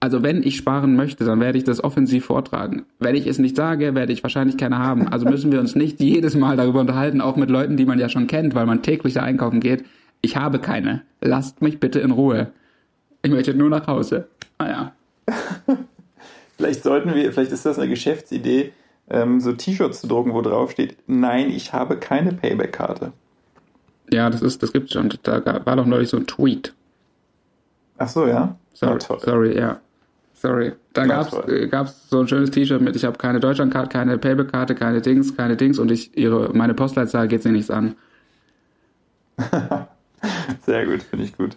also 0.00 0.22
wenn 0.22 0.42
ich 0.42 0.56
sparen 0.56 0.96
möchte, 0.96 1.24
dann 1.24 1.40
werde 1.40 1.58
ich 1.58 1.64
das 1.64 1.82
offensiv 1.82 2.26
vortragen. 2.26 2.84
Wenn 2.98 3.14
ich 3.14 3.26
es 3.26 3.38
nicht 3.38 3.56
sage, 3.56 3.94
werde 3.94 4.12
ich 4.12 4.22
wahrscheinlich 4.22 4.56
keine 4.56 4.78
haben. 4.78 5.08
Also 5.08 5.26
müssen 5.26 5.52
wir 5.52 5.60
uns 5.60 5.74
nicht 5.74 6.00
jedes 6.00 6.34
Mal 6.34 6.56
darüber 6.56 6.80
unterhalten, 6.80 7.20
auch 7.20 7.36
mit 7.36 7.50
Leuten, 7.50 7.76
die 7.76 7.86
man 7.86 7.98
ja 7.98 8.08
schon 8.08 8.26
kennt, 8.26 8.54
weil 8.54 8.66
man 8.66 8.82
täglich 8.82 9.14
da 9.14 9.22
einkaufen 9.22 9.60
geht. 9.60 9.84
Ich 10.20 10.36
habe 10.36 10.58
keine. 10.58 11.02
Lasst 11.20 11.62
mich 11.62 11.80
bitte 11.80 12.00
in 12.00 12.10
Ruhe. 12.10 12.50
Ich 13.22 13.30
möchte 13.30 13.54
nur 13.54 13.70
nach 13.70 13.86
Hause. 13.86 14.28
Ah 14.58 14.68
ja. 14.68 14.92
Vielleicht 16.56 16.82
sollten 16.82 17.14
wir, 17.14 17.32
vielleicht 17.32 17.50
ist 17.50 17.66
das 17.66 17.80
eine 17.80 17.88
Geschäftsidee, 17.88 18.72
ähm, 19.10 19.40
so 19.40 19.52
T-Shirts 19.52 20.00
zu 20.00 20.06
drucken, 20.06 20.32
wo 20.32 20.40
drauf 20.42 20.70
steht, 20.70 20.96
nein, 21.06 21.50
ich 21.50 21.72
habe 21.72 21.96
keine 21.98 22.32
Payback-Karte. 22.32 23.12
Ja, 24.10 24.28
das 24.30 24.42
ist, 24.42 24.62
das 24.62 24.72
gibt's 24.72 24.92
schon. 24.92 25.12
Da 25.22 25.40
gab- 25.40 25.66
war 25.66 25.76
doch 25.76 25.86
neulich 25.86 26.08
so 26.08 26.16
ein 26.16 26.26
Tweet. 26.26 26.74
Ach 27.98 28.08
so, 28.08 28.26
ja? 28.26 28.56
Sorry, 28.74 28.98
toll. 28.98 29.20
sorry, 29.20 29.56
ja. 29.58 29.80
Sorry. 30.34 30.72
Da 30.92 31.06
gab's, 31.06 31.30
toll. 31.30 31.44
äh, 31.52 31.68
gab's 31.68 32.10
so 32.10 32.20
ein 32.20 32.28
schönes 32.28 32.50
T-Shirt 32.50 32.82
mit, 32.82 32.96
ich 32.96 33.04
habe 33.04 33.16
keine 33.18 33.40
Deutschlandkarte, 33.40 33.88
keine 33.88 34.18
Payback-Karte, 34.18 34.74
keine 34.74 35.00
Dings, 35.00 35.36
keine 35.36 35.56
Dings 35.56 35.78
und 35.78 35.90
ich, 35.90 36.16
ihre, 36.16 36.50
meine 36.52 36.74
Postleitzahl 36.74 37.28
geht 37.28 37.42
sie 37.42 37.50
nichts 37.50 37.70
an. 37.70 37.96
Sehr 40.66 40.86
gut, 40.86 41.02
finde 41.02 41.24
ich 41.24 41.36
gut. 41.36 41.56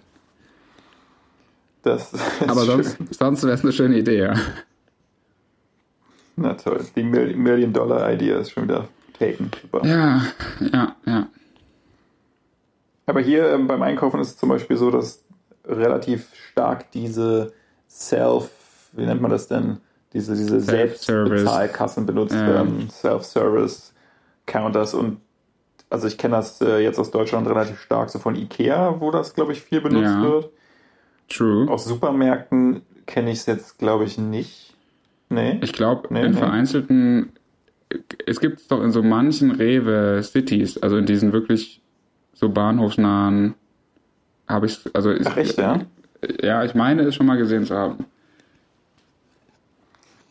Das 1.83 2.13
ist 2.13 2.23
Aber 2.47 2.65
schön. 2.65 2.83
sonst, 2.83 2.97
sonst 3.15 3.43
wäre 3.43 3.53
es 3.53 3.63
eine 3.63 3.71
schöne 3.71 3.97
Idee, 3.97 4.19
ja. 4.19 4.33
Na 6.37 6.53
toll, 6.53 6.85
die 6.95 7.03
Mil- 7.03 7.35
Million-Dollar-Idee 7.35 8.31
ist 8.39 8.51
schon 8.51 8.63
wieder 8.63 8.87
taken. 9.17 9.49
Super. 9.61 9.85
Ja, 9.85 10.21
ja, 10.59 10.95
ja. 11.05 11.27
Aber 13.07 13.21
hier 13.21 13.49
ähm, 13.53 13.67
beim 13.67 13.81
Einkaufen 13.81 14.19
ist 14.19 14.29
es 14.29 14.37
zum 14.37 14.49
Beispiel 14.49 14.77
so, 14.77 14.91
dass 14.91 15.23
relativ 15.65 16.27
stark 16.51 16.91
diese 16.91 17.53
Self, 17.89 18.49
wie 18.93 19.05
nennt 19.05 19.21
man 19.21 19.31
das 19.31 19.47
denn? 19.47 19.77
Diese, 20.13 20.35
diese. 20.35 20.59
Selbstbezahlkassen 20.61 22.05
benutzt 22.05 22.35
werden, 22.35 22.89
Self-Service-Counters 22.89 24.93
und 24.93 25.19
also 25.89 26.07
ich 26.07 26.17
kenne 26.17 26.35
das 26.35 26.59
äh, 26.61 26.79
jetzt 26.79 26.99
aus 26.99 27.11
Deutschland 27.11 27.47
relativ 27.47 27.79
stark 27.79 28.09
so 28.09 28.19
von 28.19 28.35
Ikea, 28.35 28.99
wo 28.99 29.09
das 29.09 29.33
glaube 29.33 29.53
ich 29.53 29.61
viel 29.61 29.79
benutzt 29.81 30.03
Ja. 30.15 30.21
wird. 30.21 30.49
True. 31.29 31.69
Aus 31.69 31.85
Supermärkten 31.85 32.81
kenne 33.05 33.31
ich 33.31 33.39
es 33.39 33.45
jetzt 33.45 33.77
glaube 33.79 34.03
ich 34.03 34.17
nicht. 34.17 34.75
Nee. 35.29 35.59
Ich 35.61 35.73
glaube, 35.73 36.07
Nee, 36.11 36.25
in 36.25 36.31
nee. 36.31 36.37
vereinzelten, 36.37 37.33
es 38.25 38.39
gibt 38.39 38.59
es 38.59 38.67
doch 38.67 38.81
in 38.81 38.91
so 38.91 39.03
manchen 39.03 39.51
Rewe-Cities, 39.51 40.77
also 40.81 40.97
in 40.97 41.05
diesen 41.05 41.33
wirklich 41.33 41.81
so 42.33 42.49
bahnhofsnahen, 42.49 43.55
habe 44.47 44.65
ich, 44.67 44.79
also 44.93 45.11
ich, 45.11 45.27
Ach 45.27 45.37
echt, 45.37 45.57
ja? 45.57 45.81
ja, 46.41 46.63
ich 46.63 46.75
meine 46.75 47.01
es 47.03 47.15
schon 47.15 47.25
mal 47.25 47.37
gesehen 47.37 47.65
zu 47.65 47.75
haben. 47.75 48.05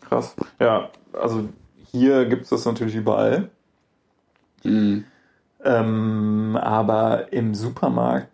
Krass. 0.02 0.36
Ja, 0.60 0.90
also 1.12 1.48
hier 1.90 2.26
gibt 2.26 2.44
es 2.44 2.50
das 2.50 2.64
natürlich 2.64 2.94
überall. 2.94 3.50
Mhm. 4.62 5.04
Ähm, 5.64 6.56
aber 6.60 7.32
im 7.32 7.54
Supermarkt, 7.54 8.28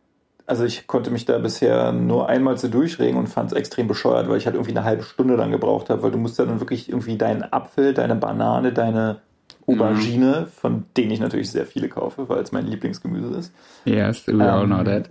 also 0.47 0.65
ich 0.65 0.87
konnte 0.87 1.11
mich 1.11 1.25
da 1.25 1.39
bisher 1.39 1.93
nur 1.93 2.29
einmal 2.29 2.59
zu 2.59 2.69
durchregen 2.69 3.19
und 3.19 3.29
fand 3.29 3.53
es 3.53 3.57
extrem 3.57 3.89
bescheuert, 3.89 4.29
weil 4.29 4.39
ich 4.39 4.47
halt 4.47 4.55
irgendwie 4.57 4.73
eine 4.77 4.85
halbe 4.85 5.03
Stunde 5.03 5.37
dann 5.37 5.51
gebraucht 5.51 5.91
habe, 5.91 6.03
weil 6.03 6.11
du 6.11 6.19
musst 6.19 6.39
ja 6.39 6.45
dann 6.45 6.61
wirklich 6.61 6.89
irgendwie 6.89 7.17
deinen 7.17 7.43
Apfel, 7.43 7.95
deine 7.95 8.17
Banane, 8.17 8.73
deine 8.73 9.21
Aubergine, 9.67 10.47
von 10.61 10.85
denen 10.97 11.13
ich 11.13 11.21
natürlich 11.21 11.51
sehr 11.51 11.67
viele 11.67 11.89
kaufe, 11.89 12.29
weil 12.29 12.41
es 12.43 12.53
mein 12.53 12.67
Lieblingsgemüse 12.67 13.39
ist, 13.39 13.53
Yes, 13.85 14.27
we 14.27 14.33
all 14.45 14.65
Ähm, 14.65 14.67
know 14.67 14.83
that. 14.83 15.11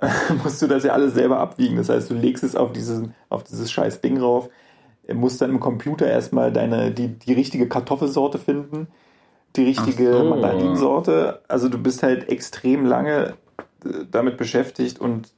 musst 0.42 0.62
du 0.62 0.66
das 0.66 0.84
ja 0.84 0.92
alles 0.92 1.14
selber 1.14 1.38
abwiegen. 1.38 1.76
Das 1.76 1.88
heißt, 1.88 2.10
du 2.10 2.14
legst 2.14 2.42
es 2.44 2.56
auf 2.56 2.72
dieses, 2.72 3.02
auf 3.28 3.44
dieses 3.44 3.70
scheiß 3.70 4.00
Ding 4.00 4.18
rauf, 4.20 4.48
musst 5.12 5.40
dann 5.42 5.50
im 5.50 5.60
Computer 5.60 6.06
erstmal 6.06 6.52
deine, 6.52 6.90
die, 6.92 7.08
die 7.08 7.32
richtige 7.32 7.68
Kartoffelsorte 7.68 8.38
finden, 8.38 8.86
die 9.56 9.64
richtige 9.64 10.12
so. 10.12 10.24
Mandarinsorte. 10.24 11.40
Also 11.48 11.68
du 11.68 11.78
bist 11.78 12.02
halt 12.02 12.28
extrem 12.28 12.86
lange 12.86 13.34
äh, 13.49 13.49
damit 14.10 14.36
beschäftigt 14.36 14.98
und 15.00 15.28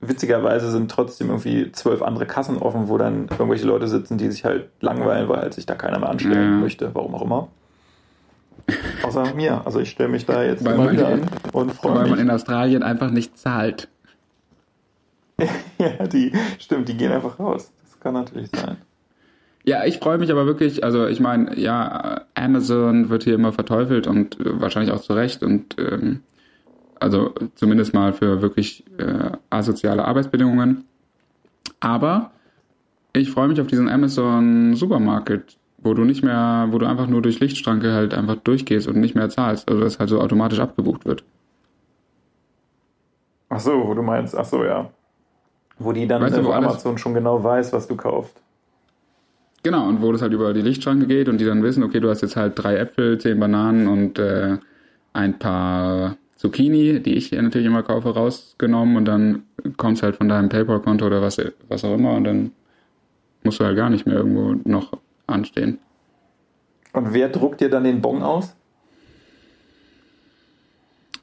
witzigerweise 0.00 0.70
sind 0.70 0.90
trotzdem 0.90 1.28
irgendwie 1.28 1.70
zwölf 1.72 2.00
andere 2.02 2.26
Kassen 2.26 2.56
offen, 2.58 2.88
wo 2.88 2.96
dann 2.96 3.28
irgendwelche 3.30 3.66
Leute 3.66 3.86
sitzen, 3.88 4.16
die 4.18 4.30
sich 4.30 4.44
halt 4.44 4.68
langweilen, 4.80 5.28
weil 5.28 5.40
halt 5.40 5.54
sich 5.54 5.66
da 5.66 5.74
keiner 5.74 5.98
mehr 5.98 6.08
anstellen 6.08 6.54
Ja. 6.54 6.58
möchte, 6.58 6.90
warum 6.94 7.14
auch 7.14 7.22
immer. 7.22 7.48
Außer 9.02 9.34
mir. 9.34 9.62
Also 9.66 9.80
ich 9.80 9.90
stelle 9.90 10.08
mich 10.10 10.26
da 10.26 10.42
jetzt 10.42 10.64
Weil 10.64 10.74
immer 10.74 10.92
wieder 10.92 11.08
an 11.08 11.22
und 11.52 11.72
freue 11.72 11.94
Weil 11.96 12.02
mich. 12.02 12.10
man 12.12 12.18
in 12.20 12.30
Australien 12.30 12.82
einfach 12.82 13.10
nicht 13.10 13.38
zahlt. 13.38 13.88
Ja, 15.78 16.06
die, 16.06 16.32
stimmt, 16.58 16.88
die 16.90 16.96
gehen 16.98 17.10
einfach 17.10 17.38
raus. 17.38 17.72
Das 17.82 17.98
kann 18.00 18.12
natürlich 18.12 18.50
sein. 18.54 18.76
Ja, 19.64 19.84
ich 19.86 19.98
freue 19.98 20.18
mich 20.18 20.30
aber 20.30 20.44
wirklich, 20.44 20.84
also 20.84 21.06
ich 21.06 21.20
meine, 21.20 21.58
ja, 21.58 22.22
Amazon 22.34 23.08
wird 23.08 23.24
hier 23.24 23.34
immer 23.34 23.52
verteufelt 23.52 24.06
und 24.06 24.38
äh, 24.40 24.60
wahrscheinlich 24.60 24.92
auch 24.92 25.00
zu 25.00 25.14
Recht 25.14 25.42
und 25.42 25.76
ähm, 25.78 26.20
also 27.00 27.34
zumindest 27.54 27.94
mal 27.94 28.12
für 28.12 28.42
wirklich 28.42 28.84
äh, 28.98 29.30
asoziale 29.50 30.04
Arbeitsbedingungen. 30.04 30.84
Aber 31.80 32.30
ich 33.12 33.30
freue 33.30 33.48
mich 33.48 33.60
auf 33.60 33.66
diesen 33.66 33.88
Amazon 33.88 34.74
Supermarket, 34.74 35.56
wo 35.78 35.94
du 35.94 36.04
nicht 36.04 36.22
mehr, 36.22 36.68
wo 36.70 36.78
du 36.78 36.86
einfach 36.86 37.06
nur 37.06 37.22
durch 37.22 37.40
Lichtschranke 37.40 37.92
halt 37.92 38.14
einfach 38.14 38.36
durchgehst 38.36 38.86
und 38.86 38.96
nicht 38.96 39.14
mehr 39.14 39.28
zahlst, 39.28 39.68
also 39.68 39.80
das 39.82 39.98
halt 39.98 40.10
so 40.10 40.20
automatisch 40.20 40.60
abgebucht 40.60 41.04
wird. 41.06 41.24
Ach 43.48 43.60
so, 43.60 43.86
wo 43.86 43.94
du 43.94 44.02
meinst, 44.02 44.36
ach 44.36 44.44
so, 44.44 44.64
ja. 44.64 44.90
Wo 45.78 45.92
die 45.92 46.06
dann 46.06 46.22
Weißt 46.22 46.36
du, 46.36 46.44
wo 46.44 46.52
Amazon 46.52 46.98
schon 46.98 47.14
genau 47.14 47.42
weiß, 47.42 47.72
was 47.72 47.88
du 47.88 47.96
kaufst. 47.96 48.40
Genau, 49.62 49.88
und 49.88 50.00
wo 50.00 50.12
das 50.12 50.22
halt 50.22 50.32
über 50.32 50.52
die 50.54 50.62
Lichtschranke 50.62 51.06
geht 51.06 51.28
und 51.28 51.38
die 51.38 51.44
dann 51.44 51.62
wissen, 51.62 51.82
okay, 51.82 52.00
du 52.00 52.08
hast 52.08 52.22
jetzt 52.22 52.36
halt 52.36 52.62
drei 52.62 52.76
Äpfel, 52.76 53.18
zehn 53.18 53.40
Bananen 53.40 53.88
und 53.88 54.18
äh, 54.18 54.58
ein 55.12 55.38
paar 55.38 56.16
Zucchini, 56.40 57.00
die 57.00 57.16
ich 57.16 57.32
natürlich 57.32 57.66
immer 57.66 57.82
kaufe, 57.82 58.14
rausgenommen 58.14 58.96
und 58.96 59.04
dann 59.04 59.42
kommt's 59.76 60.02
halt 60.02 60.16
von 60.16 60.26
deinem 60.26 60.48
PayPal-Konto 60.48 61.04
oder 61.04 61.20
was, 61.20 61.36
was 61.68 61.84
auch 61.84 61.94
immer 61.94 62.14
und 62.14 62.24
dann 62.24 62.52
musst 63.42 63.60
du 63.60 63.64
halt 63.66 63.76
gar 63.76 63.90
nicht 63.90 64.06
mehr 64.06 64.16
irgendwo 64.16 64.54
noch 64.66 64.94
anstehen. 65.26 65.80
Und 66.94 67.12
wer 67.12 67.28
druckt 67.28 67.60
dir 67.60 67.68
dann 67.68 67.84
den 67.84 68.00
Bon 68.00 68.22
aus? 68.22 68.56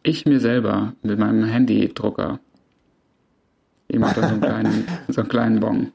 Ich 0.04 0.28
mir 0.28 0.40
selber 0.40 0.94
mit 1.02 1.18
meinem 1.18 1.46
Handy-Drucker. 1.46 2.40
Ich 3.88 3.98
mache 3.98 4.22
da 4.22 4.28
so 4.28 4.34
einen 4.36 4.42
kleinen, 4.42 4.88
so 5.08 5.22
einen 5.22 5.30
kleinen 5.30 5.60
Bon. 5.60 5.92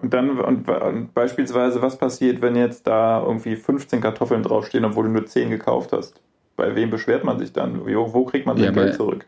Und 0.00 0.12
dann, 0.12 0.40
und, 0.40 0.68
und 0.68 1.14
beispielsweise, 1.14 1.80
was 1.80 1.96
passiert, 1.96 2.42
wenn 2.42 2.56
jetzt 2.56 2.88
da 2.88 3.22
irgendwie 3.22 3.54
15 3.54 4.00
Kartoffeln 4.00 4.42
draufstehen, 4.42 4.84
obwohl 4.84 5.04
du 5.04 5.12
nur 5.12 5.26
10 5.26 5.50
gekauft 5.50 5.92
hast? 5.92 6.20
Bei 6.56 6.74
wem 6.74 6.90
beschwert 6.90 7.24
man 7.24 7.38
sich 7.38 7.52
dann? 7.52 7.84
Wo, 7.86 8.12
wo 8.14 8.24
kriegt 8.24 8.46
man 8.46 8.56
sein 8.56 8.66
Ja, 8.66 8.70
Geld 8.72 8.90
bei- 8.92 8.96
zurück? 8.96 9.26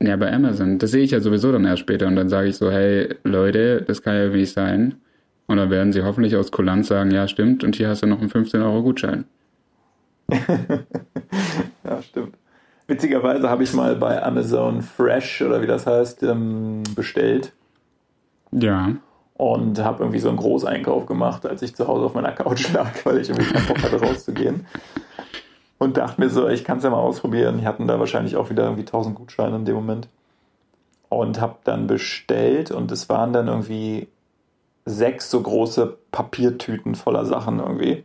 Ja, 0.00 0.16
bei 0.16 0.32
Amazon. 0.32 0.78
Das 0.78 0.90
sehe 0.90 1.02
ich 1.04 1.12
ja 1.12 1.20
sowieso 1.20 1.52
dann 1.52 1.64
erst 1.64 1.80
später 1.80 2.06
und 2.08 2.16
dann 2.16 2.28
sage 2.28 2.48
ich 2.48 2.56
so, 2.56 2.70
hey 2.72 3.14
Leute, 3.22 3.82
das 3.82 4.02
kann 4.02 4.16
ja 4.16 4.26
nicht 4.28 4.52
sein. 4.52 4.96
Und 5.46 5.58
dann 5.58 5.70
werden 5.70 5.92
sie 5.92 6.02
hoffentlich 6.02 6.34
aus 6.36 6.50
Kulanz 6.50 6.88
sagen, 6.88 7.10
ja 7.12 7.28
stimmt, 7.28 7.62
und 7.62 7.76
hier 7.76 7.88
hast 7.88 8.02
du 8.02 8.06
noch 8.06 8.18
einen 8.20 8.28
15 8.30 8.62
Euro 8.62 8.82
Gutschein. 8.82 9.24
Ja, 11.84 12.00
stimmt. 12.02 12.34
Witzigerweise 12.86 13.48
habe 13.50 13.62
ich 13.64 13.72
mal 13.74 13.96
bei 13.96 14.22
Amazon 14.22 14.82
Fresh 14.82 15.42
oder 15.42 15.62
wie 15.62 15.66
das 15.66 15.86
heißt, 15.86 16.22
ähm, 16.22 16.82
bestellt 16.94 17.52
Ja. 18.52 18.92
und 19.34 19.78
habe 19.78 20.02
irgendwie 20.02 20.18
so 20.20 20.28
einen 20.28 20.38
Großeinkauf 20.38 21.06
gemacht, 21.06 21.44
als 21.46 21.62
ich 21.62 21.74
zu 21.74 21.86
Hause 21.88 22.04
auf 22.06 22.14
meiner 22.14 22.32
Couch 22.32 22.72
lag, 22.74 22.92
weil 23.04 23.18
ich 23.18 23.30
irgendwie 23.30 23.52
keinen 23.52 23.66
Bock 23.66 23.82
hatte 23.82 24.00
rauszugehen. 24.00 24.66
Und 25.82 25.96
dachte 25.96 26.20
mir 26.20 26.28
so, 26.28 26.48
ich 26.48 26.62
kann 26.62 26.78
es 26.78 26.84
ja 26.84 26.90
mal 26.90 26.98
ausprobieren. 26.98 27.58
Die 27.58 27.66
hatten 27.66 27.88
da 27.88 27.98
wahrscheinlich 27.98 28.36
auch 28.36 28.50
wieder 28.50 28.62
irgendwie 28.62 28.82
1000 28.82 29.16
Gutscheine 29.16 29.56
in 29.56 29.64
dem 29.64 29.74
Moment. 29.74 30.06
Und 31.08 31.40
habe 31.40 31.56
dann 31.64 31.88
bestellt 31.88 32.70
und 32.70 32.92
es 32.92 33.08
waren 33.08 33.32
dann 33.32 33.48
irgendwie 33.48 34.06
sechs 34.84 35.28
so 35.28 35.40
große 35.40 35.98
Papiertüten 36.12 36.94
voller 36.94 37.24
Sachen 37.24 37.58
irgendwie. 37.58 38.04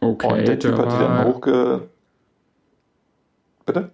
Okay, 0.00 0.32
Und 0.32 0.48
der 0.48 0.58
Typ 0.58 0.76
da, 0.76 0.82
hat 0.82 0.92
die 0.92 0.98
dann 0.98 1.24
hochge... 1.26 1.88
Bitte? 3.66 3.90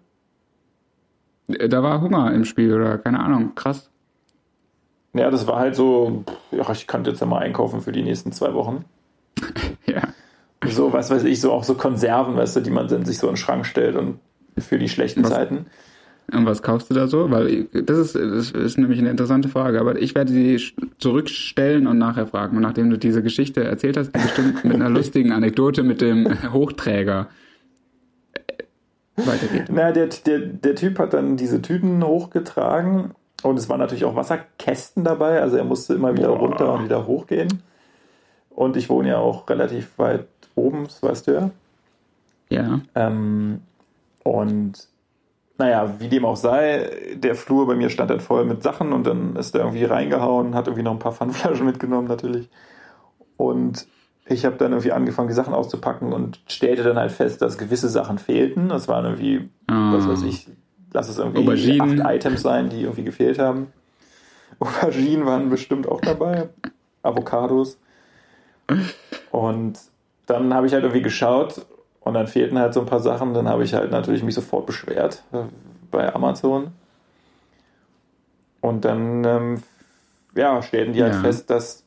da 1.49 1.83
war 1.83 2.01
Hunger 2.01 2.33
im 2.33 2.45
Spiel 2.45 2.73
oder 2.73 2.97
keine 2.99 3.19
Ahnung, 3.19 3.57
krass. 3.57 3.91
Ja, 5.15 5.33
das 5.33 5.49
war 5.49 5.59
halt 5.59 5.75
so, 5.75 6.23
ja, 6.53 6.71
ich 6.71 6.87
könnte 6.87 7.11
jetzt 7.11 7.19
ja 7.19 7.27
mal 7.27 7.41
einkaufen 7.41 7.81
für 7.81 7.91
die 7.91 8.05
nächsten 8.05 8.31
zwei 8.31 8.55
Wochen. 8.55 8.85
Ja. 9.87 10.03
So, 10.67 10.93
was 10.93 11.11
weiß 11.11 11.25
ich, 11.25 11.41
so 11.41 11.53
auch 11.53 11.65
so 11.65 11.75
Konserven, 11.75 12.37
weißt 12.37 12.57
du, 12.57 12.61
die 12.61 12.71
man 12.71 12.89
dann 12.89 13.05
sich 13.05 13.19
so 13.19 13.29
in 13.29 13.35
den 13.35 13.37
Schrank 13.37 13.65
stellt 13.67 13.95
und 13.97 14.19
für 14.59 14.79
die 14.79 14.89
schlechten 14.89 15.23
Was- 15.23 15.31
Zeiten. 15.31 15.67
Und 16.31 16.45
was 16.45 16.61
kaufst 16.63 16.91
du 16.91 16.95
da 16.95 17.07
so? 17.07 17.31
Weil 17.31 17.65
das 17.73 17.97
ist, 17.99 18.15
das 18.15 18.51
ist 18.51 18.77
nämlich 18.77 18.99
eine 18.99 19.09
interessante 19.09 19.49
Frage, 19.49 19.81
aber 19.81 19.99
ich 19.99 20.15
werde 20.15 20.31
sie 20.31 20.61
zurückstellen 20.99 21.87
und 21.87 21.97
nachher 21.97 22.27
fragen. 22.27 22.57
Und 22.57 22.63
nachdem 22.65 22.91
du 22.91 22.99
diese 22.99 23.23
Geschichte 23.23 23.65
erzählt 23.65 23.97
hast, 23.97 24.13
bestimmt 24.13 24.63
mit 24.63 24.75
einer 24.75 24.91
lustigen 24.91 25.33
Anekdote 25.33 25.83
mit 25.83 26.03
dem 26.03 26.53
Hochträger 26.53 27.29
äh, 28.35 28.43
weitergeht. 29.17 29.69
Na, 29.73 29.91
der, 29.93 30.09
der, 30.27 30.39
der 30.41 30.75
Typ 30.75 30.99
hat 30.99 31.15
dann 31.15 31.39
diese 31.39 31.63
Tüten 31.63 32.05
hochgetragen 32.05 33.13
und 33.43 33.59
es 33.59 33.71
waren 33.71 33.79
natürlich 33.81 34.05
auch 34.05 34.15
Wasserkästen 34.17 35.05
dabei, 35.05 35.41
also 35.41 35.57
er 35.57 35.65
musste 35.65 35.95
immer 35.95 36.15
wieder 36.15 36.29
Boah. 36.29 36.39
runter 36.41 36.75
und 36.75 36.85
wieder 36.85 37.07
hochgehen. 37.07 37.63
Und 38.51 38.77
ich 38.77 38.91
wohne 38.91 39.09
ja 39.09 39.19
auch 39.19 39.49
relativ 39.49 39.97
weit 39.99 40.27
oben, 40.59 40.85
das 40.85 41.03
weißt 41.03 41.27
du 41.29 41.33
ja. 41.33 41.51
Ja. 42.51 42.81
Ähm, 42.95 43.61
und 44.25 44.73
naja, 45.59 45.95
wie 45.99 46.09
dem 46.09 46.25
auch 46.25 46.37
sei, 46.37 47.15
der 47.17 47.35
Flur 47.35 47.67
bei 47.67 47.75
mir 47.75 47.91
stand 47.91 48.11
dann 48.11 48.21
voll 48.21 48.45
mit 48.45 48.63
Sachen 48.63 48.93
und 48.93 49.07
dann 49.07 49.37
ist 49.37 49.55
er 49.55 49.63
irgendwie 49.63 49.85
reingehauen, 49.85 50.55
hat 50.55 50.67
irgendwie 50.69 50.85
noch 50.85 50.93
ein 50.93 50.99
paar 51.01 51.13
Pfandflaschen 51.13 51.67
mitgenommen 51.67 52.07
natürlich. 52.09 52.49
Und 53.37 53.87
ich 54.27 54.45
habe 54.45 54.57
dann 54.57 54.73
irgendwie 54.73 54.93
angefangen, 54.93 55.29
die 55.29 55.35
Sachen 55.35 55.55
auszupacken 55.55 56.13
und 56.13 56.41
stellte 56.49 56.83
dann 56.85 56.97
halt 56.99 57.13
fest, 57.13 57.41
dass 57.43 57.59
gewisse 57.59 57.89
Sachen 57.89 58.19
fehlten. 58.19 58.69
Das 58.69 58.87
waren 58.89 59.05
irgendwie, 59.05 59.49
Ah. 59.67 59.93
was 59.95 60.07
weiß 60.09 60.23
ich, 60.25 60.49
lass 60.93 61.09
es 61.09 61.19
irgendwie 61.19 61.41
Auberginen. 61.43 62.03
acht 62.03 62.15
Items 62.15 62.43
sein, 62.43 62.69
die 62.69 62.83
irgendwie 62.83 63.05
gefehlt 63.05 63.39
haben. 63.39 63.69
Auberginen 64.61 65.27
waren 65.27 65.51
bestimmt 65.51 65.89
auch 65.89 66.01
dabei. 66.01 66.49
Avocados. 67.03 67.79
Und 69.31 69.79
dann 70.29 70.55
habe 70.55 70.67
ich 70.67 70.73
halt 70.73 70.85
irgendwie 70.85 71.03
geschaut 71.03 71.67
und 72.01 72.15
dann 72.15 72.27
fehlten 72.29 72.59
halt 72.59 72.75
so 72.75 72.81
ein 72.81 72.87
paar 72.87 73.01
Sachen. 73.01 73.35
Dann 73.35 73.49
habe 73.49 73.65
ich 73.65 73.75
halt 73.75 73.91
natürlich 73.91 74.23
mich 74.23 74.35
sofort 74.35 74.67
beschwert 74.67 75.25
äh, 75.33 75.39
bei 75.91 76.15
Amazon. 76.15 76.69
Und 78.61 78.85
dann, 78.85 79.25
ähm, 79.25 79.63
ja, 80.35 80.61
stellten 80.63 80.93
die 80.93 81.03
halt 81.03 81.15
Ja. 81.15 81.21
fest, 81.21 81.49
dass, 81.51 81.85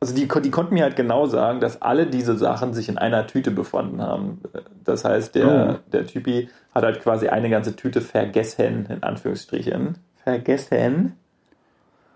also 0.00 0.14
die, 0.14 0.28
die 0.42 0.50
konnten 0.50 0.74
mir 0.74 0.82
halt 0.84 0.96
genau 0.96 1.26
sagen, 1.26 1.60
dass 1.60 1.80
alle 1.82 2.06
diese 2.06 2.36
Sachen 2.36 2.74
sich 2.74 2.88
in 2.88 2.98
einer 2.98 3.26
Tüte 3.26 3.50
befunden 3.50 4.00
haben. 4.02 4.40
Das 4.84 5.04
heißt, 5.04 5.34
der, 5.34 5.48
Oh. 5.48 5.90
der 5.92 6.06
Typi 6.06 6.48
hat 6.74 6.84
halt 6.84 7.00
quasi 7.02 7.28
eine 7.28 7.50
ganze 7.50 7.76
Tüte 7.76 8.00
vergessen, 8.00 8.86
in 8.88 9.02
Anführungsstrichen. 9.02 9.96
Vergessen? 10.22 11.16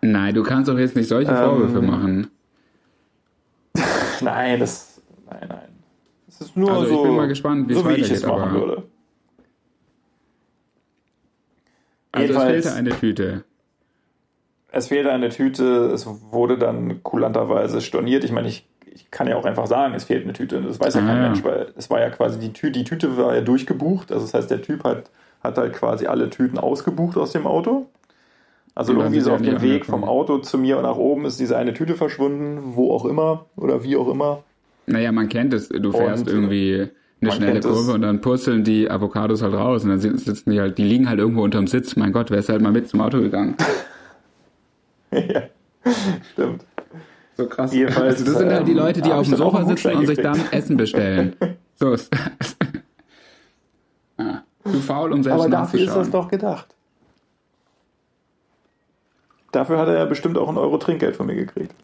Nein, 0.02 0.34
du 0.34 0.42
kannst 0.42 0.68
doch 0.68 0.78
jetzt 0.78 0.94
nicht 0.94 1.08
solche 1.08 1.32
Ähm, 1.32 1.36
Vorwürfe 1.38 1.80
machen. 1.82 2.30
Nein, 4.20 4.60
das, 4.60 4.85
nein, 5.30 5.46
nein. 5.48 5.68
Es 6.28 6.40
ist 6.40 6.56
nur 6.56 6.70
Also 6.70 6.84
ich 6.84 6.90
so, 6.90 7.02
bin 7.04 7.16
mal 7.16 7.28
gespannt, 7.28 7.68
wie 7.68 7.72
es 7.74 7.78
so 7.78 7.88
wie 7.88 7.94
ich 7.94 8.10
es 8.10 8.26
machen 8.26 8.42
aber- 8.42 8.52
würde. 8.52 8.82
Also 12.12 12.24
es 12.24 12.28
Jedenfalls- 12.30 12.52
fehlte 12.64 12.72
eine 12.74 12.90
Tüte. 12.90 13.44
Es 14.72 14.88
fehlte 14.88 15.12
eine 15.12 15.28
Tüte, 15.30 15.86
es 15.92 16.06
wurde 16.30 16.58
dann 16.58 17.02
kulanterweise 17.02 17.80
storniert. 17.80 18.24
Ich 18.24 18.32
meine, 18.32 18.48
ich, 18.48 18.66
ich 18.92 19.10
kann 19.10 19.26
ja 19.26 19.36
auch 19.36 19.44
einfach 19.46 19.66
sagen, 19.66 19.94
es 19.94 20.04
fehlt 20.04 20.24
eine 20.24 20.32
Tüte. 20.32 20.60
Das 20.60 20.80
weiß 20.80 20.94
ja 20.94 21.02
Ah, 21.02 21.06
kein 21.06 21.16
ja. 21.16 21.22
Mensch, 21.22 21.44
weil 21.44 21.72
es 21.76 21.88
war 21.88 22.00
ja 22.00 22.10
quasi 22.10 22.38
die 22.38 22.52
Tüte, 22.52 22.72
die 22.78 22.84
Tüte 22.84 23.16
war 23.16 23.34
ja 23.34 23.40
durchgebucht. 23.40 24.12
Also 24.12 24.24
das 24.26 24.34
heißt, 24.34 24.50
der 24.50 24.62
Typ 24.62 24.84
hat, 24.84 25.10
hat 25.42 25.56
halt 25.56 25.72
quasi 25.74 26.06
alle 26.06 26.28
Tüten 26.30 26.58
ausgebucht 26.58 27.16
aus 27.16 27.32
dem 27.32 27.46
Auto. 27.46 27.86
Also 28.74 28.92
Und 28.92 28.98
dann 28.98 29.06
irgendwie 29.06 29.20
so 29.22 29.32
auf 29.32 29.40
dem 29.40 29.62
Weg 29.62 29.86
vom. 29.86 30.04
Auto 30.04 30.38
zu 30.38 30.58
mir 30.58 30.76
und 30.76 30.82
nach 30.82 30.96
oben 30.98 31.24
ist 31.24 31.40
diese 31.40 31.56
eine 31.56 31.72
Tüte 31.72 31.94
verschwunden, 31.94 32.74
wo 32.76 32.92
auch 32.92 33.06
immer 33.06 33.46
oder 33.56 33.82
wie 33.82 33.96
auch 33.96 34.08
immer. 34.08 34.42
Naja, 34.86 35.12
man 35.12 35.28
kennt 35.28 35.52
es. 35.52 35.68
Du 35.68 35.92
fährst 35.92 36.26
Und, 36.26 36.32
irgendwie 36.32 36.88
eine 37.20 37.32
schnelle. 37.32 37.60
Kurve 37.60 37.92
und 37.92 38.02
dann 38.02 38.20
purzeln 38.20 38.62
die 38.64 38.90
Avocados 38.90 39.42
halt 39.42 39.54
raus 39.54 39.82
und 39.84 39.90
dann 39.90 39.98
sit- 40.00 40.20
sitzen 40.20 40.50
die 40.50 40.60
halt, 40.60 40.78
die 40.78 40.84
liegen 40.84 41.08
halt 41.08 41.18
irgendwo 41.18 41.42
unterm 41.42 41.66
Sitz. 41.66 41.96
Mein 41.96 42.12
Gott, 42.12 42.30
wer 42.30 42.38
ist 42.38 42.48
halt 42.48 42.60
mal 42.62 42.72
mit 42.72 42.88
zum 42.88 43.00
Auto 43.00 43.18
gegangen? 43.20 43.56
ja, 45.10 45.42
stimmt. 46.32 46.64
So 47.36 47.46
krass. 47.46 47.72
Jedenfalls, 47.74 48.14
Also 48.20 48.24
das 48.24 48.38
sind 48.38 48.50
halt 48.52 48.66
die 48.66 48.72
ähm, 48.72 48.78
Leute, 48.78 49.02
die 49.02 49.12
auf 49.12 49.26
dem 49.26 49.36
Sofa 49.36 49.64
sitzen 49.64 49.92
und 49.94 50.06
sich 50.06 50.18
dann. 50.18 50.40
Essen 50.52 50.76
bestellen. 50.76 51.36
So 51.78 51.92
ist 51.92 52.10
das. 52.10 52.56
Ah, 54.18 54.42
Zu 54.64 54.80
faul, 54.80 55.12
um 55.12 55.22
selbst 55.22 55.40
Aber 55.42 55.50
dafür 55.50 55.80
ist 55.80 55.94
das 55.94 56.10
doch 56.10 56.28
gedacht. 56.28 56.74
Dafür 59.52 59.78
hat 59.78 59.88
er 59.88 59.98
ja 59.98 60.04
bestimmt 60.06 60.38
auch 60.38 60.48
einen 60.48 60.56
Euro 60.56 60.78
Trinkgeld 60.78 61.16
von 61.16 61.26
mir 61.26 61.34
gekriegt. 61.34 61.74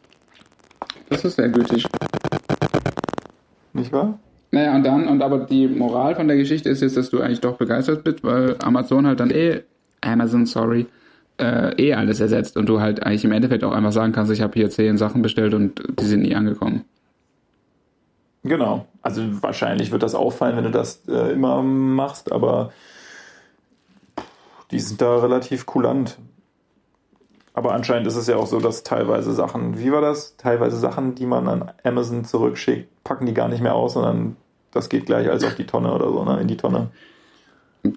Das 1.11 1.27
ist 1.27 1.37
sehr 1.37 1.51
gütig. 1.51 1.87
Nicht 3.73 3.93
wahr? 3.93 4.19
Naja, 4.51 4.75
und 4.77 4.85
dann, 4.85 5.09
und 5.09 5.23
aber 5.23 5.41
die 5.47 5.67
Moral 5.67 6.15
von 6.15 6.29
der 6.29 6.37
Geschichte 6.37 6.69
ist 6.69 6.83
jetzt, 6.83 6.97
dass 6.97 7.09
du 7.09 7.21
eigentlich 7.21 7.41
doch 7.41 7.57
begeistert 7.57 8.05
bist, 8.05 8.23
weil 8.23 8.57
Amazon 8.63 9.07
halt 9.07 9.21
dann 9.21 9.31
eh, 9.31 9.63
Amazon, 10.03 10.45
sorry, 10.45 10.87
äh, 11.39 11.75
eh 11.83 11.95
alles 11.95 12.21
ersetzt 12.21 12.57
und 12.59 12.69
du 12.69 12.81
halt 12.81 13.03
eigentlich 13.03 13.25
im 13.25 13.33
Endeffekt 13.33 13.65
auch 13.65 13.73
einfach 13.73 13.93
sagen 13.93 14.13
kannst, 14.13 14.31
ich 14.31 14.43
habe 14.43 14.53
hier 14.55 14.69
zehn 14.69 14.99
Sachen 14.99 15.23
bestellt 15.23 15.55
und 15.55 15.83
die 15.99 16.05
sind 16.05 16.21
nie 16.21 16.35
angekommen. 16.35 16.85
Genau. 18.45 18.87
Also 19.01 19.23
wahrscheinlich 19.43 19.91
wird 19.91 20.03
das 20.03 20.15
auffallen, 20.15 20.57
wenn 20.57 20.65
du 20.65 20.71
das 20.71 21.03
äh, 21.09 21.33
immer 21.33 21.63
machst, 21.63 22.31
aber 22.33 22.73
die 24.71 24.81
sind 24.81 25.01
da 25.01 25.19
relativ 25.19 25.65
kulant. 25.65 26.19
Aber 27.55 27.73
anscheinend 27.73 28.07
ist 28.07 28.17
es 28.17 28.27
ja 28.27 28.37
auch 28.37 28.47
so, 28.47 28.61
dass 28.61 28.83
teilweise 28.83 29.33
Sachen, 29.33 29.79
wie 29.79 29.93
war 29.93 30.01
das? 30.01 30.37
Teilweise 30.37 30.79
Sachen, 30.79 31.15
die 31.15 31.27
man 31.27 31.49
an 31.49 31.73
Amazon 31.85 32.25
zurückschickt, 32.25 32.89
packen 33.05 33.27
die 33.27 33.35
gar 33.35 33.49
nicht 33.49 33.63
mehr 33.63 33.75
aus, 33.75 33.95
sondern 33.95 34.37
das 34.73 34.89
geht 34.89 35.07
gleich 35.07 35.29
als 35.29 35.45
auf 35.45 35.55
die 35.55 35.67
Tonne 35.67 35.93
oder 35.93 36.09
so, 36.11 36.25
ne? 36.25 36.41
In 36.41 36.49
die 36.49 36.57
Tonne. 36.57 36.89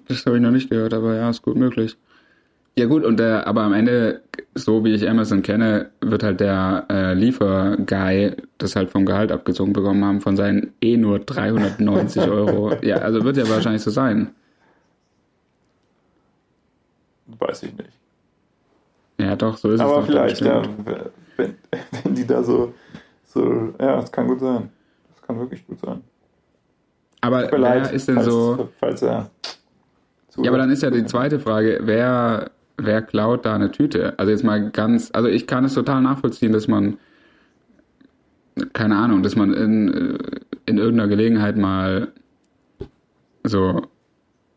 Das 0.08 0.26
habe 0.26 0.36
ich 0.36 0.42
noch 0.42 0.50
nicht 0.50 0.68
gehört, 0.68 0.94
aber 0.94 1.14
ja, 1.14 1.30
ist 1.30 1.42
gut 1.42 1.56
möglich. 1.56 1.96
Ja 2.78 2.84
gut, 2.84 3.04
und 3.04 3.18
der, 3.18 3.46
aber 3.46 3.62
am 3.62 3.72
Ende, 3.72 4.20
so 4.54 4.84
wie 4.84 4.92
ich 4.92 5.08
Amazon 5.08 5.40
kenne, 5.40 5.90
wird 6.02 6.22
halt 6.22 6.40
der 6.40 6.84
äh, 6.90 7.14
Lieferguy 7.14 8.36
das 8.58 8.76
halt 8.76 8.90
vom 8.90 9.06
Gehalt 9.06 9.32
abgezogen 9.32 9.72
bekommen 9.72 10.04
haben 10.04 10.20
von 10.20 10.36
seinen 10.36 10.74
eh 10.82 10.98
nur 10.98 11.20
390 11.20 12.22
Euro. 12.28 12.74
Ja, 12.82 12.96
also 12.96 13.24
wird 13.24 13.38
ja 13.38 13.48
wahrscheinlich 13.48 13.80
so 13.80 13.90
sein. 13.90 14.34
Weiß 17.38 17.62
ich 17.62 17.74
nicht. 17.74 17.90
Ja, 19.18 19.36
doch, 19.36 19.56
so 19.56 19.70
ist 19.70 19.76
es. 19.76 19.80
Aber 19.80 20.02
vielleicht, 20.02 20.40
ja, 20.42 20.62
wenn, 21.36 21.54
wenn 22.02 22.14
die 22.14 22.26
da 22.26 22.42
so, 22.42 22.74
so, 23.24 23.72
ja, 23.80 24.00
es 24.00 24.12
kann 24.12 24.28
gut 24.28 24.40
sein. 24.40 24.70
Kann 25.26 25.38
wirklich 25.38 25.66
gut 25.66 25.80
sein. 25.80 26.02
Aber 27.20 27.48
wer 27.50 27.58
leid, 27.58 27.92
ist 27.92 28.08
denn 28.08 28.16
falls, 28.16 28.26
so. 28.26 28.68
Falls 28.78 29.02
er 29.02 29.30
Ja, 30.36 30.50
aber 30.50 30.58
dann 30.58 30.70
ist 30.70 30.82
ja 30.82 30.90
die 30.90 31.04
zweite 31.06 31.40
Frage, 31.40 31.80
wer, 31.82 32.50
wer 32.76 33.02
klaut 33.02 33.44
da 33.44 33.54
eine 33.54 33.70
Tüte? 33.70 34.18
Also 34.18 34.30
jetzt 34.30 34.44
mal 34.44 34.70
ganz, 34.70 35.10
also 35.12 35.28
ich 35.28 35.46
kann 35.46 35.64
es 35.64 35.74
total 35.74 36.02
nachvollziehen, 36.02 36.52
dass 36.52 36.68
man, 36.68 36.98
keine 38.72 38.96
Ahnung, 38.96 39.22
dass 39.22 39.34
man 39.34 39.52
in, 39.54 40.18
in 40.66 40.78
irgendeiner 40.78 41.08
Gelegenheit 41.08 41.56
mal 41.56 42.08
so 43.42 43.82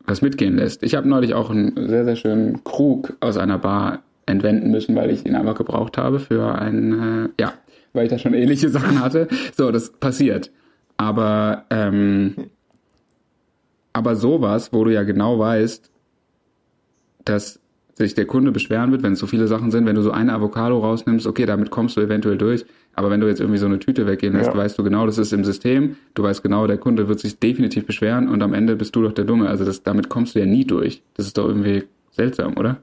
was 0.06 0.22
mitgehen 0.22 0.56
lässt. 0.56 0.82
Ich 0.82 0.94
habe 0.94 1.08
neulich 1.08 1.34
auch 1.34 1.50
einen 1.50 1.88
sehr, 1.88 2.04
sehr 2.04 2.16
schönen 2.16 2.64
Krug 2.64 3.16
aus 3.20 3.36
einer 3.36 3.58
Bar 3.58 4.02
entwenden 4.26 4.70
müssen, 4.70 4.94
weil 4.96 5.10
ich 5.10 5.26
ihn 5.26 5.34
einfach 5.34 5.54
gebraucht 5.56 5.98
habe 5.98 6.18
für 6.18 6.54
ein, 6.56 6.92
äh, 6.92 7.28
ja, 7.40 7.52
weil 7.92 8.04
ich 8.04 8.10
da 8.10 8.18
schon 8.18 8.34
ähnliche 8.34 8.68
Sachen 8.68 9.00
hatte. 9.00 9.28
So, 9.56 9.70
das 9.70 9.92
passiert. 9.92 10.50
Aber, 11.00 11.64
ähm, 11.70 12.34
aber 13.94 14.16
sowas, 14.16 14.70
wo 14.74 14.84
du 14.84 14.92
ja 14.92 15.02
genau 15.02 15.38
weißt, 15.38 15.90
dass 17.24 17.58
sich 17.94 18.12
der 18.14 18.26
Kunde 18.26 18.52
beschweren 18.52 18.92
wird, 18.92 19.02
wenn 19.02 19.14
es 19.14 19.18
so 19.18 19.26
viele 19.26 19.46
Sachen 19.48 19.70
sind, 19.70 19.86
wenn 19.86 19.94
du 19.94 20.02
so 20.02 20.10
eine 20.10 20.34
Avocado 20.34 20.78
rausnimmst, 20.78 21.26
okay, 21.26 21.46
damit 21.46 21.70
kommst 21.70 21.96
du 21.96 22.02
eventuell 22.02 22.36
durch, 22.36 22.66
aber 22.94 23.08
wenn 23.08 23.20
du 23.20 23.28
jetzt 23.28 23.40
irgendwie 23.40 23.56
so 23.58 23.64
eine 23.64 23.78
Tüte 23.78 24.06
weggehen 24.06 24.34
lässt, 24.34 24.50
Ja. 24.50 24.56
weißt 24.58 24.78
du 24.78 24.84
genau, 24.84 25.06
das 25.06 25.16
ist 25.16 25.32
im 25.32 25.42
System, 25.42 25.96
du 26.12 26.22
weißt 26.22 26.42
genau, 26.42 26.66
der 26.66 26.76
Kunde 26.76 27.08
wird 27.08 27.18
sich 27.18 27.38
definitiv 27.38 27.86
beschweren 27.86 28.28
und 28.28 28.42
am 28.42 28.52
Ende 28.52 28.76
bist 28.76 28.94
du 28.94 29.02
doch 29.02 29.12
der 29.14 29.24
Dumme, 29.24 29.48
also 29.48 29.64
das, 29.64 29.82
damit 29.82 30.10
kommst 30.10 30.34
du 30.34 30.40
ja 30.40 30.44
nie 30.46 30.66
durch. 30.66 31.02
Das 31.14 31.24
ist 31.26 31.38
doch 31.38 31.48
irgendwie 31.48 31.84
seltsam, 32.10 32.58
oder? 32.58 32.82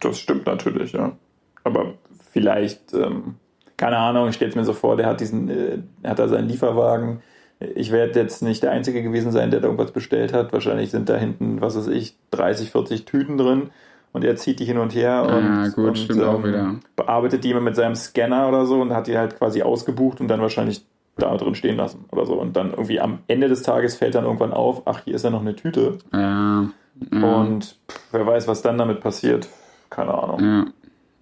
Das 0.00 0.18
stimmt 0.18 0.44
natürlich, 0.44 0.92
ja. 0.92 1.16
Aber 1.64 1.94
vielleicht, 2.30 2.92
ähm, 2.92 3.36
keine 3.82 3.96
Ahnung, 3.96 4.28
ich 4.28 4.36
stelle 4.36 4.48
es 4.50 4.54
mir 4.54 4.64
so 4.64 4.74
vor, 4.74 4.96
der 4.96 5.06
hat 5.06 5.20
diesen, 5.20 5.48
äh, 5.48 5.78
hat 6.04 6.20
da 6.20 6.28
seinen 6.28 6.48
Lieferwagen. 6.48 7.20
Ich 7.58 7.90
werde 7.90 8.20
jetzt 8.20 8.40
nicht 8.40 8.62
der 8.62 8.70
Einzige 8.70 9.02
gewesen 9.02 9.32
sein, 9.32 9.50
der 9.50 9.58
da 9.58 9.66
irgendwas 9.66 9.90
bestellt 9.90 10.32
hat. 10.32 10.52
Wahrscheinlich 10.52 10.92
sind 10.92 11.08
da 11.08 11.16
hinten, 11.16 11.60
was 11.60 11.76
weiß 11.76 11.88
ich, 11.88 12.16
30, 12.30 12.70
40 12.70 13.06
Tüten 13.06 13.38
drin 13.38 13.70
und 14.12 14.22
er 14.22 14.36
zieht 14.36 14.60
die 14.60 14.66
hin 14.66 14.78
und 14.78 14.94
her 14.94 15.24
und, 15.24 15.44
Ja, 15.44 15.68
gut, 15.70 16.08
und 16.08 16.44
wieder. 16.44 16.76
bearbeitet 16.94 17.42
die 17.42 17.50
immer 17.50 17.60
mit 17.60 17.74
seinem 17.74 17.96
Scanner 17.96 18.46
oder 18.46 18.66
so 18.66 18.80
und 18.80 18.94
hat 18.94 19.08
die 19.08 19.18
halt 19.18 19.36
quasi 19.36 19.62
ausgebucht 19.62 20.20
und 20.20 20.28
dann 20.28 20.40
wahrscheinlich 20.40 20.86
da 21.16 21.36
drin 21.36 21.56
stehen 21.56 21.76
lassen 21.76 22.04
oder 22.12 22.24
so. 22.24 22.34
Und 22.34 22.54
dann 22.54 22.70
irgendwie 22.70 23.00
am 23.00 23.18
Ende 23.26 23.48
des 23.48 23.62
Tages 23.62 23.96
fällt 23.96 24.14
dann 24.14 24.26
irgendwann 24.26 24.52
auf, 24.52 24.82
ach, 24.84 25.00
hier 25.04 25.16
ist 25.16 25.24
ja 25.24 25.30
noch 25.30 25.40
eine 25.40 25.56
Tüte. 25.56 25.98
Ja. 26.12 26.68
ja 27.12 27.40
Und 27.40 27.64
pff, 27.90 28.00
wer 28.12 28.24
weiß, 28.28 28.46
was 28.46 28.62
dann 28.62 28.78
damit 28.78 29.00
passiert. 29.00 29.48
Keine 29.90 30.14
Ahnung. 30.14 30.38
ja. 30.40 30.66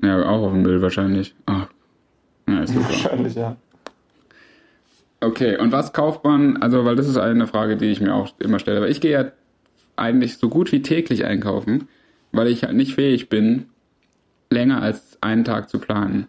Ja, 0.03 0.29
auch 0.29 0.43
auf 0.47 0.53
dem 0.53 0.63
Müll 0.63 0.81
wahrscheinlich. 0.81 1.35
Ach. 1.47 1.69
Ja, 2.51 2.63
ist 2.63 2.75
super. 2.75 2.89
Wahrscheinlich, 2.89 3.35
ja. 3.35 3.57
Okay, 5.21 5.59
und 5.59 5.71
was 5.71 5.93
kauft 5.93 6.25
man, 6.25 6.57
also 6.57 6.85
weil 6.85 6.97
das 6.97 7.07
ist 7.07 7.19
eine 7.19 7.47
Frage, 7.47 7.77
die 7.77 7.87
ich 7.87 8.01
mir 8.01 8.15
auch 8.15 8.33
immer 8.39 8.59
stelle, 8.59 8.79
aber 8.79 8.89
ich 8.89 9.01
gehe 9.01 9.13
ja 9.13 9.33
eigentlich 9.97 10.39
so 10.39 10.49
gut 10.49 10.73
wie 10.73 10.81
täglich 10.81 11.27
einkaufen, 11.27 11.89
weil 12.33 12.49
ich 12.49 12.65
halt 12.65 12.75
nicht 12.75 12.95
fähig 12.95 13.29
bin, 13.29 13.67
länger 14.49 14.83
als 14.83 15.19
einen 15.21 15.45
Tag 15.45 15.69
zu 15.69 15.79
planen. 15.79 16.27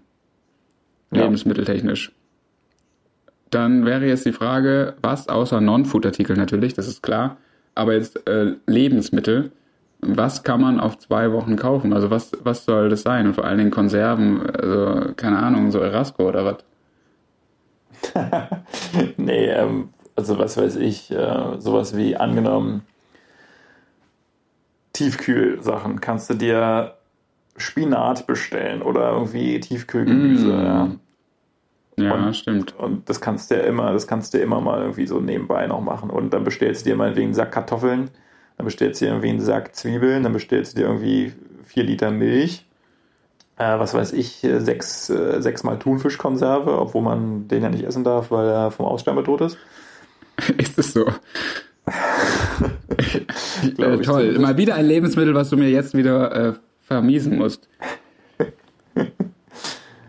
Ja. 1.11 1.23
Lebensmitteltechnisch. 1.23 2.11
Dann 3.49 3.85
wäre 3.85 4.05
jetzt 4.05 4.25
die 4.25 4.31
Frage, 4.33 4.95
was 5.01 5.27
außer 5.27 5.61
Non-Food-Artikel 5.61 6.35
natürlich, 6.35 6.73
das 6.73 6.87
ist 6.87 7.01
klar, 7.01 7.37
aber 7.75 7.93
jetzt 7.93 8.27
äh, 8.27 8.55
Lebensmittel, 8.65 9.51
was 10.01 10.43
kann 10.43 10.61
man 10.61 10.79
auf 10.79 10.97
zwei 10.97 11.31
Wochen 11.31 11.55
kaufen? 11.55 11.93
Also 11.93 12.09
was, 12.09 12.31
was 12.43 12.65
soll 12.65 12.89
das 12.89 13.03
sein? 13.03 13.27
Und 13.27 13.35
vor 13.35 13.45
allen 13.45 13.57
Dingen 13.59 13.71
Konserven, 13.71 14.49
also 14.49 15.13
keine 15.15 15.37
Ahnung, 15.39 15.71
so 15.71 15.79
Erasco 15.79 16.27
oder 16.27 16.45
was? 16.45 16.57
nee, 19.17 19.45
ähm, 19.45 19.89
also 20.15 20.37
was 20.39 20.57
weiß 20.57 20.77
ich, 20.77 21.11
äh, 21.11 21.59
sowas 21.59 21.95
wie 21.95 22.15
angenommen 22.15 22.81
Tiefkühlsachen. 24.93 26.01
Kannst 26.01 26.29
du 26.29 26.33
dir 26.33 26.95
Spinat 27.57 28.27
bestellen 28.27 28.81
oder 28.81 29.11
irgendwie 29.11 29.59
Tiefkühlgemüse. 29.59 30.47
Mm. 30.47 30.65
Ja. 30.65 30.89
Ja, 31.97 32.13
Und- 32.15 32.35
stimmt. 32.35 32.77
Und 32.79 33.07
das 33.09 33.21
kannst 33.21 33.51
du 33.51 33.55
ja 33.55 33.61
immer, 33.61 33.93
das 33.93 34.07
kannst 34.07 34.33
du 34.33 34.37
ja 34.37 34.43
immer 34.43 34.61
mal 34.61 34.79
irgendwie 34.81 35.05
so 35.05 35.19
nebenbei 35.19 35.67
noch 35.67 35.81
machen. 35.81 36.09
Und 36.09 36.33
dann 36.33 36.43
bestellst 36.43 36.85
du 36.85 36.89
dir 36.89 36.95
meinetwegen 36.95 37.27
einen 37.27 37.33
Sack 37.33 37.51
Kartoffeln, 37.51 38.09
dann 38.61 38.65
bestellst 38.65 39.01
du 39.01 39.05
dir 39.05 39.11
irgendwie 39.11 39.29
einen 39.29 39.41
Sack 39.41 39.75
Zwiebeln, 39.75 40.21
dann 40.21 40.33
bestellst 40.33 40.73
du 40.73 40.81
dir 40.81 40.87
irgendwie 40.87 41.33
vier 41.65 41.83
Liter 41.83 42.11
Milch, 42.11 42.63
äh, 43.57 43.79
was 43.79 43.95
weiß 43.95 44.13
ich, 44.13 44.45
sechs, 44.59 45.09
äh, 45.09 45.41
sechsmal 45.41 45.79
Thunfischkonserve, 45.79 46.79
obwohl 46.79 47.01
man 47.01 47.47
den 47.47 47.63
ja 47.63 47.69
nicht 47.69 47.83
essen 47.83 48.03
darf, 48.03 48.29
weil 48.29 48.47
er 48.47 48.69
vom 48.69 48.85
Aussterben 48.85 49.23
bedroht 49.23 49.41
ist. 49.41 49.57
Ist 50.57 50.77
es 50.77 50.93
so? 50.93 51.07
Äh, 53.77 53.97
toll. 53.99 54.39
Mal 54.39 54.57
wieder 54.57 54.75
ein 54.75 54.85
Lebensmittel, 54.85 55.35
was 55.35 55.49
du 55.49 55.57
mir 55.57 55.69
jetzt 55.69 55.95
wieder 55.95 56.49
äh, 56.49 56.53
vermiesen 56.81 57.37
musst. 57.37 57.67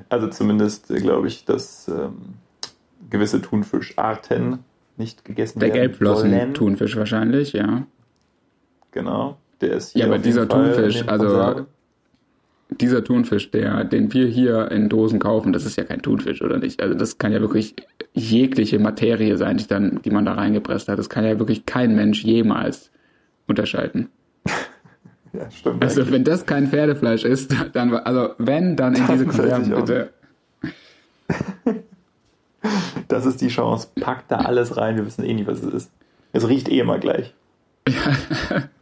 Also 0.08 0.28
zumindest 0.28 0.90
äh, 0.90 1.00
glaube 1.00 1.28
ich, 1.28 1.46
dass 1.46 1.88
ähm, 1.88 2.34
gewisse 3.08 3.40
Thunfischarten 3.40 4.58
nicht 4.96 5.24
gegessen 5.24 5.60
Der 5.60 5.68
werden 5.68 5.94
sollen. 5.94 6.30
Gelbflossen-Thunfisch 6.30 6.96
wahrscheinlich, 6.96 7.52
ja. 7.52 7.86
Genau. 8.92 9.36
Der 9.60 9.72
ist 9.72 9.94
Ja, 9.94 10.04
hier 10.04 10.04
aber 10.06 10.14
auf 10.14 10.24
jeden 10.24 10.32
dieser 10.32 10.48
Thunfisch, 10.48 11.08
also 11.08 11.66
dieser 12.80 13.04
Thunfisch, 13.04 13.50
der, 13.50 13.84
den 13.84 14.12
wir 14.12 14.26
hier 14.26 14.70
in 14.70 14.88
Dosen 14.88 15.18
kaufen, 15.18 15.52
das 15.52 15.66
ist 15.66 15.76
ja 15.76 15.84
kein 15.84 16.00
Thunfisch, 16.00 16.40
oder 16.42 16.58
nicht? 16.58 16.80
Also 16.80 16.94
das 16.94 17.18
kann 17.18 17.32
ja 17.32 17.40
wirklich 17.40 17.74
jegliche 18.14 18.78
Materie 18.78 19.36
sein, 19.36 19.58
die, 19.58 19.66
dann, 19.66 20.00
die 20.02 20.10
man 20.10 20.24
da 20.24 20.32
reingepresst 20.32 20.88
hat. 20.88 20.98
Das 20.98 21.08
kann 21.08 21.24
ja 21.24 21.38
wirklich 21.38 21.66
kein 21.66 21.94
Mensch 21.94 22.24
jemals 22.24 22.90
unterscheiden. 23.46 24.08
Ja, 25.34 25.50
stimmt. 25.50 25.82
Also 25.82 26.02
eigentlich. 26.02 26.12
wenn 26.12 26.24
das 26.24 26.44
kein 26.44 26.66
Pferdefleisch 26.66 27.24
ist, 27.24 27.56
dann, 27.72 27.94
also 27.94 28.34
wenn, 28.36 28.76
dann 28.76 28.94
in 28.94 29.06
diese 29.06 29.24
Konserven 29.24 29.70
bitte. 29.70 30.10
Das 33.08 33.26
ist 33.26 33.40
die 33.40 33.48
Chance. 33.48 33.88
Packt 33.98 34.30
da 34.30 34.36
alles 34.36 34.76
rein. 34.76 34.96
Wir 34.96 35.06
wissen 35.06 35.24
eh 35.24 35.32
nicht, 35.32 35.46
was 35.46 35.62
es 35.62 35.72
ist. 35.72 35.90
Es 36.32 36.48
riecht 36.48 36.68
eh 36.68 36.80
immer 36.80 36.98
gleich. 36.98 37.34
Ja, 37.88 37.94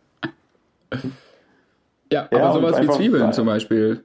Ja, 2.12 2.28
aber 2.30 2.52
sowas 2.52 2.80
wie 2.80 2.88
Zwiebeln 2.88 3.24
ja. 3.24 3.32
zum 3.32 3.46
Beispiel. 3.46 4.02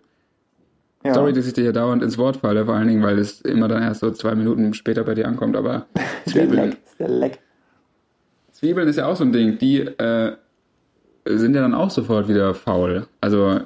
Ja. 1.03 1.13
Sorry, 1.13 1.33
dass 1.33 1.45
ich 1.45 1.53
dir 1.53 1.61
hier 1.61 1.73
dauernd 1.73 2.01
ins 2.01 2.17
Wort 2.17 2.37
falle, 2.37 2.65
vor 2.65 2.75
allen 2.75 2.87
Dingen, 2.87 3.03
weil 3.03 3.19
es 3.19 3.41
immer 3.41 3.67
dann 3.67 3.83
erst 3.83 4.01
so 4.01 4.11
zwei 4.11 4.33
Minuten 4.33 4.73
später 4.73 5.03
bei 5.03 5.13
dir 5.13 5.27
ankommt, 5.27 5.55
aber 5.55 5.85
Zwiebeln. 6.25 6.75
der 6.97 7.09
Leck. 7.09 7.39
Zwiebeln 8.51 8.87
ist 8.87 8.95
ja 8.95 9.05
auch 9.05 9.15
so 9.15 9.23
ein 9.23 9.31
Ding, 9.31 9.57
die 9.59 9.81
äh, 9.81 10.35
sind 11.25 11.55
ja 11.55 11.61
dann 11.61 11.75
auch 11.75 11.91
sofort 11.91 12.27
wieder 12.27 12.53
faul. 12.55 13.07
Also. 13.21 13.61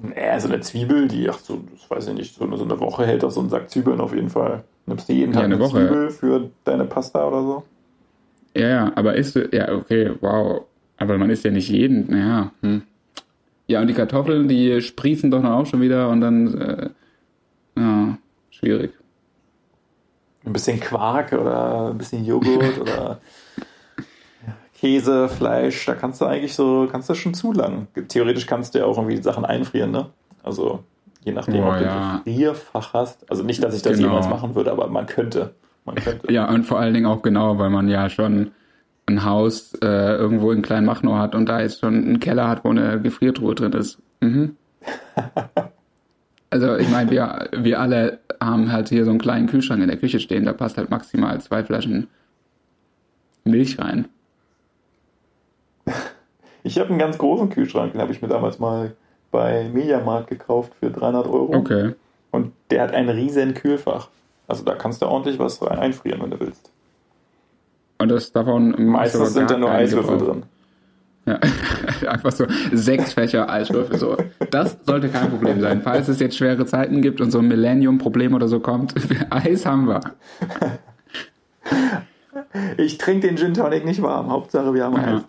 Naja, 0.00 0.40
so 0.40 0.48
eine 0.48 0.60
Zwiebel, 0.60 1.08
die, 1.08 1.28
ach 1.28 1.38
so, 1.38 1.62
das 1.72 1.90
weiß 1.90 2.08
ich 2.08 2.14
nicht, 2.14 2.34
so 2.36 2.44
eine, 2.44 2.56
so 2.56 2.64
eine 2.64 2.80
Woche 2.80 3.06
hält 3.06 3.22
das 3.22 3.34
so 3.34 3.40
ein 3.40 3.48
Sack 3.48 3.70
Zwiebeln 3.70 4.00
auf 4.00 4.14
jeden 4.14 4.30
Fall. 4.30 4.64
Nimmst 4.86 5.08
du 5.08 5.12
jeden 5.12 5.32
Tag 5.32 5.42
ja, 5.42 5.44
eine, 5.46 5.54
eine 5.56 5.64
Woche. 5.64 5.86
Zwiebel 5.86 6.10
für 6.10 6.50
deine 6.64 6.84
Pasta 6.84 7.26
oder 7.26 7.42
so? 7.42 7.62
Ja, 8.54 8.68
ja, 8.68 8.92
aber 8.94 9.14
isst 9.14 9.36
du, 9.36 9.48
ja, 9.52 9.72
okay, 9.72 10.12
wow. 10.20 10.64
Aber 11.04 11.18
man 11.18 11.30
isst 11.30 11.44
ja 11.44 11.50
nicht 11.50 11.68
jeden, 11.68 12.10
naja, 12.10 12.50
hm. 12.62 12.82
Ja, 13.66 13.80
und 13.80 13.86
die 13.86 13.94
Kartoffeln, 13.94 14.46
die 14.46 14.80
sprießen 14.82 15.30
doch 15.30 15.40
dann 15.40 15.52
auch 15.52 15.66
schon 15.66 15.80
wieder 15.80 16.10
und 16.10 16.20
dann, 16.20 16.60
äh, 16.60 16.90
ja, 17.76 18.18
schwierig. 18.50 18.92
Ein 20.44 20.52
bisschen 20.52 20.78
Quark 20.80 21.32
oder 21.32 21.90
ein 21.90 21.96
bisschen 21.96 22.24
Joghurt 22.26 22.78
oder 22.80 23.20
Käse, 24.74 25.30
Fleisch, 25.30 25.86
da 25.86 25.94
kannst 25.94 26.20
du 26.20 26.26
eigentlich 26.26 26.54
so, 26.54 26.86
kannst 26.90 27.08
du 27.08 27.14
schon 27.14 27.32
zu 27.32 27.52
lang. 27.52 27.86
Theoretisch 28.08 28.46
kannst 28.46 28.74
du 28.74 28.80
ja 28.80 28.84
auch 28.84 28.98
irgendwie 28.98 29.22
Sachen 29.22 29.46
einfrieren, 29.46 29.90
ne? 29.90 30.10
Also 30.42 30.84
je 31.24 31.32
nachdem, 31.32 31.64
oh, 31.64 31.68
ob 31.68 31.78
du 31.78 31.84
ja. 31.84 32.10
ein 32.10 32.24
Gefrierfach 32.24 32.92
hast. 32.92 33.30
Also 33.30 33.44
nicht, 33.44 33.64
dass 33.64 33.74
ich 33.74 33.80
das 33.80 33.96
genau. 33.96 34.08
jemals 34.08 34.28
machen 34.28 34.54
würde, 34.54 34.70
aber 34.70 34.88
man 34.88 35.06
könnte. 35.06 35.54
Man 35.86 35.94
könnte. 35.94 36.30
Ja, 36.30 36.50
und 36.50 36.64
vor 36.64 36.78
allen 36.78 36.92
Dingen 36.92 37.06
auch 37.06 37.22
genau, 37.22 37.58
weil 37.58 37.70
man 37.70 37.88
ja 37.88 38.10
schon 38.10 38.50
ein 39.06 39.24
Haus 39.24 39.74
äh, 39.82 40.16
irgendwo 40.16 40.50
in 40.52 40.62
Kleinmachnow 40.62 41.16
hat 41.16 41.34
und 41.34 41.46
da 41.46 41.60
jetzt 41.60 41.80
schon 41.80 41.94
einen 41.94 42.20
Keller 42.20 42.48
hat, 42.48 42.64
wo 42.64 42.70
eine 42.70 43.00
Gefriertruhe 43.00 43.54
drin 43.54 43.72
ist. 43.72 43.98
Mhm. 44.20 44.56
also 46.50 46.76
ich 46.76 46.88
meine, 46.90 47.10
wir, 47.10 47.48
wir 47.52 47.80
alle 47.80 48.20
haben 48.40 48.72
halt 48.72 48.88
hier 48.88 49.04
so 49.04 49.10
einen 49.10 49.20
kleinen 49.20 49.46
Kühlschrank 49.46 49.82
in 49.82 49.88
der 49.88 49.98
Küche 49.98 50.20
stehen, 50.20 50.44
da 50.44 50.52
passt 50.52 50.78
halt 50.78 50.90
maximal 50.90 51.40
zwei 51.40 51.64
Flaschen 51.64 52.08
Milch 53.44 53.78
rein. 53.78 54.08
Ich 56.66 56.78
habe 56.78 56.88
einen 56.88 56.98
ganz 56.98 57.18
großen 57.18 57.50
Kühlschrank, 57.50 57.92
den 57.92 58.00
habe 58.00 58.10
ich 58.10 58.22
mir 58.22 58.28
damals 58.28 58.58
mal 58.58 58.96
bei 59.30 59.68
Mediamarkt 59.68 60.28
gekauft 60.28 60.72
für 60.80 60.90
300 60.90 61.26
Euro. 61.26 61.54
Okay. 61.54 61.92
Und 62.30 62.54
der 62.70 62.80
hat 62.80 62.94
ein 62.94 63.10
riesen 63.10 63.52
Kühlfach. 63.52 64.08
Also 64.48 64.64
da 64.64 64.74
kannst 64.74 65.02
du 65.02 65.06
ordentlich 65.06 65.38
was 65.38 65.62
einfrieren, 65.62 66.22
wenn 66.22 66.30
du 66.30 66.40
willst. 66.40 66.72
Und 67.98 68.08
das 68.08 68.32
davon 68.32 68.74
meistens 68.86 69.34
sind 69.34 69.50
da 69.50 69.56
nur 69.56 69.70
Eiswürfel 69.70 70.18
drin. 70.18 70.42
Ja, 71.26 71.38
einfach 72.08 72.32
so 72.32 72.46
sechs 72.72 73.14
Fächer 73.14 73.48
Eiswürfel. 73.48 73.98
So. 73.98 74.16
Das 74.50 74.76
sollte 74.84 75.08
kein 75.08 75.30
Problem 75.30 75.60
sein. 75.60 75.80
Falls 75.80 76.08
es 76.08 76.20
jetzt 76.20 76.36
schwere 76.36 76.66
Zeiten 76.66 77.00
gibt 77.00 77.20
und 77.20 77.30
so 77.30 77.38
ein 77.38 77.48
Millennium-Problem 77.48 78.34
oder 78.34 78.48
so 78.48 78.60
kommt, 78.60 78.94
Eis 79.30 79.66
haben 79.66 79.88
wir. 79.88 80.00
Ich 82.76 82.98
trinke 82.98 83.26
den 83.26 83.36
Gin 83.36 83.54
Tonic 83.54 83.84
nicht 83.84 84.02
warm. 84.02 84.30
Hauptsache, 84.30 84.74
wir 84.74 84.84
haben 84.84 84.96
ja. 84.96 85.16
Eis. 85.16 85.22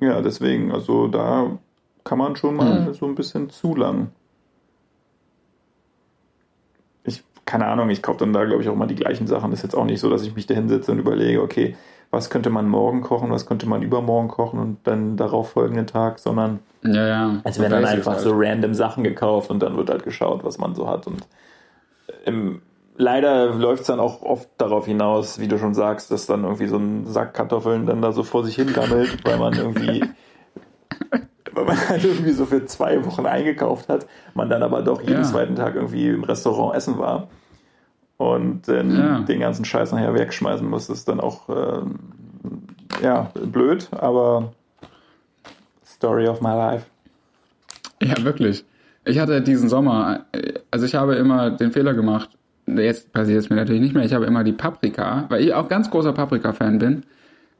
Ja, 0.00 0.20
deswegen, 0.20 0.72
also 0.72 1.08
da 1.08 1.58
kann 2.04 2.18
man 2.18 2.36
schon 2.36 2.56
mal 2.56 2.80
mhm. 2.80 2.94
so 2.94 3.06
ein 3.06 3.14
bisschen 3.14 3.50
zu 3.50 3.74
lang 3.74 4.08
keine 7.46 7.66
Ahnung, 7.66 7.88
ich 7.90 8.02
kaufe 8.02 8.18
dann 8.18 8.32
da, 8.32 8.44
glaube 8.44 8.62
ich, 8.62 8.68
auch 8.68 8.74
mal 8.74 8.86
die 8.86 8.96
gleichen 8.96 9.26
Sachen. 9.26 9.50
Das 9.50 9.60
ist 9.60 9.64
jetzt 9.64 9.76
auch 9.76 9.84
nicht 9.84 10.00
so, 10.00 10.10
dass 10.10 10.22
ich 10.22 10.34
mich 10.34 10.46
da 10.46 10.54
hinsetze 10.54 10.92
und 10.92 10.98
überlege, 10.98 11.40
okay, 11.40 11.76
was 12.10 12.28
könnte 12.28 12.50
man 12.50 12.68
morgen 12.68 13.02
kochen, 13.02 13.30
was 13.30 13.46
könnte 13.46 13.68
man 13.68 13.82
übermorgen 13.82 14.28
kochen 14.28 14.58
und 14.58 14.78
dann 14.84 15.16
darauf 15.16 15.50
folgenden 15.50 15.86
Tag, 15.86 16.18
sondern 16.18 16.60
ja, 16.82 17.06
ja. 17.06 17.40
es 17.44 17.58
werden 17.58 17.72
dann 17.72 17.84
einfach 17.84 18.14
halt. 18.14 18.22
so 18.22 18.32
random 18.34 18.74
Sachen 18.74 19.04
gekauft 19.04 19.50
und 19.50 19.60
dann 19.60 19.76
wird 19.76 19.90
halt 19.90 20.04
geschaut, 20.04 20.44
was 20.44 20.58
man 20.58 20.74
so 20.74 20.88
hat. 20.88 21.06
Und 21.06 21.26
im, 22.24 22.62
leider 22.96 23.54
läuft 23.54 23.82
es 23.82 23.86
dann 23.88 24.00
auch 24.00 24.22
oft 24.22 24.48
darauf 24.58 24.86
hinaus, 24.86 25.40
wie 25.40 25.48
du 25.48 25.58
schon 25.58 25.74
sagst, 25.74 26.10
dass 26.10 26.26
dann 26.26 26.44
irgendwie 26.44 26.66
so 26.66 26.76
ein 26.76 27.06
Sack 27.06 27.34
Kartoffeln 27.34 27.86
dann 27.86 28.02
da 28.02 28.12
so 28.12 28.22
vor 28.22 28.44
sich 28.44 28.54
hin 28.54 28.72
gammelt, 28.72 29.24
weil 29.24 29.38
man 29.38 29.54
irgendwie 29.54 30.04
weil 31.52 31.64
man 31.64 31.88
halt 31.88 32.04
irgendwie 32.04 32.32
so 32.32 32.46
für 32.46 32.64
zwei 32.66 33.04
Wochen 33.04 33.26
eingekauft 33.26 33.88
hat, 33.88 34.06
man 34.34 34.48
dann 34.48 34.62
aber 34.62 34.82
doch 34.82 35.00
jeden 35.00 35.14
ja. 35.14 35.22
zweiten 35.22 35.56
Tag 35.56 35.74
irgendwie 35.74 36.08
im 36.08 36.24
Restaurant 36.24 36.76
essen 36.76 36.98
war 36.98 37.28
und 38.16 38.68
dann 38.68 38.96
ja. 38.96 39.18
den 39.20 39.40
ganzen 39.40 39.64
Scheiß 39.64 39.92
nachher 39.92 40.14
wegschmeißen 40.14 40.68
muss, 40.68 40.88
ist 40.88 41.08
dann 41.08 41.20
auch 41.20 41.48
ähm, 41.48 41.98
ja 43.02 43.30
blöd, 43.34 43.88
aber 43.92 44.52
Story 45.84 46.28
of 46.28 46.40
my 46.40 46.50
life. 46.50 46.86
Ja, 48.02 48.22
wirklich. 48.22 48.64
Ich 49.04 49.18
hatte 49.18 49.40
diesen 49.40 49.68
Sommer, 49.68 50.26
also 50.70 50.84
ich 50.84 50.94
habe 50.94 51.14
immer 51.14 51.50
den 51.50 51.72
Fehler 51.72 51.94
gemacht, 51.94 52.30
jetzt 52.66 53.12
passiert 53.12 53.38
es 53.38 53.50
mir 53.50 53.56
natürlich 53.56 53.80
nicht 53.80 53.94
mehr, 53.94 54.04
ich 54.04 54.12
habe 54.12 54.26
immer 54.26 54.44
die 54.44 54.52
Paprika, 54.52 55.26
weil 55.28 55.42
ich 55.42 55.54
auch 55.54 55.68
ganz 55.68 55.90
großer 55.90 56.12
Paprika-Fan 56.12 56.78
bin. 56.78 57.04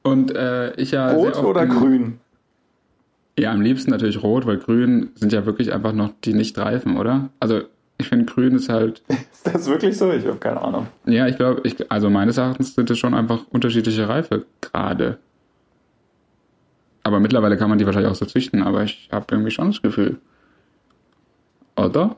Und 0.03 0.35
äh, 0.35 0.73
ich 0.75 0.93
ja. 0.93 1.11
Rot 1.11 1.37
oder 1.43 1.67
grün? 1.67 2.19
Ja, 3.39 3.53
am 3.53 3.61
liebsten 3.61 3.91
natürlich 3.91 4.23
rot, 4.23 4.47
weil 4.47 4.59
grün 4.59 5.11
sind 5.15 5.33
ja 5.33 5.45
wirklich 5.45 5.73
einfach 5.73 5.93
noch 5.93 6.13
die 6.25 6.33
nicht 6.33 6.57
reifen, 6.59 6.97
oder? 6.97 7.29
Also 7.39 7.63
ich 7.99 8.09
finde 8.09 8.25
grün 8.25 8.57
ist 8.57 8.69
halt. 8.69 9.03
Ist 9.09 9.47
das 9.47 9.67
wirklich 9.69 9.97
so? 9.97 10.11
Ich 10.11 10.27
habe 10.27 10.39
keine 10.39 10.61
Ahnung. 10.61 10.87
Ja, 11.07 11.27
ich 11.27 11.37
glaube, 11.37 11.61
ich, 11.65 11.91
also 11.91 12.11
meines 12.11 12.37
Erachtens 12.37 12.75
sind 12.75 12.91
es 12.91 12.99
schon 12.99 13.15
einfach 13.15 13.45
unterschiedliche 13.51 14.09
Reifegrade. 14.09 15.19
Aber 17.03 17.21
mittlerweile 17.21 17.57
kann 17.57 17.69
man 17.69 17.79
die 17.79 17.87
wahrscheinlich 17.87 18.11
auch 18.11 18.17
so 18.17 18.27
züchten, 18.27 18.63
aber 18.63 18.83
ich 18.83 19.09
habe 19.13 19.27
irgendwie 19.31 19.53
schon 19.53 19.69
das 19.69 19.81
Gefühl. 19.81 20.19
Oder? 21.77 22.17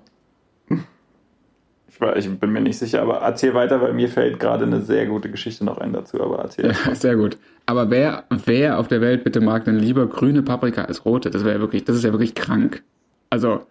Ich, 2.17 2.31
bin 2.39 2.53
mir 2.53 2.61
nicht 2.61 2.79
sicher, 2.79 3.03
aber 3.03 3.19
erzähl 3.19 3.55
weiter, 3.55 3.81
weil 3.81 3.93
mir 3.93 4.09
fällt 4.09 4.39
gerade 4.39 4.65
eine 4.65 4.83
sehr 4.83 5.07
gute 5.07 5.31
Geschichte 5.31 5.65
noch 5.65 5.79
ein 5.79 5.93
dazu, 5.93 6.21
aber 6.21 6.39
erzähl. 6.39 6.67
Ja, 6.67 6.95
sehr 6.95 7.17
gut. 7.17 7.37
Aber 7.67 7.91
wer, 7.91 8.25
wer 8.45 8.79
auf 8.79 8.89
der 8.89 9.01
Welt 9.01 9.25
bitte 9.25 9.41
mag 9.41 9.65
denn 9.65 9.79
lieber 9.79 10.07
grüne 10.07 10.43
Paprika 10.43 10.85
als 10.85 11.05
rote? 11.05 11.31
Das 11.31 11.45
wäre 11.45 11.61
wirklich, 11.61 11.85
das 11.85 11.97
ist 11.97 12.05
ja 12.05 12.13
wirklich 12.13 12.35
krank. 12.35 12.83
Also, 13.31 13.67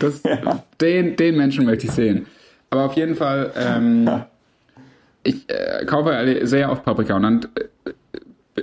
das, 0.00 0.22
ja. 0.24 0.62
den, 0.80 1.16
den 1.16 1.36
Menschen 1.36 1.64
möchte 1.64 1.86
ich 1.86 1.92
sehen. 1.92 2.26
Aber 2.70 2.84
auf 2.84 2.94
jeden 2.94 3.14
Fall, 3.16 3.52
ähm, 3.56 4.08
ich 5.24 5.48
äh, 5.48 5.84
kaufe 5.86 6.40
sehr 6.42 6.70
oft 6.70 6.84
Paprika 6.84 7.16
und 7.16 7.22
dann 7.22 7.40
äh, 7.84 8.62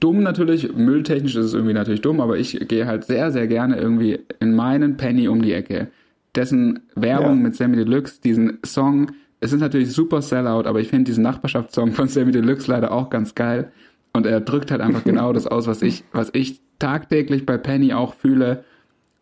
dumm 0.00 0.22
natürlich, 0.22 0.74
mülltechnisch 0.74 1.36
ist 1.36 1.46
es 1.46 1.54
irgendwie 1.54 1.74
natürlich 1.74 2.02
dumm, 2.02 2.20
aber 2.20 2.36
ich 2.36 2.58
gehe 2.68 2.86
halt 2.86 3.04
sehr, 3.04 3.30
sehr 3.30 3.46
gerne 3.46 3.76
irgendwie 3.76 4.20
in 4.40 4.54
meinen 4.54 4.96
Penny 4.96 5.28
um 5.28 5.40
die 5.40 5.52
Ecke 5.52 5.88
dessen 6.34 6.80
Werbung 6.94 7.36
ja. 7.36 7.42
mit 7.42 7.56
Sammy 7.56 7.76
Deluxe, 7.76 8.20
diesen 8.20 8.58
Song, 8.64 9.12
es 9.40 9.52
ist 9.52 9.60
natürlich 9.60 9.92
super 9.92 10.22
Sellout, 10.22 10.66
aber 10.66 10.80
ich 10.80 10.88
finde 10.88 11.04
diesen 11.04 11.24
Nachbarschaftssong 11.24 11.92
von 11.92 12.08
Sammy 12.08 12.30
Deluxe 12.30 12.70
leider 12.70 12.92
auch 12.92 13.10
ganz 13.10 13.34
geil. 13.34 13.72
Und 14.12 14.26
er 14.26 14.40
drückt 14.40 14.70
halt 14.70 14.80
einfach 14.80 15.04
genau 15.04 15.32
das 15.32 15.46
aus, 15.46 15.66
was 15.66 15.82
ich, 15.82 16.04
was 16.12 16.30
ich 16.34 16.60
tagtäglich 16.78 17.46
bei 17.46 17.56
Penny 17.56 17.92
auch 17.92 18.14
fühle, 18.14 18.64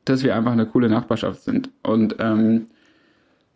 dass 0.05 0.23
wir 0.25 0.35
einfach 0.35 0.53
eine 0.53 0.67
coole 0.67 0.89
Nachbarschaft 0.89 1.43
sind. 1.43 1.71
Und 1.83 2.17
ähm, 2.19 2.67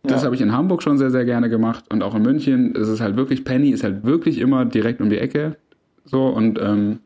das 0.03 0.23
ja. 0.23 0.27
habe 0.27 0.35
ich 0.35 0.41
in 0.41 0.53
Hamburg 0.53 0.83
schon 0.83 0.99
sehr, 0.99 1.11
sehr 1.11 1.25
gerne 1.25 1.49
gemacht 1.49 1.85
und 1.91 2.03
auch 2.03 2.15
in 2.15 2.23
München. 2.23 2.75
Es 2.77 2.89
ist 2.89 3.01
halt 3.01 3.17
wirklich, 3.17 3.45
Penny 3.45 3.71
ist 3.71 3.85
halt 3.85 4.05
wirklich 4.05 4.39
immer 4.39 4.65
direkt 4.65 5.01
um 5.01 5.11
die 5.11 5.19
Ecke. 5.19 5.57
So 6.05 6.27
und 6.27 6.61
ähm, 6.61 6.99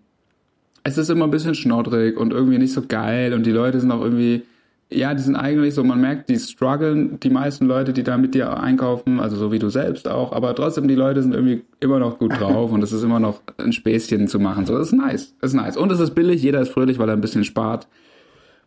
es 0.83 0.99
ist 0.99 1.11
immer 1.11 1.25
ein 1.25 1.31
bisschen 1.31 1.55
schnoddrig 1.55 2.17
und 2.17 2.33
irgendwie 2.33 2.59
nicht 2.59 2.73
so 2.73 2.83
geil 2.87 3.35
und 3.35 3.45
die 3.45 3.51
Leute 3.51 3.81
sind 3.81 3.91
auch 3.91 4.03
irgendwie 4.03 4.43
ja, 4.91 5.15
die 5.15 5.23
sind 5.23 5.35
eigentlich 5.35 5.75
so, 5.75 5.83
man 5.83 6.01
merkt, 6.01 6.29
die 6.29 6.39
strugglen, 6.39 7.19
die 7.19 7.31
meisten 7.31 7.67
Leute, 7.67 7.93
die 7.93 8.05
da 8.05 8.17
mit 8.17 8.35
dir 8.35 8.57
einkaufen, 8.61 9.19
also 9.19 9.37
so 9.37 9.51
wie 9.51 9.59
du 9.59 9.69
selbst 9.69 10.07
auch, 10.07 10.33
aber 10.33 10.55
trotzdem, 10.55 10.87
die 10.87 10.95
Leute 10.95 11.23
sind 11.23 11.35
irgendwie 11.35 11.65
immer 11.81 11.99
noch 11.99 12.19
gut 12.19 12.39
drauf 12.39 12.71
und 12.73 12.83
es 12.83 12.93
ist 12.93 13.03
immer 13.03 13.19
noch 13.19 13.41
ein 13.59 13.73
Späßchen 13.73 14.29
zu 14.29 14.39
machen. 14.39 14.65
So, 14.65 14.79
das 14.79 14.89
ist 14.89 14.93
nice, 14.93 15.35
das 15.41 15.51
ist 15.51 15.57
nice. 15.57 15.77
Und 15.77 15.91
es 15.91 15.99
ist 15.99 16.15
billig, 16.15 16.43
jeder 16.43 16.61
ist 16.61 16.71
fröhlich, 16.71 16.99
weil 16.99 17.09
er 17.09 17.15
ein 17.17 17.21
bisschen 17.21 17.45
spart. 17.45 17.89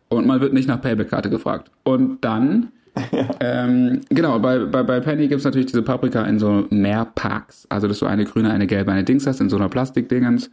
Und 0.08 0.26
man 0.26 0.40
wird 0.40 0.52
nicht 0.52 0.68
nach 0.68 0.80
Payback-Karte 0.80 1.30
gefragt. 1.30 1.70
Und 1.84 2.18
dann, 2.22 2.68
ähm, 3.40 4.00
genau, 4.10 4.40
bei, 4.40 4.58
bei, 4.58 4.82
bei 4.82 5.00
Penny 5.00 5.28
gibt's 5.28 5.44
natürlich 5.44 5.68
diese 5.68 5.82
Paprika 5.82 6.24
in 6.24 6.38
so 6.38 6.66
Mehrpacks. 6.68 7.64
Also, 7.70 7.86
dass 7.86 8.00
du 8.00 8.06
eine 8.06 8.24
grüne, 8.24 8.50
eine 8.50 8.66
gelbe, 8.66 8.90
eine 8.92 9.04
Dings 9.04 9.26
hast, 9.26 9.40
in 9.40 9.48
so 9.48 9.56
einer 9.56 9.68
Plastikdingens. 9.68 10.50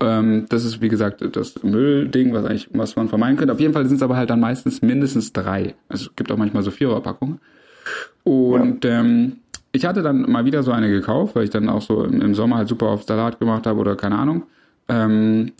Ähm, 0.00 0.46
das 0.48 0.64
ist, 0.64 0.80
wie 0.82 0.88
gesagt, 0.88 1.24
das 1.36 1.62
Müllding, 1.62 2.34
was 2.34 2.44
eigentlich, 2.44 2.68
was 2.72 2.96
man 2.96 3.08
vermeiden 3.08 3.36
könnte. 3.36 3.52
Auf 3.52 3.60
jeden 3.60 3.72
Fall 3.72 3.86
sind 3.86 3.96
es 3.96 4.02
aber 4.02 4.16
halt 4.16 4.30
dann 4.30 4.40
meistens 4.40 4.82
mindestens 4.82 5.32
drei. 5.32 5.74
Also 5.88 6.06
es 6.06 6.16
gibt 6.16 6.30
auch 6.30 6.36
manchmal 6.36 6.62
so 6.62 6.70
Viererpackungen. 6.70 7.40
Und 8.24 8.84
ja. 8.84 9.00
ähm, 9.00 9.38
ich 9.72 9.86
hatte 9.86 10.02
dann 10.02 10.30
mal 10.30 10.44
wieder 10.44 10.62
so 10.62 10.72
eine 10.72 10.88
gekauft, 10.88 11.34
weil 11.34 11.44
ich 11.44 11.50
dann 11.50 11.68
auch 11.68 11.82
so 11.82 12.04
im, 12.04 12.20
im 12.20 12.34
Sommer 12.34 12.56
halt 12.56 12.68
super 12.68 12.86
auf 12.86 13.04
Salat 13.04 13.38
gemacht 13.38 13.66
habe 13.66 13.78
oder 13.80 13.96
keine 13.96 14.18
Ahnung. 14.18 14.44
Ähm, 14.88 15.52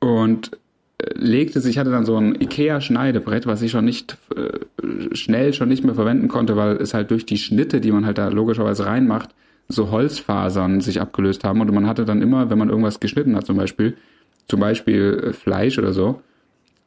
und 0.00 0.52
äh, 0.98 1.12
legte 1.14 1.60
sich, 1.60 1.72
ich 1.72 1.78
hatte 1.78 1.90
dann 1.90 2.06
so 2.06 2.16
ein 2.16 2.34
Ikea-Schneidebrett, 2.40 3.46
was 3.46 3.60
ich 3.62 3.70
schon 3.70 3.84
nicht 3.84 4.16
äh, 4.34 5.14
schnell 5.14 5.52
schon 5.52 5.68
nicht 5.68 5.84
mehr 5.84 5.94
verwenden 5.94 6.28
konnte, 6.28 6.56
weil 6.56 6.76
es 6.76 6.94
halt 6.94 7.10
durch 7.10 7.26
die 7.26 7.38
Schnitte, 7.38 7.80
die 7.80 7.92
man 7.92 8.06
halt 8.06 8.18
da 8.18 8.28
logischerweise 8.28 8.86
reinmacht, 8.86 9.30
so 9.68 9.90
Holzfasern 9.90 10.80
sich 10.80 11.00
abgelöst 11.00 11.44
haben 11.44 11.60
und 11.60 11.72
man 11.72 11.86
hatte 11.86 12.04
dann 12.04 12.22
immer, 12.22 12.50
wenn 12.50 12.58
man 12.58 12.68
irgendwas 12.68 13.00
geschnitten 13.00 13.36
hat 13.36 13.46
zum 13.46 13.56
Beispiel, 13.56 13.96
zum 14.48 14.60
Beispiel 14.60 15.28
äh, 15.28 15.32
Fleisch 15.32 15.78
oder 15.78 15.92
so, 15.92 16.20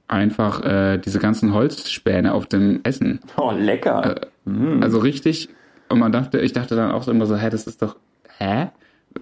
einfach 0.08 0.64
äh, 0.64 0.98
diese 0.98 1.20
ganzen 1.20 1.54
Holzspäne 1.54 2.34
auf 2.34 2.46
dem 2.46 2.82
Essen. 2.84 3.20
Oh, 3.38 3.52
lecker. 3.52 4.18
Äh, 4.46 4.50
mm. 4.50 4.84
Also 4.84 5.00
richtig, 5.00 5.50
und 5.90 6.00
man 6.00 6.12
dachte, 6.12 6.40
ich 6.40 6.54
dachte 6.54 6.76
dann 6.76 6.92
auch 6.92 7.04
so 7.04 7.12
immer 7.12 7.26
so, 7.26 7.36
hä, 7.36 7.50
das 7.50 7.68
ist 7.68 7.82
doch, 7.82 7.96
hä? 8.38 8.70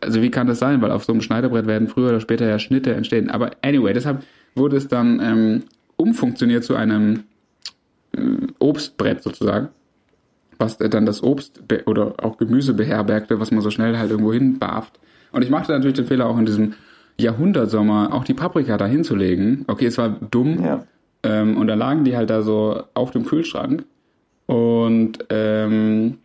Also 0.01 0.21
wie 0.21 0.31
kann 0.31 0.47
das 0.47 0.59
sein? 0.59 0.81
Weil 0.81 0.91
auf 0.91 1.03
so 1.03 1.13
einem 1.13 1.21
Schneiderbrett 1.21 1.67
werden 1.67 1.87
früher 1.87 2.09
oder 2.09 2.19
später 2.19 2.47
ja 2.47 2.57
Schnitte 2.59 2.93
entstehen. 2.93 3.29
Aber 3.29 3.51
anyway, 3.61 3.93
deshalb 3.93 4.23
wurde 4.55 4.77
es 4.77 4.87
dann 4.87 5.19
ähm, 5.21 5.63
umfunktioniert 5.97 6.63
zu 6.63 6.75
einem 6.75 7.23
äh, 8.15 8.21
Obstbrett 8.59 9.21
sozusagen, 9.21 9.69
was 10.57 10.77
dann 10.77 11.05
das 11.05 11.23
Obst 11.23 11.61
oder 11.85 12.15
auch 12.23 12.37
Gemüse 12.37 12.73
beherbergte, 12.73 13.39
was 13.39 13.51
man 13.51 13.61
so 13.61 13.69
schnell 13.69 13.97
halt 13.97 14.11
irgendwo 14.11 14.33
hinbarft. 14.33 14.99
Und 15.31 15.43
ich 15.43 15.49
machte 15.49 15.71
natürlich 15.71 15.95
den 15.95 16.05
Fehler 16.05 16.27
auch 16.27 16.37
in 16.37 16.45
diesem 16.45 16.73
Jahrhundertsommer 17.19 18.13
auch 18.13 18.23
die 18.23 18.33
Paprika 18.33 18.77
da 18.77 18.85
hinzulegen. 18.85 19.65
Okay, 19.67 19.87
es 19.87 19.97
war 19.97 20.09
dumm. 20.09 20.63
Ja. 20.63 20.85
Ähm, 21.23 21.57
und 21.57 21.67
da 21.67 21.75
lagen 21.75 22.03
die 22.03 22.15
halt 22.15 22.29
da 22.29 22.41
so 22.41 22.83
auf 22.93 23.11
dem 23.11 23.25
Kühlschrank. 23.25 23.85
Und 24.45 25.25
ähm, 25.29 26.17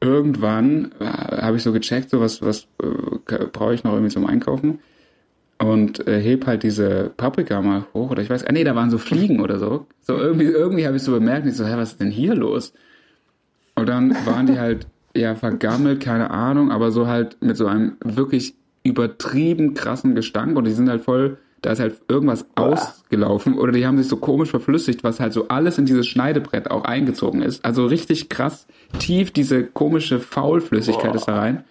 irgendwann 0.00 0.92
äh, 1.00 1.04
habe 1.04 1.56
ich 1.56 1.62
so 1.62 1.72
gecheckt, 1.72 2.10
so 2.10 2.20
was, 2.20 2.42
was 2.42 2.68
äh, 2.82 3.46
brauche 3.52 3.74
ich 3.74 3.84
noch 3.84 3.92
irgendwie 3.92 4.12
zum 4.12 4.26
Einkaufen. 4.26 4.80
Und 5.60 6.06
äh, 6.06 6.20
heb 6.20 6.46
halt 6.46 6.62
diese 6.62 7.10
Paprika 7.16 7.60
mal 7.60 7.86
hoch 7.92 8.12
oder 8.12 8.22
ich 8.22 8.30
weiß, 8.30 8.44
ah 8.44 8.52
nee, 8.52 8.62
da 8.62 8.76
waren 8.76 8.90
so 8.90 8.98
Fliegen 8.98 9.40
oder 9.40 9.58
so. 9.58 9.86
So 10.02 10.16
irgendwie, 10.16 10.44
irgendwie 10.44 10.86
habe 10.86 10.96
ich 10.96 11.02
so 11.02 11.10
bemerkt, 11.10 11.46
ich 11.46 11.56
so, 11.56 11.66
hä, 11.66 11.74
was 11.76 11.92
ist 11.92 12.00
denn 12.00 12.10
hier 12.10 12.34
los? 12.34 12.72
Und 13.78 13.88
dann 13.88 14.14
waren 14.26 14.46
die 14.46 14.58
halt 14.58 14.86
ja 15.14 15.34
vergammelt, 15.34 16.00
keine 16.00 16.30
Ahnung, 16.30 16.70
aber 16.70 16.90
so 16.90 17.06
halt 17.06 17.36
mit 17.40 17.56
so 17.56 17.66
einem 17.66 17.96
wirklich 18.04 18.54
übertrieben 18.82 19.74
krassen 19.74 20.14
Gestank 20.14 20.56
und 20.56 20.64
die 20.64 20.72
sind 20.72 20.88
halt 20.88 21.02
voll, 21.02 21.38
da 21.62 21.72
ist 21.72 21.80
halt 21.80 22.00
irgendwas 22.08 22.46
ausgelaufen 22.54 23.58
oder 23.58 23.72
die 23.72 23.86
haben 23.86 23.98
sich 23.98 24.08
so 24.08 24.16
komisch 24.16 24.50
verflüssigt, 24.50 25.04
was 25.04 25.20
halt 25.20 25.32
so 25.32 25.48
alles 25.48 25.78
in 25.78 25.86
dieses 25.86 26.06
Schneidebrett 26.06 26.70
auch 26.70 26.84
eingezogen 26.84 27.42
ist. 27.42 27.64
Also 27.64 27.86
richtig 27.86 28.28
krass 28.28 28.66
tief 28.98 29.30
diese 29.32 29.64
komische 29.64 30.20
Faulflüssigkeit 30.20 31.12
Boah. 31.12 31.16
ist 31.16 31.24
da 31.26 31.38
rein. 31.38 31.64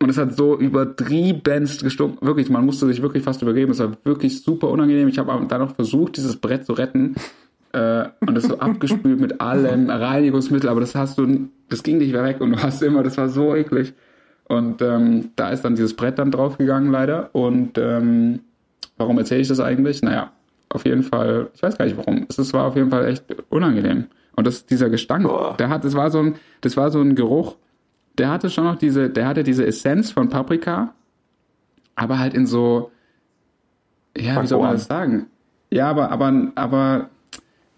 Und 0.00 0.10
es 0.10 0.16
hat 0.16 0.36
so 0.36 0.56
übertriebenst 0.56 1.82
gestunken. 1.82 2.24
Wirklich, 2.24 2.50
man 2.50 2.64
musste 2.64 2.86
sich 2.86 3.02
wirklich 3.02 3.24
fast 3.24 3.42
übergeben. 3.42 3.72
Es 3.72 3.80
war 3.80 3.96
wirklich 4.04 4.42
super 4.42 4.68
unangenehm. 4.68 5.08
Ich 5.08 5.18
habe 5.18 5.44
dann 5.48 5.60
noch 5.60 5.74
versucht, 5.74 6.16
dieses 6.16 6.36
Brett 6.36 6.66
zu 6.66 6.72
retten. 6.72 7.16
Äh, 7.72 8.08
und 8.20 8.34
das 8.34 8.44
so 8.44 8.58
abgespült 8.58 9.20
mit 9.20 9.40
allem 9.40 9.90
Reinigungsmittel, 9.90 10.70
aber 10.70 10.80
das 10.80 10.94
hast 10.94 11.18
du, 11.18 11.48
das 11.68 11.82
ging 11.82 11.98
nicht 11.98 12.12
mehr 12.12 12.24
weg 12.24 12.40
und 12.40 12.52
du 12.52 12.62
hast 12.62 12.82
immer, 12.82 13.02
das 13.02 13.18
war 13.18 13.28
so 13.28 13.54
eklig. 13.54 13.94
Und 14.48 14.80
ähm, 14.80 15.30
da 15.36 15.50
ist 15.50 15.62
dann 15.62 15.74
dieses 15.74 15.94
Brett 15.94 16.18
dann 16.18 16.30
draufgegangen, 16.30 16.90
leider. 16.90 17.28
Und 17.34 17.76
ähm, 17.76 18.40
warum 18.96 19.18
erzähle 19.18 19.42
ich 19.42 19.48
das 19.48 19.60
eigentlich? 19.60 20.02
Naja, 20.02 20.32
auf 20.70 20.86
jeden 20.86 21.02
Fall, 21.02 21.50
ich 21.54 21.62
weiß 21.62 21.76
gar 21.76 21.84
nicht 21.84 21.98
warum. 21.98 22.26
Es 22.28 22.52
war 22.54 22.64
auf 22.64 22.76
jeden 22.76 22.90
Fall 22.90 23.06
echt 23.06 23.24
unangenehm. 23.50 24.06
Und 24.34 24.46
das, 24.46 24.64
dieser 24.64 24.88
Gestank, 24.88 25.24
Boah. 25.26 25.56
der 25.58 25.68
hat, 25.68 25.84
das 25.84 25.94
war 25.94 26.10
so 26.10 26.20
ein, 26.20 26.36
das 26.62 26.76
war 26.76 26.90
so 26.90 27.00
ein 27.00 27.14
Geruch, 27.14 27.56
der 28.16 28.30
hatte 28.30 28.50
schon 28.50 28.64
noch 28.64 28.76
diese, 28.76 29.10
der 29.10 29.26
hatte 29.26 29.42
diese 29.42 29.66
Essenz 29.66 30.10
von 30.10 30.28
Paprika, 30.28 30.94
aber 31.94 32.18
halt 32.18 32.34
in 32.34 32.46
so, 32.46 32.90
ja, 34.16 34.40
wie 34.42 34.46
soll 34.46 34.60
man 34.60 34.72
das 34.72 34.86
sagen? 34.86 35.26
Ja, 35.70 35.90
aber, 35.90 36.10
aber, 36.10 36.52
aber 36.54 37.10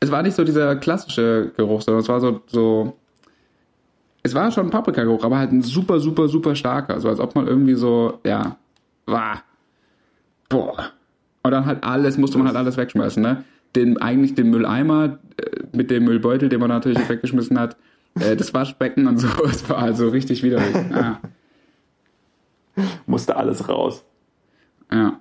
es 0.01 0.11
war 0.11 0.23
nicht 0.23 0.35
so 0.35 0.45
dieser 0.45 0.77
klassische 0.77 1.53
Geruch, 1.57 1.83
sondern 1.83 2.03
es 2.03 2.09
war 2.09 2.21
so, 2.21 2.41
so, 2.47 2.97
es 4.23 4.35
war 4.35 4.51
schon 4.51 4.67
ein 4.67 4.71
Paprikageruch, 4.71 5.25
aber 5.25 5.39
halt 5.39 5.53
ein 5.53 5.63
super, 5.63 6.01
super, 6.01 6.29
super 6.29 6.55
starker. 6.55 7.01
So 7.01 7.09
als 7.09 7.21
ob 7.21 7.35
man 7.35 7.47
irgendwie 7.47 7.75
so, 7.75 8.19
ja, 8.25 8.57
war. 9.07 9.43
Boah. 10.49 10.93
Und 11.43 11.51
dann 11.51 11.67
halt 11.67 11.85
alles, 11.85 12.19
musste 12.19 12.39
man 12.39 12.47
halt 12.47 12.57
alles 12.57 12.77
wegschmeißen, 12.77 13.23
ne? 13.23 13.45
Den, 13.77 13.99
eigentlich 13.99 14.35
den 14.35 14.51
Mülleimer 14.51 15.19
äh, 15.37 15.65
mit 15.73 15.91
dem 15.91 16.05
Müllbeutel, 16.05 16.49
den 16.49 16.61
man 16.61 16.71
natürlich 16.71 17.09
weggeschmissen 17.09 17.59
hat, 17.59 17.77
äh, 18.19 18.37
das 18.37 18.53
Waschbecken 18.53 19.07
und 19.07 19.19
so, 19.19 19.29
es 19.45 19.69
war 19.69 19.79
also 19.79 20.09
richtig 20.09 20.43
widerlich. 20.43 20.75
Ja. 20.91 21.21
Musste 23.07 23.37
alles 23.37 23.69
raus. 23.69 24.05
Ja. 24.91 25.21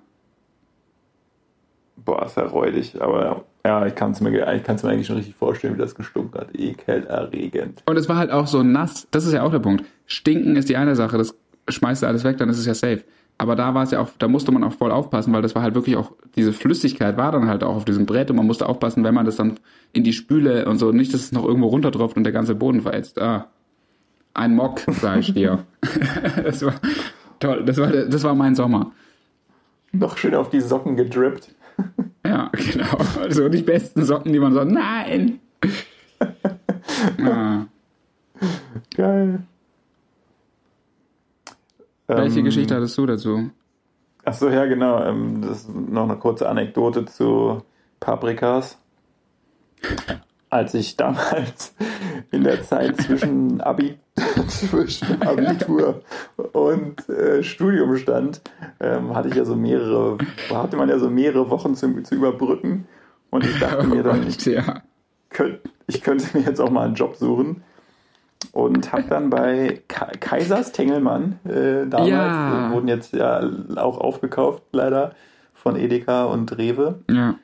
Boah, 1.98 2.26
ist 2.26 2.38
ja 2.38 2.44
räudig, 2.44 3.00
aber 3.02 3.46
ja, 3.66 3.86
ich 3.86 3.96
kann 3.96 4.12
es 4.12 4.22
mir, 4.22 4.32
mir 4.32 4.48
eigentlich 4.48 5.08
schon 5.08 5.18
richtig 5.18 5.36
vorstellen, 5.36 5.76
wie 5.76 5.80
das 5.80 5.96
gestunken 5.96 6.40
hat. 6.40 6.56
Ekelerregend. 6.56 7.84
Und 7.86 7.98
es 7.98 8.08
war 8.08 8.18
halt 8.18 8.32
auch 8.32 8.48
so 8.48 8.64
nass. 8.64 9.08
Das 9.12 9.26
ist 9.26 9.34
ja 9.34 9.44
auch 9.44 9.52
der 9.52 9.60
Punkt. 9.60 9.84
Stinken 10.06 10.56
ist 10.56 10.70
die 10.70 10.78
eine 10.78 10.96
Sache. 10.96 11.18
Das 11.18 11.36
schmeißt 11.68 12.04
du 12.04 12.08
alles 12.08 12.24
weg, 12.24 12.38
dann 12.38 12.50
ist 12.50 12.58
es 12.58 12.66
ja 12.66 12.74
safe. 12.74 13.04
Aber 13.38 13.56
da 13.56 13.74
war 13.74 13.84
es 13.84 13.92
ja 13.92 14.02
auch, 14.02 14.10
da 14.20 14.28
musste 14.28 14.52
man 14.52 14.64
auch 14.66 14.74
voll 14.74 14.92
aufpassen, 14.92 15.32
weil 15.34 15.42
das 15.42 15.56
war 15.56 15.62
halt 15.62 15.74
wirklich 15.74 15.96
auch, 15.96 16.12
diese 16.36 16.52
Flüssigkeit 16.52 17.16
war 17.16 17.32
dann 17.32 17.48
halt 17.48 17.64
auch 17.64 17.76
auf 17.76 17.86
diesem 17.86 18.06
Brett 18.06 18.30
und 18.30 18.36
man 18.36 18.46
musste 18.46 18.68
aufpassen, 18.68 19.04
wenn 19.06 19.14
man 19.14 19.26
das 19.26 19.38
dann 19.38 19.60
in 19.94 20.04
die 20.04 20.12
Spüle 20.12 20.66
und 20.66 20.78
so, 20.78 20.92
nicht, 20.92 21.14
dass 21.14 21.22
es 21.22 21.32
noch 21.32 21.46
irgendwo 21.46 21.68
runtertropft 21.68 22.18
und 22.18 22.26
der 22.26 22.34
ganze 22.34 22.56
Boden 22.56 22.82
verätzt. 22.82 23.20
Ah, 23.22 23.48
ein 24.34 24.56
Mock, 24.56 24.82
sag 24.88 25.20
ich 25.20 25.34
dir. 25.34 25.66
das 26.44 26.64
war 26.66 26.74
toll, 27.40 27.64
das 27.66 27.78
war, 27.78 27.88
das 27.88 28.24
war 28.24 28.36
mein 28.36 28.56
Sommer. 28.56 28.92
Noch 29.94 30.18
schön 30.18 30.36
auf 30.36 30.50
die 30.50 30.62
Socken 30.62 30.98
gedrippt. 30.98 31.56
Ja, 32.30 32.52
genau. 32.54 32.98
Also 33.22 33.50
die 33.50 33.64
besten 33.64 34.06
Socken, 34.06 34.32
die 34.32 34.40
man 34.40 34.54
so, 34.54 34.64
nein! 34.64 35.40
ah. 37.26 37.66
Geil. 38.96 39.42
Welche 42.08 42.40
ähm, 42.40 42.46
Geschichte 42.46 42.76
hattest 42.76 42.98
du 42.98 43.06
dazu? 43.06 43.50
Achso, 44.26 44.50
ja, 44.50 44.66
genau. 44.66 45.04
Ähm, 45.04 45.42
das 45.42 45.62
ist 45.62 45.76
noch 45.76 46.04
eine 46.04 46.18
kurze 46.18 46.48
Anekdote 46.48 47.06
zu 47.06 47.64
Paprikas. 48.00 48.78
Als 50.50 50.74
ich 50.74 50.98
damals 50.98 51.76
in 52.32 52.44
der 52.44 52.64
Zeit 52.64 53.00
zwischen, 53.02 53.62
Abi, 53.62 53.98
zwischen 54.48 55.22
Abitur 55.22 56.02
und 56.54 57.08
äh, 57.10 57.44
Studium 57.44 57.96
stand, 57.98 58.42
ähm, 58.80 59.16
hatte 59.16 59.30
ich 59.30 59.36
ja 59.36 59.46
so 59.46 59.56
mehrere, 59.56 60.18
hatte 60.52 60.78
man 60.78 60.90
ja 60.90 60.98
so 60.98 61.10
mehrere 61.10 61.50
Wochen 61.50 61.76
zu, 61.76 62.02
zu 62.04 62.16
überbrücken. 62.16 62.88
Und 63.30 63.46
ich 63.46 63.60
dachte 63.60 63.86
mir 63.86 64.02
dann, 64.02 64.28
ich, 64.28 64.44
ja. 64.46 64.82
könnt, 65.30 65.60
ich 65.88 66.02
könnte 66.02 66.38
mir 66.38 66.44
jetzt 66.46 66.60
auch 66.60 66.72
mal 66.72 66.88
einen 66.88 66.96
Job 66.96 67.16
suchen 67.16 67.64
und 68.52 68.92
habe 68.92 69.04
dann 69.04 69.30
bei 69.30 69.82
Kaisers 69.88 70.72
Tengelmann 70.72 71.40
äh, 71.46 71.88
damals, 71.88 72.10
ja. 72.10 72.72
wurden 72.72 72.88
jetzt 72.88 73.14
ja 73.14 73.48
auch 73.76 74.00
aufgekauft, 74.00 74.64
leider 74.72 75.14
von 75.54 75.76
Edeka 75.76 76.26
und 76.26 76.58
Rewe, 76.58 77.00
ja. 77.10 77.36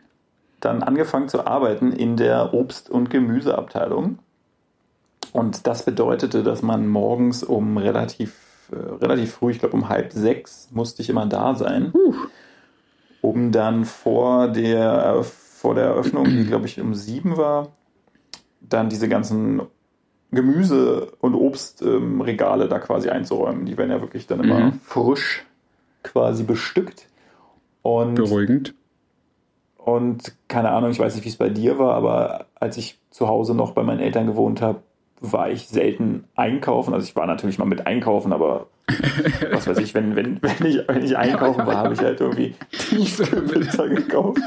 Dann 0.65 0.83
angefangen 0.83 1.29
zu 1.29 1.45
arbeiten 1.45 1.91
in 1.91 2.17
der 2.17 2.53
Obst- 2.53 2.89
und 2.89 3.09
Gemüseabteilung. 3.09 4.19
Und 5.31 5.67
das 5.67 5.83
bedeutete, 5.83 6.43
dass 6.43 6.61
man 6.61 6.87
morgens 6.87 7.43
um 7.43 7.77
relativ, 7.77 8.69
äh, 8.71 8.75
relativ 8.75 9.33
früh, 9.33 9.51
ich 9.51 9.59
glaube 9.59 9.75
um 9.75 9.89
halb 9.89 10.11
sechs, 10.11 10.69
musste 10.71 11.01
ich 11.01 11.09
immer 11.09 11.25
da 11.25 11.55
sein, 11.55 11.91
uh. 11.93 12.13
um 13.21 13.51
dann 13.51 13.85
vor 13.85 14.47
der, 14.47 15.23
vor 15.23 15.75
der 15.75 15.85
Eröffnung, 15.85 16.25
die 16.25 16.45
glaube 16.45 16.65
ich 16.65 16.79
um 16.79 16.95
sieben 16.95 17.37
war, 17.37 17.69
dann 18.61 18.89
diese 18.89 19.07
ganzen 19.07 19.61
Gemüse- 20.31 21.11
und 21.19 21.35
Obstregale 21.35 22.63
ähm, 22.63 22.69
da 22.69 22.79
quasi 22.79 23.09
einzuräumen. 23.09 23.65
Die 23.65 23.77
werden 23.77 23.91
ja 23.91 24.01
wirklich 24.01 24.27
dann 24.27 24.43
immer 24.43 24.59
mhm. 24.59 24.79
frisch 24.83 25.45
quasi 26.03 26.43
bestückt. 26.43 27.07
Und, 27.81 28.15
Beruhigend. 28.15 28.73
Und 29.85 30.33
keine 30.47 30.71
Ahnung, 30.71 30.89
ich 30.89 30.97
weiß 30.97 31.13
nicht, 31.13 31.25
wie 31.25 31.29
es 31.29 31.35
bei 31.35 31.49
dir 31.49 31.77
war, 31.77 31.93
aber 31.93 32.47
als 32.55 32.75
ich 32.75 32.97
zu 33.11 33.27
Hause 33.27 33.53
noch 33.53 33.73
bei 33.73 33.83
meinen 33.83 33.99
Eltern 33.99 34.25
gewohnt 34.25 34.59
habe, 34.59 34.79
war 35.21 35.51
ich 35.51 35.67
selten 35.67 36.23
einkaufen. 36.35 36.91
Also 36.95 37.05
ich 37.05 37.15
war 37.15 37.27
natürlich 37.27 37.59
mal 37.59 37.65
mit 37.65 37.85
einkaufen, 37.85 38.33
aber 38.33 38.65
was 39.51 39.67
weiß 39.67 39.77
ich, 39.77 39.93
wenn, 39.93 40.15
wenn, 40.15 40.41
wenn, 40.41 40.65
ich, 40.65 40.79
wenn 40.87 41.03
ich 41.03 41.15
einkaufen 41.15 41.67
war, 41.67 41.77
habe 41.77 41.93
ich 41.93 41.99
halt 41.99 42.19
irgendwie 42.19 42.55
Tiefkühlpizza 42.71 43.85
gekauft. 43.85 44.41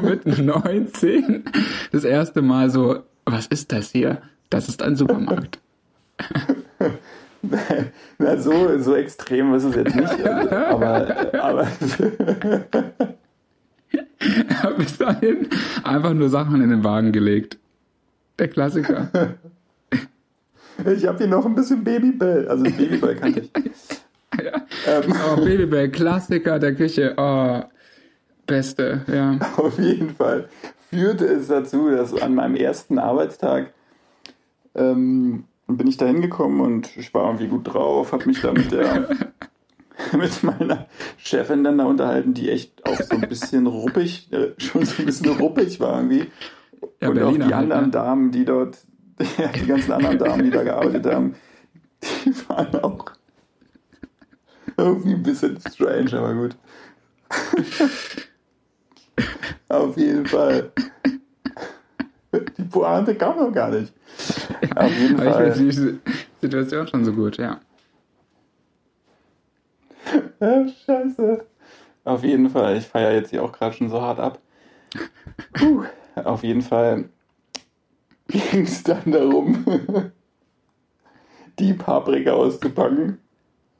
mit 0.00 0.38
19 0.38 1.44
das 1.90 2.04
erste 2.04 2.42
Mal 2.42 2.70
so 2.70 3.00
was 3.24 3.48
ist 3.48 3.72
das 3.72 3.90
hier? 3.90 4.22
Das 4.48 4.68
ist 4.68 4.80
ein 4.80 4.94
Supermarkt. 4.94 5.58
Na, 8.18 8.36
so, 8.36 8.78
so 8.78 8.94
extrem 8.94 9.54
ist 9.54 9.64
es 9.64 9.74
jetzt 9.74 9.96
nicht. 9.96 10.24
aber. 10.24 11.34
aber 11.42 11.66
Bis 14.78 14.98
dahin 14.98 15.48
einfach 15.82 16.12
nur 16.12 16.28
Sachen 16.28 16.60
in 16.60 16.70
den 16.70 16.84
Wagen 16.84 17.12
gelegt. 17.12 17.58
Der 18.38 18.48
Klassiker. 18.48 19.10
Ich 20.86 21.04
habe 21.06 21.18
hier 21.18 21.26
noch 21.26 21.44
ein 21.44 21.54
bisschen 21.54 21.84
Babybell. 21.84 22.48
Also 22.48 22.64
Babybell 22.64 23.16
kann 23.16 23.36
ich. 23.36 23.50
Ja. 24.42 24.62
Ähm. 24.86 25.12
Oh, 25.28 25.36
Babybell, 25.36 25.90
Klassiker 25.90 26.58
der 26.58 26.74
Küche. 26.74 27.14
Oh, 27.18 27.60
beste, 28.46 29.02
ja. 29.06 29.38
Auf 29.56 29.78
jeden 29.78 30.14
Fall 30.14 30.48
führte 30.90 31.24
es 31.26 31.48
dazu, 31.48 31.90
dass 31.90 32.14
an 32.14 32.34
meinem 32.34 32.56
ersten 32.56 32.98
Arbeitstag 32.98 33.72
ähm, 34.74 35.44
bin 35.66 35.86
ich 35.86 35.96
da 35.96 36.06
hingekommen 36.06 36.60
und 36.60 36.96
ich 36.96 37.14
war 37.14 37.26
irgendwie 37.26 37.48
gut 37.48 37.72
drauf, 37.72 38.12
habe 38.12 38.26
mich 38.26 38.40
da 38.40 38.52
mit 38.52 38.72
der, 38.72 39.08
mit 40.16 40.42
meiner 40.42 40.86
Chefin 41.18 41.64
dann 41.64 41.78
da 41.78 41.84
unterhalten, 41.84 42.34
die 42.34 42.50
echt 42.50 42.86
auch 42.86 43.00
so 43.00 43.14
ein 43.14 43.28
bisschen 43.28 43.66
ruppig, 43.66 44.32
äh, 44.32 44.52
schon 44.58 44.84
so 44.84 45.02
ein 45.02 45.06
bisschen 45.06 45.36
ruppig 45.38 45.80
war 45.80 45.96
irgendwie. 45.96 46.30
Ja, 47.00 47.08
und 47.08 47.14
Berliner 47.14 47.28
auch 47.28 47.48
die 47.48 47.54
halt, 47.54 47.54
anderen 47.54 47.84
ne? 47.86 47.90
Damen, 47.90 48.30
die 48.30 48.44
dort, 48.44 48.78
ja, 49.38 49.48
die 49.48 49.66
ganzen 49.66 49.92
anderen 49.92 50.18
Damen, 50.18 50.44
die 50.44 50.50
da 50.50 50.62
gearbeitet 50.62 51.06
haben, 51.06 51.34
die 52.02 52.34
waren 52.48 52.74
auch 52.82 53.04
irgendwie 54.76 55.14
ein 55.14 55.22
bisschen 55.22 55.58
strange, 55.60 56.12
aber 56.14 56.34
gut. 56.34 56.56
Auf 59.68 59.96
jeden 59.96 60.26
Fall. 60.26 60.72
Die 62.56 62.62
Pointe 62.62 63.14
kam 63.14 63.36
noch 63.36 63.52
gar 63.52 63.70
nicht. 63.70 63.92
Auf 64.74 64.98
jeden 64.98 65.20
Aber 65.20 65.28
ich 65.28 65.34
Fall. 65.34 65.52
finde 65.52 65.72
die 65.72 66.00
Situation 66.40 66.88
schon 66.88 67.04
so 67.04 67.12
gut, 67.12 67.36
ja. 67.36 67.60
Ja, 70.40 70.66
scheiße. 70.68 71.44
Auf 72.04 72.24
jeden 72.24 72.48
Fall. 72.50 72.76
Ich 72.76 72.86
feiere 72.86 73.12
jetzt 73.12 73.30
hier 73.30 73.44
auch 73.44 73.52
gerade 73.52 73.74
schon 73.74 73.90
so 73.90 74.00
hart 74.00 74.18
ab. 74.18 74.38
Puh. 75.52 75.84
Auf 76.16 76.42
jeden 76.42 76.62
Fall 76.62 77.08
ging 78.28 78.62
es 78.62 78.82
dann 78.82 79.10
darum, 79.10 79.64
die 81.58 81.74
Paprika 81.74 82.32
auszupacken. 82.32 83.18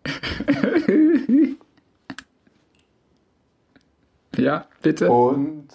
Ja, 4.36 4.66
bitte. 4.80 5.10
Und 5.10 5.68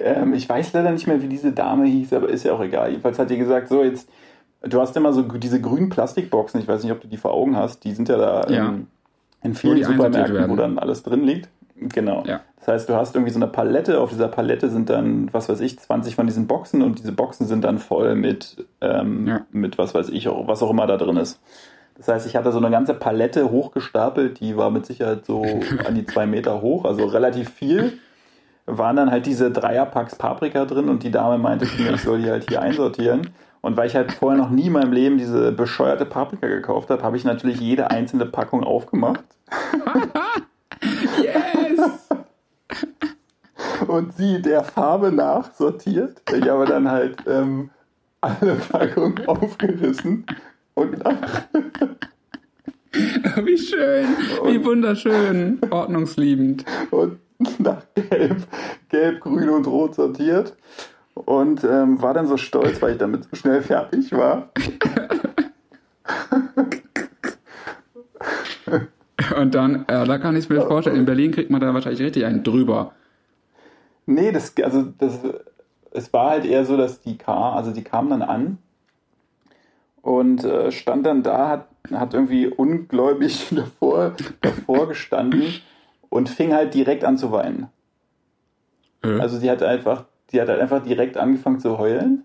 ähm, 0.00 0.34
ich 0.34 0.48
weiß 0.48 0.72
leider 0.72 0.92
nicht 0.92 1.06
mehr, 1.06 1.20
wie 1.20 1.28
diese 1.28 1.52
Dame 1.52 1.86
hieß, 1.86 2.12
aber 2.12 2.28
ist 2.28 2.44
ja 2.44 2.52
auch 2.54 2.62
egal. 2.62 2.90
Jedenfalls 2.90 3.18
hat 3.18 3.30
die 3.30 3.36
gesagt, 3.36 3.68
so 3.68 3.82
jetzt, 3.82 4.08
du 4.66 4.80
hast 4.80 4.96
immer 4.96 5.12
so 5.12 5.22
diese 5.22 5.60
grünen 5.60 5.88
Plastikboxen, 5.88 6.60
ich 6.60 6.68
weiß 6.68 6.82
nicht, 6.82 6.92
ob 6.92 7.00
du 7.00 7.08
die 7.08 7.16
vor 7.16 7.32
Augen 7.32 7.56
hast, 7.56 7.84
die 7.84 7.92
sind 7.92 8.08
ja 8.08 8.16
da 8.16 8.46
Ja. 8.50 8.74
in 9.42 9.54
Wo 9.54 9.58
vielen 9.58 9.84
Supermärkten, 9.84 10.48
wo 10.50 10.56
dann 10.56 10.78
alles 10.78 11.02
drin 11.02 11.24
liegt. 11.24 11.48
Genau. 11.76 12.22
Ja. 12.26 12.40
Das 12.58 12.68
heißt, 12.68 12.88
du 12.88 12.94
hast 12.94 13.14
irgendwie 13.14 13.32
so 13.32 13.38
eine 13.38 13.48
Palette, 13.48 14.00
auf 14.00 14.10
dieser 14.10 14.28
Palette 14.28 14.70
sind 14.70 14.88
dann, 14.88 15.28
was 15.32 15.48
weiß 15.48 15.60
ich, 15.60 15.78
20 15.78 16.14
von 16.14 16.26
diesen 16.26 16.46
Boxen 16.46 16.82
und 16.82 16.98
diese 16.98 17.12
Boxen 17.12 17.46
sind 17.46 17.62
dann 17.64 17.78
voll 17.78 18.14
mit, 18.14 18.64
ähm, 18.80 19.26
Ja. 19.26 19.40
mit 19.50 19.76
was 19.76 19.94
weiß 19.94 20.08
ich, 20.10 20.26
was 20.26 20.62
auch 20.62 20.70
immer 20.70 20.86
da 20.86 20.96
drin 20.96 21.16
ist. 21.16 21.40
Das 21.96 22.08
heißt, 22.08 22.26
ich 22.26 22.36
hatte 22.36 22.50
so 22.52 22.58
eine 22.58 22.70
ganze 22.70 22.94
Palette 22.94 23.50
hochgestapelt, 23.50 24.40
die 24.40 24.56
war 24.56 24.70
mit 24.70 24.86
Sicherheit 24.86 25.26
so 25.26 25.42
an 25.86 25.94
die 25.94 26.06
zwei 26.06 26.26
Meter 26.26 26.60
hoch, 26.62 26.84
also 26.84 27.04
relativ 27.04 27.50
viel. 27.50 27.94
Waren 28.66 28.96
dann 28.96 29.10
halt 29.10 29.26
diese 29.26 29.50
Dreierpacks 29.50 30.16
Paprika 30.16 30.64
drin 30.64 30.88
und 30.88 31.02
die 31.02 31.10
Dame 31.10 31.36
meinte 31.36 31.66
ich 31.66 32.00
soll 32.00 32.22
die 32.22 32.30
halt 32.30 32.48
hier 32.48 32.62
einsortieren. 32.62 33.28
Und 33.64 33.78
weil 33.78 33.86
ich 33.86 33.96
halt 33.96 34.12
vorher 34.12 34.38
noch 34.38 34.50
nie 34.50 34.66
in 34.66 34.74
meinem 34.74 34.92
Leben 34.92 35.16
diese 35.16 35.50
bescheuerte 35.50 36.04
Paprika 36.04 36.46
gekauft 36.46 36.90
habe, 36.90 37.02
habe 37.02 37.16
ich 37.16 37.24
natürlich 37.24 37.60
jede 37.60 37.90
einzelne 37.90 38.26
Packung 38.26 38.62
aufgemacht 38.62 39.24
Yes! 41.22 42.08
und 43.88 44.14
sie 44.16 44.42
der 44.42 44.64
Farbe 44.64 45.10
nach 45.12 45.54
sortiert. 45.54 46.20
Ich 46.36 46.46
habe 46.46 46.66
dann 46.66 46.90
halt 46.90 47.16
ähm, 47.26 47.70
alle 48.20 48.56
Packungen 48.70 49.26
aufgerissen 49.26 50.26
und 50.74 51.02
nach, 51.02 51.16
Wie 53.44 53.56
schön, 53.56 54.08
wie 54.44 54.62
wunderschön, 54.62 55.58
ordnungsliebend. 55.70 56.66
und 56.90 57.18
nach 57.58 57.82
Gelb, 57.94 58.46
Gelb, 58.90 59.20
Grün 59.20 59.48
und 59.48 59.66
Rot 59.66 59.94
sortiert. 59.94 60.54
Und 61.14 61.64
ähm, 61.64 62.02
war 62.02 62.12
dann 62.12 62.26
so 62.26 62.36
stolz, 62.36 62.82
weil 62.82 62.92
ich 62.92 62.98
damit 62.98 63.24
so 63.24 63.36
schnell 63.36 63.62
fertig 63.62 64.12
war. 64.12 64.50
Und 69.36 69.54
dann, 69.54 69.84
äh, 69.88 70.04
da 70.04 70.18
kann 70.18 70.36
ich 70.36 70.48
mir 70.48 70.62
vorstellen, 70.62 70.96
in 70.96 71.04
Berlin 71.04 71.30
kriegt 71.30 71.50
man 71.50 71.60
da 71.60 71.72
wahrscheinlich 71.72 72.02
richtig 72.02 72.24
einen 72.24 72.42
drüber. 72.42 72.92
Nee, 74.06 74.32
das, 74.32 74.54
also 74.62 74.82
das, 74.98 75.20
es 75.92 76.12
war 76.12 76.30
halt 76.30 76.44
eher 76.44 76.64
so, 76.64 76.76
dass 76.76 77.00
die 77.00 77.16
kam, 77.16 77.54
also 77.54 77.70
die 77.70 77.84
kam 77.84 78.10
dann 78.10 78.22
an 78.22 78.58
und 80.02 80.44
äh, 80.44 80.70
stand 80.72 81.06
dann 81.06 81.22
da, 81.22 81.48
hat, 81.48 81.68
hat 81.92 82.12
irgendwie 82.12 82.48
ungläubig 82.48 83.48
davor, 83.54 84.14
davor 84.40 84.88
gestanden 84.88 85.54
und 86.10 86.28
fing 86.28 86.52
halt 86.52 86.74
direkt 86.74 87.04
an 87.04 87.16
zu 87.16 87.32
weinen. 87.32 87.68
Äh, 89.02 89.18
Also 89.20 89.38
sie 89.38 89.50
hat 89.50 89.62
einfach, 89.62 90.04
die 90.34 90.40
hat 90.40 90.48
halt 90.48 90.60
einfach 90.60 90.82
direkt 90.82 91.16
angefangen 91.16 91.60
zu 91.60 91.78
heulen 91.78 92.24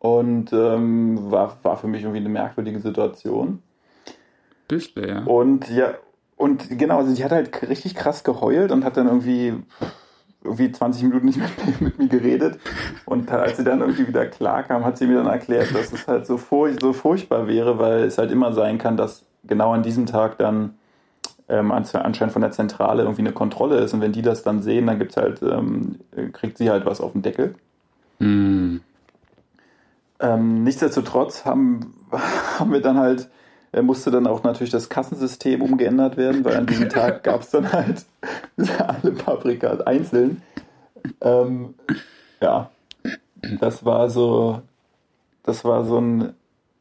und 0.00 0.52
ähm, 0.52 1.30
war, 1.30 1.58
war 1.62 1.76
für 1.76 1.86
mich 1.86 2.02
irgendwie 2.02 2.20
eine 2.20 2.30
merkwürdige 2.30 2.80
Situation. 2.80 3.62
bisschen, 4.66 5.08
ja. 5.08 5.22
Und 5.24 5.68
ja, 5.70 5.94
und 6.36 6.78
genau, 6.78 6.98
also 6.98 7.12
sie 7.12 7.22
hat 7.22 7.32
halt 7.32 7.68
richtig 7.68 7.94
krass 7.94 8.24
geheult 8.24 8.72
und 8.72 8.82
hat 8.82 8.96
dann 8.96 9.06
irgendwie, 9.06 9.52
irgendwie 10.42 10.72
20 10.72 11.02
Minuten 11.02 11.26
nicht 11.26 11.38
mit, 11.38 11.80
mit 11.82 11.98
mir 11.98 12.08
geredet. 12.08 12.58
Und 13.04 13.30
als 13.30 13.58
sie 13.58 13.64
dann 13.64 13.80
irgendwie 13.80 14.08
wieder 14.08 14.24
klar 14.24 14.62
kam, 14.62 14.86
hat 14.86 14.96
sie 14.96 15.06
mir 15.06 15.16
dann 15.16 15.26
erklärt, 15.26 15.74
dass 15.74 15.92
es 15.92 16.08
halt 16.08 16.26
so, 16.26 16.38
furch 16.38 16.76
so 16.80 16.94
furchtbar 16.94 17.46
wäre, 17.46 17.78
weil 17.78 18.04
es 18.04 18.16
halt 18.16 18.30
immer 18.30 18.54
sein 18.54 18.78
kann, 18.78 18.96
dass 18.96 19.26
genau 19.44 19.72
an 19.72 19.82
diesem 19.82 20.06
Tag 20.06 20.38
dann 20.38 20.78
ähm, 21.50 21.72
ans- 21.72 21.94
anscheinend 21.94 22.32
von 22.32 22.42
der 22.42 22.52
Zentrale 22.52 23.02
irgendwie 23.02 23.22
eine 23.22 23.32
Kontrolle 23.32 23.78
ist. 23.78 23.92
Und 23.92 24.00
wenn 24.00 24.12
die 24.12 24.22
das 24.22 24.42
dann 24.42 24.62
sehen, 24.62 24.86
dann 24.86 24.98
gibt's 24.98 25.16
halt, 25.16 25.42
ähm, 25.42 25.96
kriegt 26.32 26.58
sie 26.58 26.70
halt 26.70 26.86
was 26.86 27.00
auf 27.00 27.12
den 27.12 27.22
Deckel. 27.22 27.54
Hm. 28.18 28.80
Ähm, 30.20 30.64
nichtsdestotrotz 30.64 31.44
haben, 31.44 31.94
haben 32.58 32.72
wir 32.72 32.80
dann 32.80 32.98
halt, 32.98 33.28
äh, 33.72 33.82
musste 33.82 34.10
dann 34.10 34.26
auch 34.26 34.42
natürlich 34.42 34.72
das 34.72 34.88
Kassensystem 34.88 35.62
umgeändert 35.62 36.16
werden, 36.16 36.44
weil 36.44 36.56
an 36.56 36.66
diesem 36.66 36.88
Tag 36.88 37.22
gab 37.24 37.40
es 37.40 37.50
dann 37.50 37.72
halt 37.72 38.04
alle 38.78 39.12
Paprikas 39.12 39.80
einzeln. 39.80 40.42
Ähm, 41.20 41.74
ja, 42.40 42.70
das 43.58 43.84
war 43.84 44.10
so, 44.10 44.60
das 45.42 45.64
war 45.64 45.84
so 45.84 45.98
ein 45.98 46.34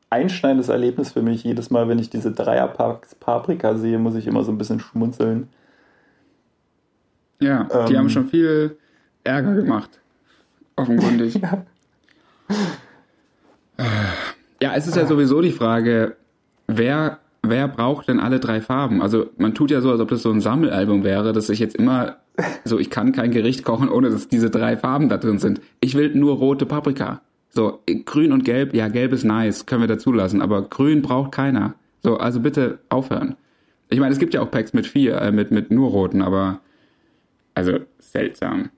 einschneidendes 0.09 0.69
Erlebnis 0.69 1.11
für 1.11 1.21
mich. 1.21 1.43
Jedes 1.43 1.69
Mal, 1.69 1.87
wenn 1.87 1.99
ich 1.99 2.09
diese 2.09 2.31
Dreierpacks 2.31 3.15
Paprika 3.15 3.75
sehe, 3.75 3.99
muss 3.99 4.15
ich 4.15 4.27
immer 4.27 4.43
so 4.43 4.51
ein 4.51 4.57
bisschen 4.57 4.79
schmunzeln. 4.79 5.47
Ja, 7.39 7.67
die 7.87 7.93
Ähm. 7.93 7.99
haben 7.99 8.09
schon 8.09 8.27
viel 8.27 8.77
Ärger 9.23 9.53
gemacht. 9.55 9.99
Offenkundig. 10.75 11.39
Ja. 13.79 13.85
Ja, 14.61 14.73
es 14.75 14.87
ist 14.87 14.97
ja 14.97 15.05
sowieso 15.05 15.41
die 15.41 15.51
Frage, 15.53 16.17
wer, 16.67 17.19
wer 17.43 17.67
braucht 17.69 18.09
denn 18.09 18.19
alle 18.19 18.39
drei 18.41 18.59
Farben? 18.59 19.01
Also 19.01 19.27
man 19.37 19.53
tut 19.53 19.71
ja 19.71 19.79
so, 19.79 19.89
als 19.91 20.01
ob 20.01 20.09
das 20.09 20.21
so 20.21 20.31
ein 20.31 20.41
Sammelalbum 20.41 21.03
wäre, 21.05 21.31
dass 21.31 21.47
ich 21.49 21.59
jetzt 21.59 21.75
immer 21.77 22.17
so, 22.65 22.77
ich 22.77 22.89
kann 22.89 23.13
kein 23.13 23.31
Gericht 23.31 23.63
kochen, 23.63 23.87
ohne 23.87 24.09
dass 24.09 24.27
diese 24.27 24.49
drei 24.49 24.75
Farben 24.75 25.07
da 25.07 25.15
drin 25.17 25.39
sind. 25.39 25.61
Ich 25.79 25.95
will 25.95 26.13
nur 26.13 26.35
rote 26.37 26.65
Paprika. 26.65 27.21
So, 27.49 27.81
grün 28.05 28.31
und 28.31 28.45
gelb, 28.45 28.73
ja, 28.75 28.87
gelb 28.87 29.11
ist 29.11 29.23
nice, 29.23 29.65
können 29.65 29.81
wir 29.81 29.87
dazulassen, 29.87 30.41
aber 30.41 30.61
grün 30.61 31.01
braucht 31.01 31.31
keiner. 31.31 31.73
So, 32.01 32.17
also 32.17 32.39
bitte 32.39 32.79
aufhören. 32.89 33.35
Ich 33.89 33.99
meine, 33.99 34.13
es 34.13 34.19
gibt 34.19 34.33
ja 34.33 34.41
auch 34.41 34.51
Packs 34.51 34.73
mit 34.73 34.85
vier, 34.85 35.19
äh, 35.19 35.31
mit, 35.31 35.51
mit 35.51 35.71
nur 35.71 35.89
roten, 35.89 36.21
aber 36.21 36.59
also 37.55 37.79
seltsam. 37.97 38.69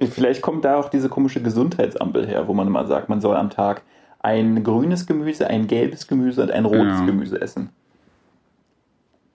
Vielleicht 0.00 0.42
kommt 0.42 0.64
da 0.64 0.76
auch 0.76 0.88
diese 0.88 1.08
komische 1.08 1.42
Gesundheitsampel 1.42 2.26
her, 2.26 2.48
wo 2.48 2.54
man 2.54 2.66
immer 2.66 2.86
sagt, 2.86 3.08
man 3.08 3.20
soll 3.20 3.36
am 3.36 3.50
Tag 3.50 3.82
ein 4.18 4.64
grünes 4.64 5.06
Gemüse, 5.06 5.46
ein 5.46 5.66
gelbes 5.66 6.06
Gemüse 6.06 6.42
und 6.42 6.50
ein 6.50 6.64
rotes 6.64 7.00
Ja. 7.00 7.06
Gemüse 7.06 7.40
essen. 7.40 7.70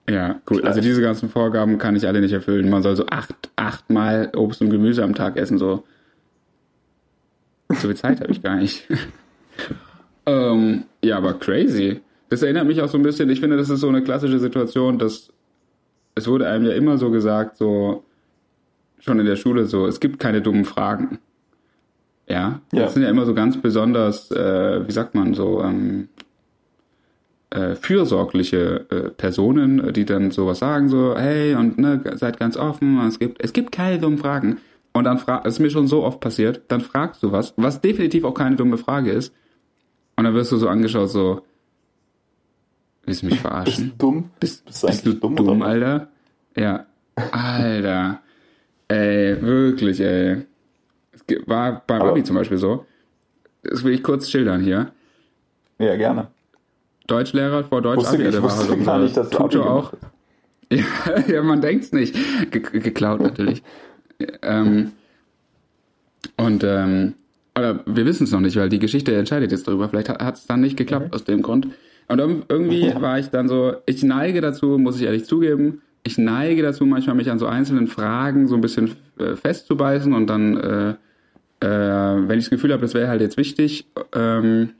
Ja, 0.08 0.40
gut. 0.44 0.64
Also 0.64 0.80
diese 0.80 1.00
ganzen 1.00 1.28
Vorgaben 1.28 1.78
kann 1.78 1.96
ich 1.96 2.06
alle 2.06 2.20
nicht 2.20 2.32
erfüllen. 2.32 2.70
Man 2.70 2.82
soll 2.82 2.94
so 2.94 3.06
acht, 3.06 3.34
achtmal 3.56 4.30
Obst 4.36 4.60
und 4.60 4.70
Gemüse 4.70 5.02
am 5.02 5.14
Tag 5.14 5.36
essen, 5.36 5.58
so. 5.58 5.84
So 7.80 7.88
viel 7.88 7.96
Zeit 7.96 8.20
habe 8.20 8.32
ich 8.32 8.42
gar 8.42 8.56
nicht. 8.56 8.86
ähm, 10.26 10.84
ja, 11.02 11.16
aber 11.18 11.34
crazy. 11.34 12.00
Das 12.28 12.42
erinnert 12.42 12.66
mich 12.66 12.80
auch 12.82 12.88
so 12.88 12.98
ein 12.98 13.02
bisschen, 13.02 13.30
ich 13.30 13.40
finde, 13.40 13.56
das 13.56 13.70
ist 13.70 13.80
so 13.80 13.88
eine 13.88 14.02
klassische 14.02 14.38
Situation, 14.38 14.98
dass 14.98 15.32
es 16.14 16.26
wurde 16.26 16.48
einem 16.48 16.66
ja 16.66 16.72
immer 16.72 16.98
so 16.98 17.10
gesagt, 17.10 17.56
so 17.56 18.04
schon 18.98 19.20
in 19.20 19.26
der 19.26 19.36
Schule 19.36 19.66
so, 19.66 19.86
es 19.86 20.00
gibt 20.00 20.18
keine 20.18 20.42
dummen 20.42 20.64
Fragen. 20.64 21.18
Ja, 22.28 22.60
Ja. 22.72 22.82
das 22.82 22.94
sind 22.94 23.02
ja 23.04 23.10
immer 23.10 23.24
so 23.26 23.34
ganz 23.34 23.56
besonders, 23.60 24.30
äh, 24.32 24.86
wie 24.86 24.90
sagt 24.92 25.14
man, 25.14 25.34
so 25.34 25.62
ähm, 25.62 26.08
äh, 27.50 27.76
fürsorgliche 27.76 28.86
äh, 28.90 29.10
Personen, 29.10 29.78
äh, 29.78 29.92
die 29.92 30.04
dann 30.04 30.32
sowas 30.32 30.58
sagen, 30.58 30.88
so, 30.88 31.14
hey, 31.16 31.54
und 31.54 31.78
ne, 31.78 32.02
seid 32.16 32.40
ganz 32.40 32.56
offen, 32.56 32.98
es 33.06 33.20
gibt, 33.20 33.40
es 33.44 33.52
gibt 33.52 33.70
keine 33.70 34.00
dummen 34.00 34.18
Fragen. 34.18 34.58
Und 34.96 35.04
dann 35.04 35.18
frag, 35.18 35.44
es 35.46 35.54
ist 35.54 35.58
mir 35.60 35.70
schon 35.70 35.86
so 35.86 36.04
oft 36.04 36.20
passiert, 36.20 36.62
dann 36.68 36.80
fragst 36.80 37.22
du 37.22 37.30
was, 37.32 37.52
was 37.56 37.80
definitiv 37.80 38.24
auch 38.24 38.32
keine 38.34 38.56
dumme 38.56 38.78
Frage 38.78 39.10
ist. 39.12 39.34
Und 40.16 40.24
dann 40.24 40.34
wirst 40.34 40.52
du 40.52 40.56
so 40.56 40.68
angeschaut, 40.68 41.10
so, 41.10 41.42
willst 43.04 43.22
du 43.22 43.26
mich 43.26 43.34
Bist 43.34 43.44
du 43.44 43.48
verarschen? 43.48 43.92
dumm? 43.98 44.30
Bist, 44.40 44.64
Bist 44.64 44.82
du 44.82 44.86
bist 44.86 45.06
du 45.06 45.12
dumm, 45.12 45.36
dumm? 45.36 45.62
Alter? 45.62 46.08
Ja. 46.56 46.86
Alter. 47.30 48.20
ey, 48.88 49.40
wirklich, 49.42 50.00
ey. 50.00 50.46
Es 51.12 51.24
war 51.46 51.82
beim 51.86 52.00
Aber- 52.02 52.10
Abi 52.12 52.24
zum 52.24 52.36
Beispiel 52.36 52.58
so. 52.58 52.86
Das 53.62 53.82
will 53.84 53.92
ich 53.94 54.02
kurz 54.02 54.30
schildern 54.30 54.62
hier. 54.62 54.92
Ja, 55.78 55.96
gerne. 55.96 56.28
Deutschlehrer 57.06 57.64
vor 57.64 57.82
Deutsch 57.82 57.98
Wusste, 57.98 58.14
Abi, 58.14 58.30
der 58.30 58.42
war 58.42 58.56
halt 58.56 58.84
gar 58.84 58.98
nicht, 58.98 59.16
dass 59.16 59.28
Tutor 59.30 59.70
auch. 59.70 59.92
Ja, 60.68 60.82
ja 61.28 61.42
man 61.44 61.60
denkt's 61.60 61.92
nicht. 61.92 62.16
Ge 62.50 62.60
geklaut 62.60 63.20
natürlich. 63.20 63.62
Ähm, 64.42 64.92
und 66.36 66.64
ähm, 66.64 67.14
oder 67.56 67.80
wir 67.86 68.04
wissen 68.04 68.24
es 68.24 68.32
noch 68.32 68.40
nicht, 68.40 68.56
weil 68.56 68.68
die 68.68 68.78
Geschichte 68.78 69.14
entscheidet 69.14 69.50
jetzt 69.50 69.66
darüber. 69.66 69.88
Vielleicht 69.88 70.10
hat 70.10 70.34
es 70.36 70.46
dann 70.46 70.60
nicht 70.60 70.76
geklappt 70.76 71.14
aus 71.14 71.24
dem 71.24 71.40
Grund. 71.42 71.68
Und 72.08 72.20
irg- 72.20 72.42
irgendwie 72.48 72.92
war 73.00 73.18
ich 73.18 73.28
dann 73.28 73.48
so, 73.48 73.74
ich 73.86 74.02
neige 74.02 74.40
dazu, 74.40 74.78
muss 74.78 75.00
ich 75.00 75.06
ehrlich 75.06 75.24
zugeben, 75.24 75.80
ich 76.04 76.18
neige 76.18 76.62
dazu, 76.62 76.84
manchmal 76.84 77.16
mich 77.16 77.30
an 77.30 77.38
so 77.38 77.46
einzelnen 77.46 77.88
Fragen 77.88 78.46
so 78.46 78.54
ein 78.54 78.60
bisschen 78.60 78.92
äh, 79.18 79.34
festzubeißen 79.34 80.12
und 80.12 80.28
dann, 80.28 80.56
äh, 80.56 80.90
äh, 81.60 82.28
wenn 82.28 82.38
ich 82.38 82.44
das 82.44 82.50
Gefühl 82.50 82.72
habe, 82.72 82.82
das 82.82 82.94
wäre 82.94 83.08
halt 83.08 83.22
jetzt 83.22 83.38
wichtig, 83.38 83.86
ähm, 84.14 84.70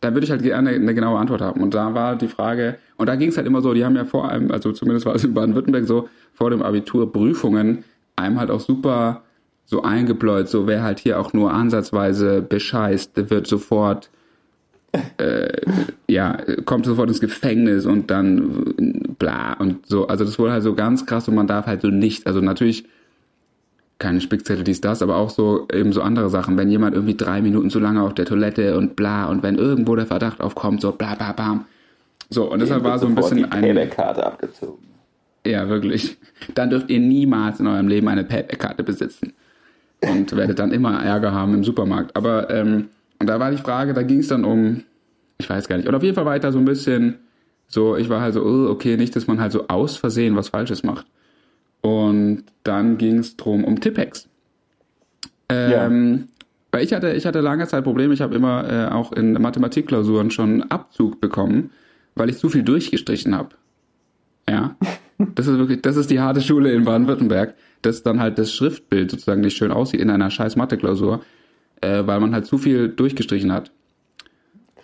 da 0.00 0.14
würde 0.14 0.24
ich 0.24 0.30
halt 0.30 0.42
gerne 0.42 0.70
eine 0.70 0.94
genaue 0.94 1.18
Antwort 1.18 1.40
haben. 1.40 1.60
Und 1.60 1.74
da 1.74 1.94
war 1.94 2.16
die 2.16 2.28
Frage, 2.28 2.76
und 2.96 3.08
da 3.08 3.16
ging 3.16 3.30
es 3.30 3.36
halt 3.36 3.46
immer 3.46 3.60
so, 3.60 3.74
die 3.74 3.84
haben 3.84 3.96
ja 3.96 4.04
vor 4.04 4.30
allem, 4.30 4.50
also 4.50 4.70
zumindest 4.72 5.04
war 5.04 5.14
es 5.14 5.24
in 5.24 5.34
Baden-Württemberg 5.34 5.86
so, 5.86 6.08
vor 6.32 6.50
dem 6.50 6.62
Abitur 6.62 7.12
Prüfungen 7.12 7.84
einem 8.16 8.38
halt 8.38 8.50
auch 8.50 8.60
super 8.60 9.22
so 9.66 9.82
eingebläut, 9.82 10.48
so 10.48 10.66
wer 10.66 10.82
halt 10.82 10.98
hier 10.98 11.18
auch 11.18 11.32
nur 11.32 11.52
ansatzweise 11.52 12.42
bescheißt, 12.42 13.16
der 13.16 13.30
wird 13.30 13.46
sofort, 13.46 14.10
äh, 15.18 15.60
ja, 16.06 16.38
kommt 16.64 16.86
sofort 16.86 17.08
ins 17.08 17.20
Gefängnis 17.20 17.86
und 17.86 18.10
dann 18.10 19.14
bla 19.18 19.54
und 19.54 19.86
so. 19.86 20.06
Also 20.06 20.24
das 20.24 20.38
wurde 20.38 20.52
halt 20.52 20.62
so 20.62 20.74
ganz 20.74 21.06
krass 21.06 21.28
und 21.28 21.34
man 21.34 21.46
darf 21.46 21.66
halt 21.66 21.82
so 21.82 21.88
nicht, 21.88 22.26
also 22.26 22.40
natürlich 22.40 22.84
keine 23.98 24.20
Spickzettel, 24.20 24.64
dies, 24.64 24.80
das, 24.80 25.02
aber 25.02 25.16
auch 25.16 25.30
so 25.30 25.66
eben 25.72 25.92
so 25.92 26.02
andere 26.02 26.28
Sachen. 26.28 26.58
Wenn 26.58 26.70
jemand 26.70 26.94
irgendwie 26.94 27.16
drei 27.16 27.40
Minuten 27.40 27.70
zu 27.70 27.78
lange 27.78 28.02
auf 28.02 28.12
der 28.12 28.26
Toilette 28.26 28.76
und 28.76 28.96
bla 28.96 29.26
und 29.26 29.42
wenn 29.42 29.56
irgendwo 29.56 29.96
der 29.96 30.06
Verdacht 30.06 30.40
aufkommt, 30.40 30.80
so 30.80 30.92
bla 30.92 31.14
bla 31.14 31.32
bam. 31.32 31.64
So, 32.28 32.50
und 32.50 32.60
deshalb 32.60 32.84
war 32.84 32.98
so 32.98 33.06
ein 33.06 33.14
bisschen 33.14 33.38
die 33.38 33.44
ein. 33.44 33.62
Payback-Karte 33.62 34.26
abgezogen. 34.26 34.93
Ja, 35.46 35.68
wirklich. 35.68 36.16
Dann 36.54 36.70
dürft 36.70 36.90
ihr 36.90 37.00
niemals 37.00 37.60
in 37.60 37.66
eurem 37.66 37.88
Leben 37.88 38.08
eine 38.08 38.24
Payback-Karte 38.24 38.82
besitzen. 38.82 39.34
Und 40.00 40.34
werdet 40.36 40.58
dann 40.58 40.72
immer 40.72 41.02
Ärger 41.02 41.32
haben 41.32 41.54
im 41.54 41.64
Supermarkt. 41.64 42.16
Aber, 42.16 42.50
ähm, 42.50 42.88
und 43.18 43.26
da 43.26 43.40
war 43.40 43.50
die 43.50 43.56
Frage, 43.56 43.94
da 43.94 44.02
ging 44.02 44.18
es 44.18 44.28
dann 44.28 44.44
um, 44.44 44.82
ich 45.38 45.48
weiß 45.48 45.68
gar 45.68 45.76
nicht. 45.76 45.88
Und 45.88 45.94
auf 45.94 46.02
jeden 46.02 46.14
Fall 46.14 46.40
da 46.40 46.52
so 46.52 46.58
ein 46.58 46.64
bisschen 46.64 47.16
so, 47.68 47.96
ich 47.96 48.08
war 48.08 48.20
halt 48.20 48.34
so, 48.34 48.42
oh, 48.42 48.70
okay, 48.70 48.96
nicht, 48.96 49.16
dass 49.16 49.26
man 49.26 49.40
halt 49.40 49.52
so 49.52 49.68
aus 49.68 49.96
Versehen 49.96 50.36
was 50.36 50.48
Falsches 50.48 50.82
macht. 50.82 51.06
Und 51.80 52.44
dann 52.62 52.98
ging 52.98 53.18
es 53.18 53.36
drum 53.36 53.64
um 53.64 53.80
Tippex. 53.80 54.28
Ähm, 55.48 56.28
Weil 56.70 56.84
ich 56.84 56.92
hatte, 56.92 57.12
ich 57.12 57.26
hatte 57.26 57.40
lange 57.40 57.66
Zeit 57.66 57.84
Probleme, 57.84 58.14
ich 58.14 58.20
habe 58.20 58.34
immer 58.34 58.70
äh, 58.70 58.92
auch 58.92 59.12
in 59.12 59.32
Mathematikklausuren 59.34 60.30
schon 60.30 60.62
Abzug 60.70 61.20
bekommen, 61.20 61.70
weil 62.14 62.30
ich 62.30 62.38
zu 62.38 62.48
viel 62.48 62.62
durchgestrichen 62.62 63.34
habe. 63.34 63.50
Ja. 64.48 64.76
Das 65.18 65.46
ist 65.46 65.58
wirklich, 65.58 65.82
das 65.82 65.96
ist 65.96 66.10
die 66.10 66.20
harte 66.20 66.40
Schule 66.40 66.72
in 66.72 66.84
Baden-Württemberg, 66.84 67.54
dass 67.82 68.02
dann 68.02 68.20
halt 68.20 68.38
das 68.38 68.52
Schriftbild 68.52 69.10
sozusagen 69.10 69.40
nicht 69.40 69.56
schön 69.56 69.70
aussieht 69.70 70.00
in 70.00 70.10
einer 70.10 70.30
scheiß 70.30 70.56
Mathe-Klausur, 70.56 71.22
äh, 71.80 72.06
weil 72.06 72.20
man 72.20 72.34
halt 72.34 72.46
zu 72.46 72.58
viel 72.58 72.88
durchgestrichen 72.88 73.52
hat. 73.52 73.70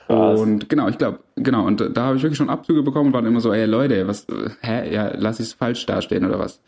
Krass. 0.06 0.40
Und 0.40 0.68
genau, 0.68 0.88
ich 0.88 0.98
glaube, 0.98 1.20
genau, 1.36 1.66
und 1.66 1.80
da 1.94 2.02
habe 2.02 2.16
ich 2.16 2.22
wirklich 2.22 2.38
schon 2.38 2.50
Abzüge 2.50 2.82
bekommen 2.82 3.08
und 3.08 3.12
waren 3.12 3.26
immer 3.26 3.40
so, 3.40 3.52
ey 3.52 3.66
Leute, 3.66 4.06
was, 4.08 4.26
hä, 4.60 4.92
ja, 4.92 5.12
lass 5.16 5.40
ich 5.40 5.46
es 5.46 5.52
falsch 5.52 5.86
dastehen 5.86 6.24
oder 6.24 6.38
was? 6.38 6.60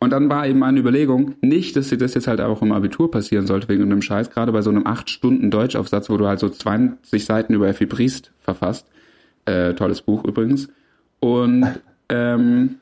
Und 0.00 0.10
dann 0.10 0.28
war 0.28 0.46
eben 0.46 0.60
meine 0.60 0.78
Überlegung, 0.78 1.34
nicht, 1.40 1.74
dass 1.76 1.88
dir 1.88 1.98
das 1.98 2.14
jetzt 2.14 2.28
halt 2.28 2.40
auch 2.40 2.62
im 2.62 2.72
Abitur 2.72 3.10
passieren 3.10 3.46
sollte 3.46 3.68
wegen 3.68 3.82
einem 3.82 4.02
Scheiß, 4.02 4.30
gerade 4.30 4.52
bei 4.52 4.62
so 4.62 4.70
einem 4.70 4.86
8 4.86 5.10
Stunden 5.10 5.50
Deutschaufsatz, 5.50 6.08
wo 6.08 6.16
du 6.16 6.26
halt 6.26 6.38
so 6.38 6.48
20 6.48 7.24
Seiten 7.24 7.54
über 7.54 7.68
Effi 7.68 7.86
Briest 7.86 8.32
verfasst. 8.40 8.86
Äh, 9.44 9.74
tolles 9.74 10.02
Buch 10.02 10.24
übrigens. 10.24 10.68
Und 11.18 11.66
ähm, 12.08 12.76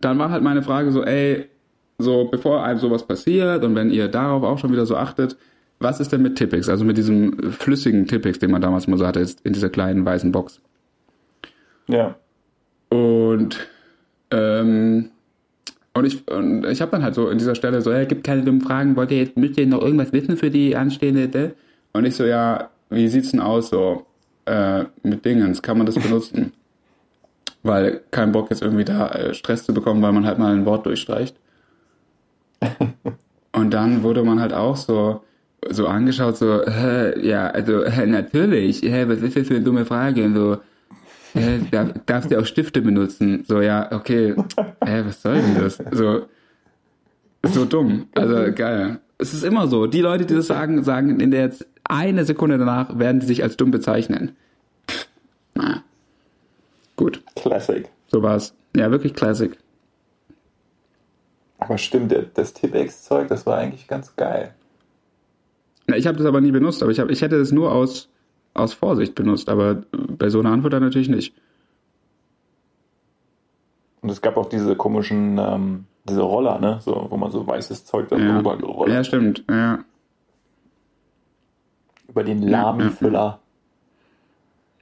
dann 0.00 0.18
war 0.18 0.30
halt 0.30 0.42
meine 0.42 0.62
Frage 0.62 0.90
so, 0.90 1.04
ey, 1.04 1.46
so 1.98 2.28
bevor 2.30 2.62
einem 2.62 2.78
sowas 2.78 3.06
passiert 3.06 3.64
und 3.64 3.74
wenn 3.74 3.90
ihr 3.90 4.08
darauf 4.08 4.44
auch 4.44 4.58
schon 4.58 4.72
wieder 4.72 4.86
so 4.86 4.96
achtet, 4.96 5.36
was 5.80 6.00
ist 6.00 6.12
denn 6.12 6.22
mit 6.22 6.36
Tippix, 6.36 6.68
also 6.68 6.84
mit 6.84 6.96
diesem 6.96 7.52
flüssigen 7.52 8.06
Tippix, 8.06 8.38
den 8.38 8.50
man 8.50 8.60
damals 8.60 8.86
mal 8.86 8.98
so 8.98 9.06
hatte, 9.06 9.24
in 9.44 9.52
dieser 9.52 9.68
kleinen 9.68 10.04
weißen 10.04 10.32
Box? 10.32 10.60
Ja. 11.88 12.16
Und 12.90 13.68
ähm, 14.30 15.10
und 15.94 16.04
ich, 16.04 16.28
und 16.30 16.64
ich 16.66 16.80
habe 16.80 16.92
dann 16.92 17.02
halt 17.02 17.14
so 17.14 17.28
in 17.28 17.38
dieser 17.38 17.56
Stelle 17.56 17.80
so, 17.82 17.92
hey, 17.92 18.06
gibt 18.06 18.22
keine 18.22 18.42
dummen 18.42 18.60
Fragen, 18.60 18.94
wollt 18.94 19.10
ihr 19.10 19.18
jetzt, 19.18 19.36
müsst 19.36 19.58
ihr 19.58 19.66
noch 19.66 19.82
irgendwas 19.82 20.12
wissen 20.12 20.36
für 20.36 20.50
die 20.50 20.76
anstehende? 20.76 21.54
Und 21.92 22.04
ich 22.04 22.14
so, 22.14 22.24
ja, 22.24 22.70
wie 22.90 23.08
sieht's 23.08 23.32
denn 23.32 23.40
aus 23.40 23.70
so 23.70 24.06
äh, 24.44 24.84
mit 25.02 25.24
Dingens? 25.24 25.60
Kann 25.60 25.76
man 25.76 25.86
das 25.86 25.96
benutzen? 25.96 26.52
Weil 27.62 28.02
kein 28.10 28.32
Bock 28.32 28.50
jetzt 28.50 28.62
irgendwie 28.62 28.84
da 28.84 29.08
äh, 29.08 29.34
Stress 29.34 29.64
zu 29.64 29.74
bekommen, 29.74 30.02
weil 30.02 30.12
man 30.12 30.26
halt 30.26 30.38
mal 30.38 30.54
ein 30.54 30.64
Wort 30.64 30.86
durchstreicht. 30.86 31.36
Und 33.52 33.70
dann 33.72 34.02
wurde 34.02 34.22
man 34.22 34.40
halt 34.40 34.52
auch 34.52 34.76
so 34.76 35.22
so 35.68 35.86
angeschaut, 35.86 36.36
so, 36.36 36.62
hä, 36.64 37.18
ja, 37.26 37.48
also 37.48 37.84
hä, 37.84 38.06
natürlich, 38.06 38.82
hä, 38.82 39.04
was 39.08 39.20
ist 39.20 39.36
das 39.36 39.48
für 39.48 39.54
eine 39.54 39.64
dumme 39.64 39.84
Frage? 39.84 40.24
Und 40.24 40.34
so, 40.34 40.58
hä, 41.34 41.60
darf, 41.70 41.92
darfst 42.06 42.30
du 42.30 42.38
auch 42.38 42.46
Stifte 42.46 42.80
benutzen? 42.80 43.44
So, 43.46 43.60
ja, 43.60 43.90
okay, 43.92 44.34
hä, 44.84 45.02
was 45.04 45.22
soll 45.22 45.34
denn 45.34 45.56
das? 45.60 45.78
So, 45.92 46.26
so 47.44 47.64
dumm. 47.64 48.06
Also 48.14 48.52
geil. 48.52 49.00
Es 49.18 49.34
ist 49.34 49.42
immer 49.42 49.66
so. 49.66 49.86
Die 49.86 50.00
Leute, 50.00 50.26
die 50.26 50.34
das 50.34 50.46
sagen, 50.46 50.84
sagen 50.84 51.18
in 51.18 51.30
der 51.30 51.42
jetzt 51.42 51.66
eine 51.84 52.24
Sekunde 52.24 52.58
danach 52.58 52.98
werden 52.98 53.20
die 53.20 53.26
sich 53.26 53.42
als 53.42 53.56
dumm 53.56 53.70
bezeichnen. 53.70 54.32
Pff, 54.88 55.08
Na. 55.54 55.82
Gut, 56.98 57.22
Classic. 57.36 57.88
so 58.08 58.22
war's. 58.22 58.54
Ja, 58.76 58.90
wirklich 58.90 59.14
Classic. 59.14 59.56
Aber 61.58 61.78
stimmt, 61.78 62.14
das 62.34 62.52
Tippex-Zeug, 62.54 63.28
das 63.28 63.46
war 63.46 63.56
eigentlich 63.56 63.86
ganz 63.88 64.14
geil. 64.16 64.52
Na, 65.86 65.96
ich 65.96 66.06
habe 66.08 66.18
das 66.18 66.26
aber 66.26 66.40
nie 66.40 66.50
benutzt, 66.50 66.82
aber 66.82 66.92
ich, 66.92 67.00
hab, 67.00 67.08
ich 67.10 67.22
hätte 67.22 67.38
das 67.38 67.52
nur 67.52 67.72
aus, 67.72 68.08
aus 68.54 68.74
Vorsicht 68.74 69.14
benutzt, 69.14 69.48
aber 69.48 69.82
bei 69.92 70.28
so 70.28 70.40
einer 70.40 70.50
Antwort 70.50 70.72
dann 70.72 70.82
natürlich 70.82 71.08
nicht. 71.08 71.34
Und 74.02 74.10
es 74.10 74.20
gab 74.20 74.36
auch 74.36 74.46
diese 74.48 74.74
komischen, 74.76 75.38
ähm, 75.38 75.84
diese 76.08 76.22
Roller, 76.22 76.58
ne? 76.58 76.78
So, 76.82 77.06
wo 77.10 77.16
man 77.16 77.30
so 77.30 77.46
weißes 77.46 77.84
Zeug 77.84 78.08
da 78.08 78.16
Ja, 78.16 78.34
drüber 78.36 78.56
gerollt. 78.58 78.92
ja 78.92 79.02
stimmt. 79.04 79.44
Ja, 79.48 79.84
Über 82.08 82.24
den 82.24 82.42
Ja, 82.42 82.48
ja, 82.48 82.62
Lami-Füller. 82.62 83.40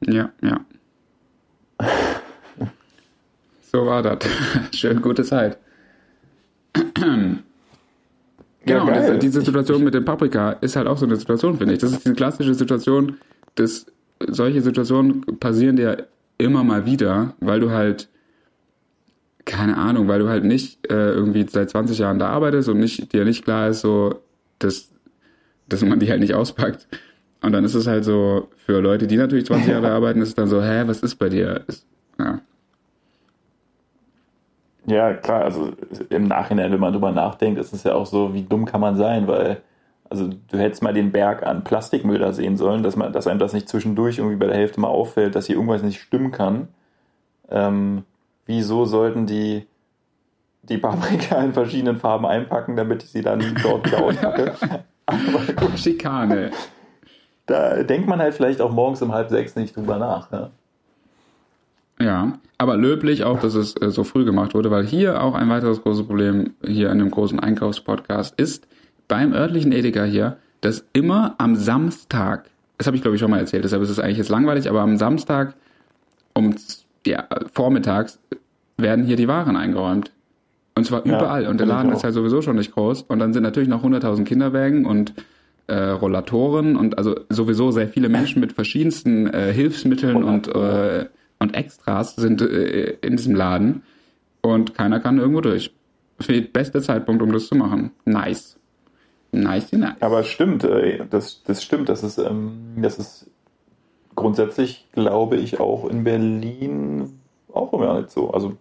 ja, 0.07 0.31
ja. 0.43 0.61
So 3.77 3.85
war 3.85 4.03
das. 4.03 4.19
Schön 4.75 5.03
gute 5.03 5.23
Zeit. 5.23 5.59
Ja, 8.67 8.79
Genau, 8.79 8.87
geil. 8.87 9.01
diese, 9.03 9.19
diese 9.19 9.41
Situation 9.43 9.85
mit 9.85 9.93
dem 9.93 10.07
Paprika 10.07 10.53
ist 10.53 10.77
halt 10.77 10.87
auch 10.87 10.97
so 10.97 11.05
eine 11.05 11.17
Situation, 11.17 11.59
finde 11.59 11.75
ich. 11.75 11.81
Das 11.81 11.93
ist 11.93 12.07
die 12.07 12.15
klassische 12.15 12.55
Situation, 12.55 13.19
dass 13.55 13.85
solche 14.27 14.63
Situationen 14.63 15.21
passieren 15.39 15.77
dir 15.77 16.07
immer 16.39 16.65
mal 16.65 16.87
wieder, 16.87 17.35
weil 17.41 17.61
du 17.61 17.71
halt, 17.71 18.09
keine 19.45 19.77
Ahnung, 19.77 20.09
weil 20.09 20.21
du 20.21 20.29
halt 20.29 20.45
nicht 20.45 20.91
äh, 20.91 21.11
irgendwie 21.13 21.47
seit 21.47 21.69
20 21.69 21.99
Jahren 21.99 22.19
da 22.19 22.31
arbeitest 22.31 22.71
und 22.71 22.79
nicht, 22.79 23.13
dir 23.13 23.27
nicht 23.27 23.45
klar 23.45 23.69
ist, 23.69 23.83
so, 23.83 24.23
dass, 24.59 24.91
dass 25.69 25.85
man 25.85 26.01
die 26.01 26.09
halt 26.09 26.21
nicht 26.21 26.35
auspackt. 26.35 26.89
Und 27.43 27.53
dann 27.53 27.63
ist 27.65 27.75
es 27.75 27.87
halt 27.87 28.07
so, 28.07 28.49
für 28.65 28.81
Leute, 28.81 29.07
die 29.07 29.19
natürlich 29.19 29.45
20 29.45 29.69
Jahre 29.71 29.91
arbeiten, 29.91 30.23
ist 30.23 30.31
es 30.31 30.35
dann 30.35 30.49
so, 30.49 30.63
hä, 30.63 30.85
was 30.87 31.01
ist 31.01 31.17
bei 31.17 31.29
dir? 31.29 31.63
Ist, 31.69 31.87
ja. 32.19 32.41
Ja, 34.87 35.15
klar, 35.15 35.43
also 35.43 35.73
im 36.11 36.29
Nachhinein, 36.29 36.73
wenn 36.73 36.81
man 36.81 36.93
drüber 36.93 37.11
nachdenkt, 37.11 37.59
ist 37.59 37.73
es 37.73 37.83
ja 37.83 37.95
auch 37.95 38.07
so, 38.07 38.35
wie 38.35 38.43
dumm 38.43 38.67
kann 38.67 38.81
man 38.81 38.97
sein, 38.97 39.27
weil, 39.27 39.61
also 40.09 40.29
du 40.29 40.59
hättest 40.59 40.83
mal 40.83 40.95
den 40.95 41.11
Berg 41.11 41.45
an 41.45 41.65
Plastikmüll 41.65 42.19
da 42.19 42.33
sehen 42.33 42.57
sollen, 42.57 42.85
dass 42.85 42.95
man, 42.95 43.13
dass 43.13 43.27
einem 43.27 43.41
das 43.41 43.53
nicht 43.53 43.69
zwischendurch 43.69 44.19
irgendwie 44.19 44.37
bei 44.37 44.47
der 44.47 44.57
Hälfte 44.57 44.81
mal 44.81 44.89
auffällt, 44.89 45.35
dass 45.35 45.47
hier 45.47 45.57
irgendwas 45.57 45.83
nicht 45.83 46.01
stimmen 46.01 46.31
kann. 46.31 46.69
Ähm, 47.51 48.05
wieso 48.47 48.85
sollten 48.85 49.27
die 49.27 49.67
die 50.69 50.79
Paprika 50.79 51.41
in 51.43 51.53
verschiedenen 51.53 51.99
Farben 51.99 52.27
einpacken, 52.27 52.77
damit 52.77 53.03
ich 53.03 53.11
sie 53.11 53.23
dann 53.23 53.57
dort 53.63 53.87
wieder 53.87 54.03
auspacke? 54.03 54.55
Aber 55.07 55.53
gut, 55.55 55.79
Schikane. 55.79 56.51
da 57.47 57.83
denkt 57.83 58.09
man 58.09 58.21
halt 58.21 58.35
vielleicht 58.35 58.61
auch 58.61 58.73
morgens 58.73 59.03
um 59.03 59.13
halb 59.13 59.31
sechs 59.31 59.55
nicht 59.55 59.77
drüber 59.77 59.99
nach. 59.99 60.31
Ne? 60.31 60.51
Ja, 61.99 62.39
aber 62.59 62.77
löblich 62.77 63.25
auch, 63.25 63.41
dass 63.41 63.55
es 63.55 63.75
äh, 63.81 63.91
so 63.91 64.05
früh 64.05 64.25
gemacht 64.25 64.55
wurde, 64.55 64.71
weil 64.71 64.87
hier 64.87 65.23
auch 65.23 65.35
ein 65.35 65.49
weiteres 65.49 65.83
großes 65.83 66.07
Problem 66.07 66.55
hier 66.65 66.91
in 66.91 66.99
dem 66.99 67.11
großen 67.11 67.41
Einkaufspodcast 67.41 68.39
ist, 68.39 68.67
beim 69.09 69.33
örtlichen 69.33 69.73
Edeka 69.73 70.05
hier, 70.05 70.37
dass 70.61 70.85
immer 70.93 71.35
am 71.39 71.57
Samstag, 71.57 72.51
das 72.79 72.87
habe 72.87 72.97
ich 72.97 73.03
glaube 73.03 73.17
ich 73.17 73.21
schon 73.21 73.31
mal 73.31 73.39
erzählt, 73.39 73.65
deshalb 73.65 73.83
ist 73.83 73.91
es 73.91 73.99
eigentlich 73.99 74.19
jetzt 74.19 74.29
langweilig, 74.29 74.69
aber 74.69 74.81
am 74.81 74.97
Samstag 74.97 75.55
um 76.35 76.55
ja, 77.07 77.27
vormittags 77.53 78.19
werden 78.77 79.05
hier 79.05 79.17
die 79.17 79.29
Waren 79.29 79.57
eingeräumt. 79.57 80.11
Und 80.75 80.85
zwar 80.85 81.07
Ja, 81.07 81.17
überall. 81.17 81.47
Und 81.47 81.59
der 81.59 81.67
Laden 81.67 81.93
ist 81.93 82.05
halt 82.05 82.13
sowieso 82.13 82.43
schon 82.43 82.57
nicht 82.57 82.73
groß. 82.73 83.03
Und 83.03 83.19
dann 83.19 83.33
sind 83.33 83.43
natürlich 83.43 83.69
noch 83.69 83.83
100.000 83.83 84.25
Kinderwägen 84.25 84.85
und 84.85 85.15
äh, 85.69 85.75
Rollatoren 85.75 86.77
und 86.77 86.99
also 86.99 87.17
sowieso 87.29 87.71
sehr 87.71 87.89
viele 87.89 88.09
Menschen 88.09 88.41
mit 88.41 88.53
verschiedensten 88.53 89.27
äh, 89.27 89.53
Hilfsmitteln 89.53 90.23
und 90.23 90.49
äh, 90.49 91.07
und 91.39 91.55
Extras 91.55 92.17
sind 92.17 92.41
äh, 92.43 92.97
in 93.03 93.17
diesem 93.17 93.35
Laden 93.35 93.83
und 94.41 94.75
keiner 94.75 95.01
kann 95.01 95.19
irgendwo 95.19 95.41
durch. 95.41 95.73
Für 96.19 96.41
beste 96.41 96.81
Zeitpunkt, 96.81 97.23
um 97.23 97.33
das 97.33 97.49
zu 97.49 97.55
machen. 97.55 97.91
Nice. 98.05 98.59
Nice, 99.33 99.73
nice. 99.73 99.97
Aber 100.01 100.21
es 100.21 100.29
stimmt, 100.29 100.65
äh, 100.65 101.05
das, 101.11 101.43
das 101.45 101.63
stimmt, 101.63 101.89
das 101.89 102.03
ist, 102.03 102.19
ähm, 102.19 102.77
das 102.77 102.99
ist 102.99 103.31
grundsätzlich, 104.15 104.89
glaube 104.93 105.37
ich, 105.37 105.61
auch 105.61 105.89
in 105.89 106.05
Berlin 106.05 107.21
auch 107.53 107.73
immer 107.73 107.99
nicht 107.99 108.11
so. 108.11 108.31
Also 108.31 108.57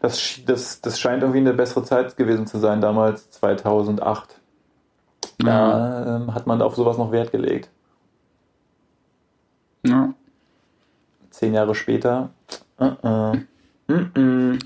das, 0.00 0.40
das, 0.46 0.80
das 0.80 0.98
scheint 0.98 1.22
irgendwie 1.22 1.40
eine 1.40 1.52
bessere 1.52 1.84
Zeit 1.84 2.16
gewesen 2.16 2.46
zu 2.46 2.58
sein, 2.58 2.80
damals 2.80 3.30
2008. 3.30 4.40
Da 5.38 6.16
ähm, 6.16 6.34
hat 6.34 6.46
man 6.46 6.62
auf 6.62 6.76
sowas 6.76 6.96
noch 6.96 7.12
Wert 7.12 7.30
gelegt. 7.30 7.70
Ja. 9.84 10.14
Zehn 11.36 11.52
Jahre 11.52 11.74
später. 11.74 12.30
Uh 12.80 12.84
-uh. 13.02 13.40
Mm. 13.88 14.58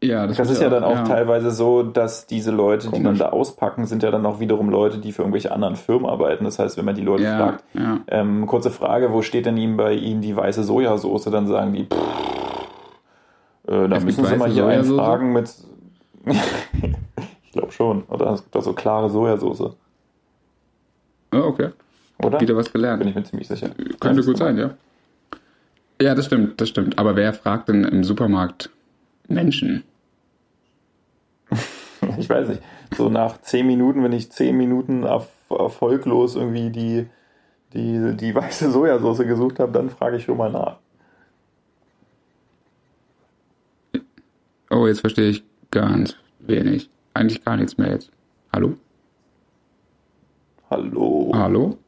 Ja, 0.00 0.28
Das 0.28 0.38
ist 0.38 0.62
ja 0.62 0.68
dann 0.68 0.84
auch 0.84 0.94
ja. 0.98 1.02
teilweise 1.04 1.50
so, 1.50 1.82
dass 1.82 2.28
diese 2.28 2.52
Leute, 2.52 2.86
die 2.90 2.92
dann 3.02 3.02
Komisch. 3.02 3.18
da 3.18 3.30
auspacken, 3.30 3.86
sind 3.86 4.04
ja 4.04 4.12
dann 4.12 4.24
auch 4.24 4.38
wiederum 4.38 4.68
Leute, 4.70 4.98
die 4.98 5.10
für 5.10 5.22
irgendwelche 5.22 5.50
anderen 5.50 5.74
Firmen 5.74 6.06
arbeiten. 6.08 6.44
Das 6.44 6.60
heißt, 6.60 6.76
wenn 6.76 6.84
man 6.84 6.94
die 6.94 7.02
Leute 7.02 7.24
Ja, 7.24 7.38
fragt, 7.38 7.64
ja. 7.74 7.98
ähm, 8.06 8.46
kurze 8.46 8.70
Frage, 8.70 9.12
wo 9.12 9.22
steht 9.22 9.46
denn 9.46 9.56
ihm 9.56 9.76
bei 9.76 9.94
Ihnen 9.94 10.20
die 10.20 10.36
weiße 10.36 10.62
Sojasauce? 10.62 11.24
Dann 11.24 11.48
sagen 11.48 11.72
die, 11.72 11.84
pff, 11.86 11.98
äh, 13.66 13.88
da 13.88 13.98
müssen 13.98 14.24
Sie 14.24 14.36
mal 14.36 14.48
hier 14.48 14.66
einen 14.66 14.84
Sojasauce? 14.84 15.06
fragen 15.06 15.32
mit. 15.32 15.54
ich 17.42 17.50
glaube 17.50 17.72
schon. 17.72 18.04
Oder 18.04 18.30
es 18.30 18.42
gibt 18.42 18.54
doch 18.54 18.62
so 18.62 18.74
klare 18.74 19.10
Sojasauce. 19.10 19.76
Oh, 21.32 21.36
okay. 21.36 21.70
Oder? 22.18 22.40
Wieder 22.40 22.56
was 22.56 22.68
Bin 22.68 22.82
gelernt. 22.82 23.04
ich 23.04 23.14
mir 23.14 23.24
ziemlich 23.24 23.48
sicher. 23.48 23.70
Könnte 24.00 24.22
gut 24.22 24.38
sein, 24.38 24.56
ja. 24.56 24.74
Ja, 26.00 26.14
das 26.14 26.26
stimmt, 26.26 26.60
das 26.60 26.68
stimmt. 26.68 26.98
Aber 26.98 27.16
wer 27.16 27.32
fragt 27.32 27.68
denn 27.68 27.84
im 27.84 28.04
Supermarkt 28.04 28.70
Menschen? 29.28 29.84
Ich 32.18 32.28
weiß 32.28 32.48
nicht. 32.48 32.62
So 32.98 33.08
nach 33.08 33.40
zehn 33.40 33.66
Minuten, 33.66 34.04
wenn 34.04 34.12
ich 34.12 34.30
zehn 34.30 34.58
Minuten 34.58 35.04
erf 35.04 35.28
erfolglos 35.48 36.36
irgendwie 36.36 36.68
die, 36.68 37.06
die, 37.72 38.14
die 38.14 38.34
weiße 38.34 38.70
Sojasauce 38.70 39.18
gesucht 39.20 39.58
habe, 39.58 39.72
dann 39.72 39.88
frage 39.88 40.18
ich 40.18 40.24
schon 40.24 40.36
mal 40.36 40.52
nach. 40.52 40.76
Oh, 44.70 44.86
jetzt 44.86 45.00
verstehe 45.00 45.30
ich 45.30 45.44
ganz 45.70 46.16
wenig. 46.40 46.90
Eigentlich 47.14 47.42
gar 47.44 47.56
nichts 47.56 47.78
mehr 47.78 47.90
jetzt. 47.90 48.10
Hallo? 48.52 48.74
Hallo? 50.70 51.32
Hallo? 51.34 51.78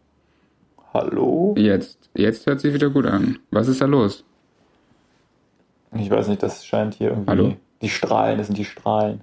Hallo? 0.96 1.54
Jetzt, 1.58 2.08
jetzt 2.14 2.46
hört 2.46 2.60
sich 2.60 2.72
wieder 2.72 2.88
gut 2.88 3.04
an. 3.04 3.38
Was 3.50 3.68
ist 3.68 3.82
da 3.82 3.84
los? 3.84 4.24
Ich 5.92 6.10
weiß 6.10 6.28
nicht, 6.28 6.42
das 6.42 6.64
scheint 6.64 6.94
hier 6.94 7.10
irgendwie. 7.10 7.30
Hallo? 7.30 7.56
Die 7.82 7.90
Strahlen, 7.90 8.38
das 8.38 8.46
sind 8.46 8.56
die 8.56 8.64
Strahlen. 8.64 9.20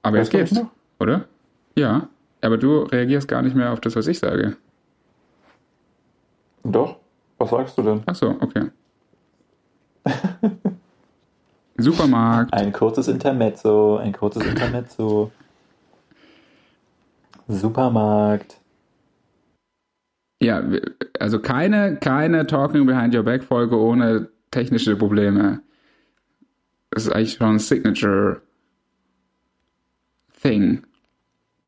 Aber 0.00 0.16
jetzt 0.16 0.30
geht's, 0.30 0.58
oder? 0.98 1.26
Ja. 1.76 2.08
Aber 2.40 2.56
du 2.56 2.84
reagierst 2.84 3.28
gar 3.28 3.42
nicht 3.42 3.54
mehr 3.54 3.74
auf 3.74 3.80
das, 3.80 3.94
was 3.94 4.06
ich 4.06 4.18
sage. 4.18 4.56
Doch? 6.64 6.96
Was 7.36 7.50
sagst 7.50 7.76
du 7.76 7.82
denn? 7.82 8.02
Ach 8.06 8.14
so, 8.14 8.36
okay. 8.40 8.70
Supermarkt. 11.76 12.54
Ein 12.54 12.72
kurzes 12.72 13.08
Intermezzo, 13.08 13.98
ein 13.98 14.14
kurzes 14.14 14.46
Intermezzo. 14.46 15.30
Supermarkt. 17.48 18.57
Ja, 20.40 20.62
also 21.18 21.40
keine, 21.40 21.96
keine 21.96 22.46
Talking 22.46 22.86
Behind 22.86 23.14
Your 23.14 23.24
Back 23.24 23.42
Folge 23.42 23.76
ohne 23.76 24.28
technische 24.50 24.96
Probleme. 24.96 25.60
Das 26.90 27.06
ist 27.06 27.12
eigentlich 27.12 27.34
schon 27.34 27.54
ein 27.54 27.58
Signature 27.58 28.40
Thing 30.40 30.84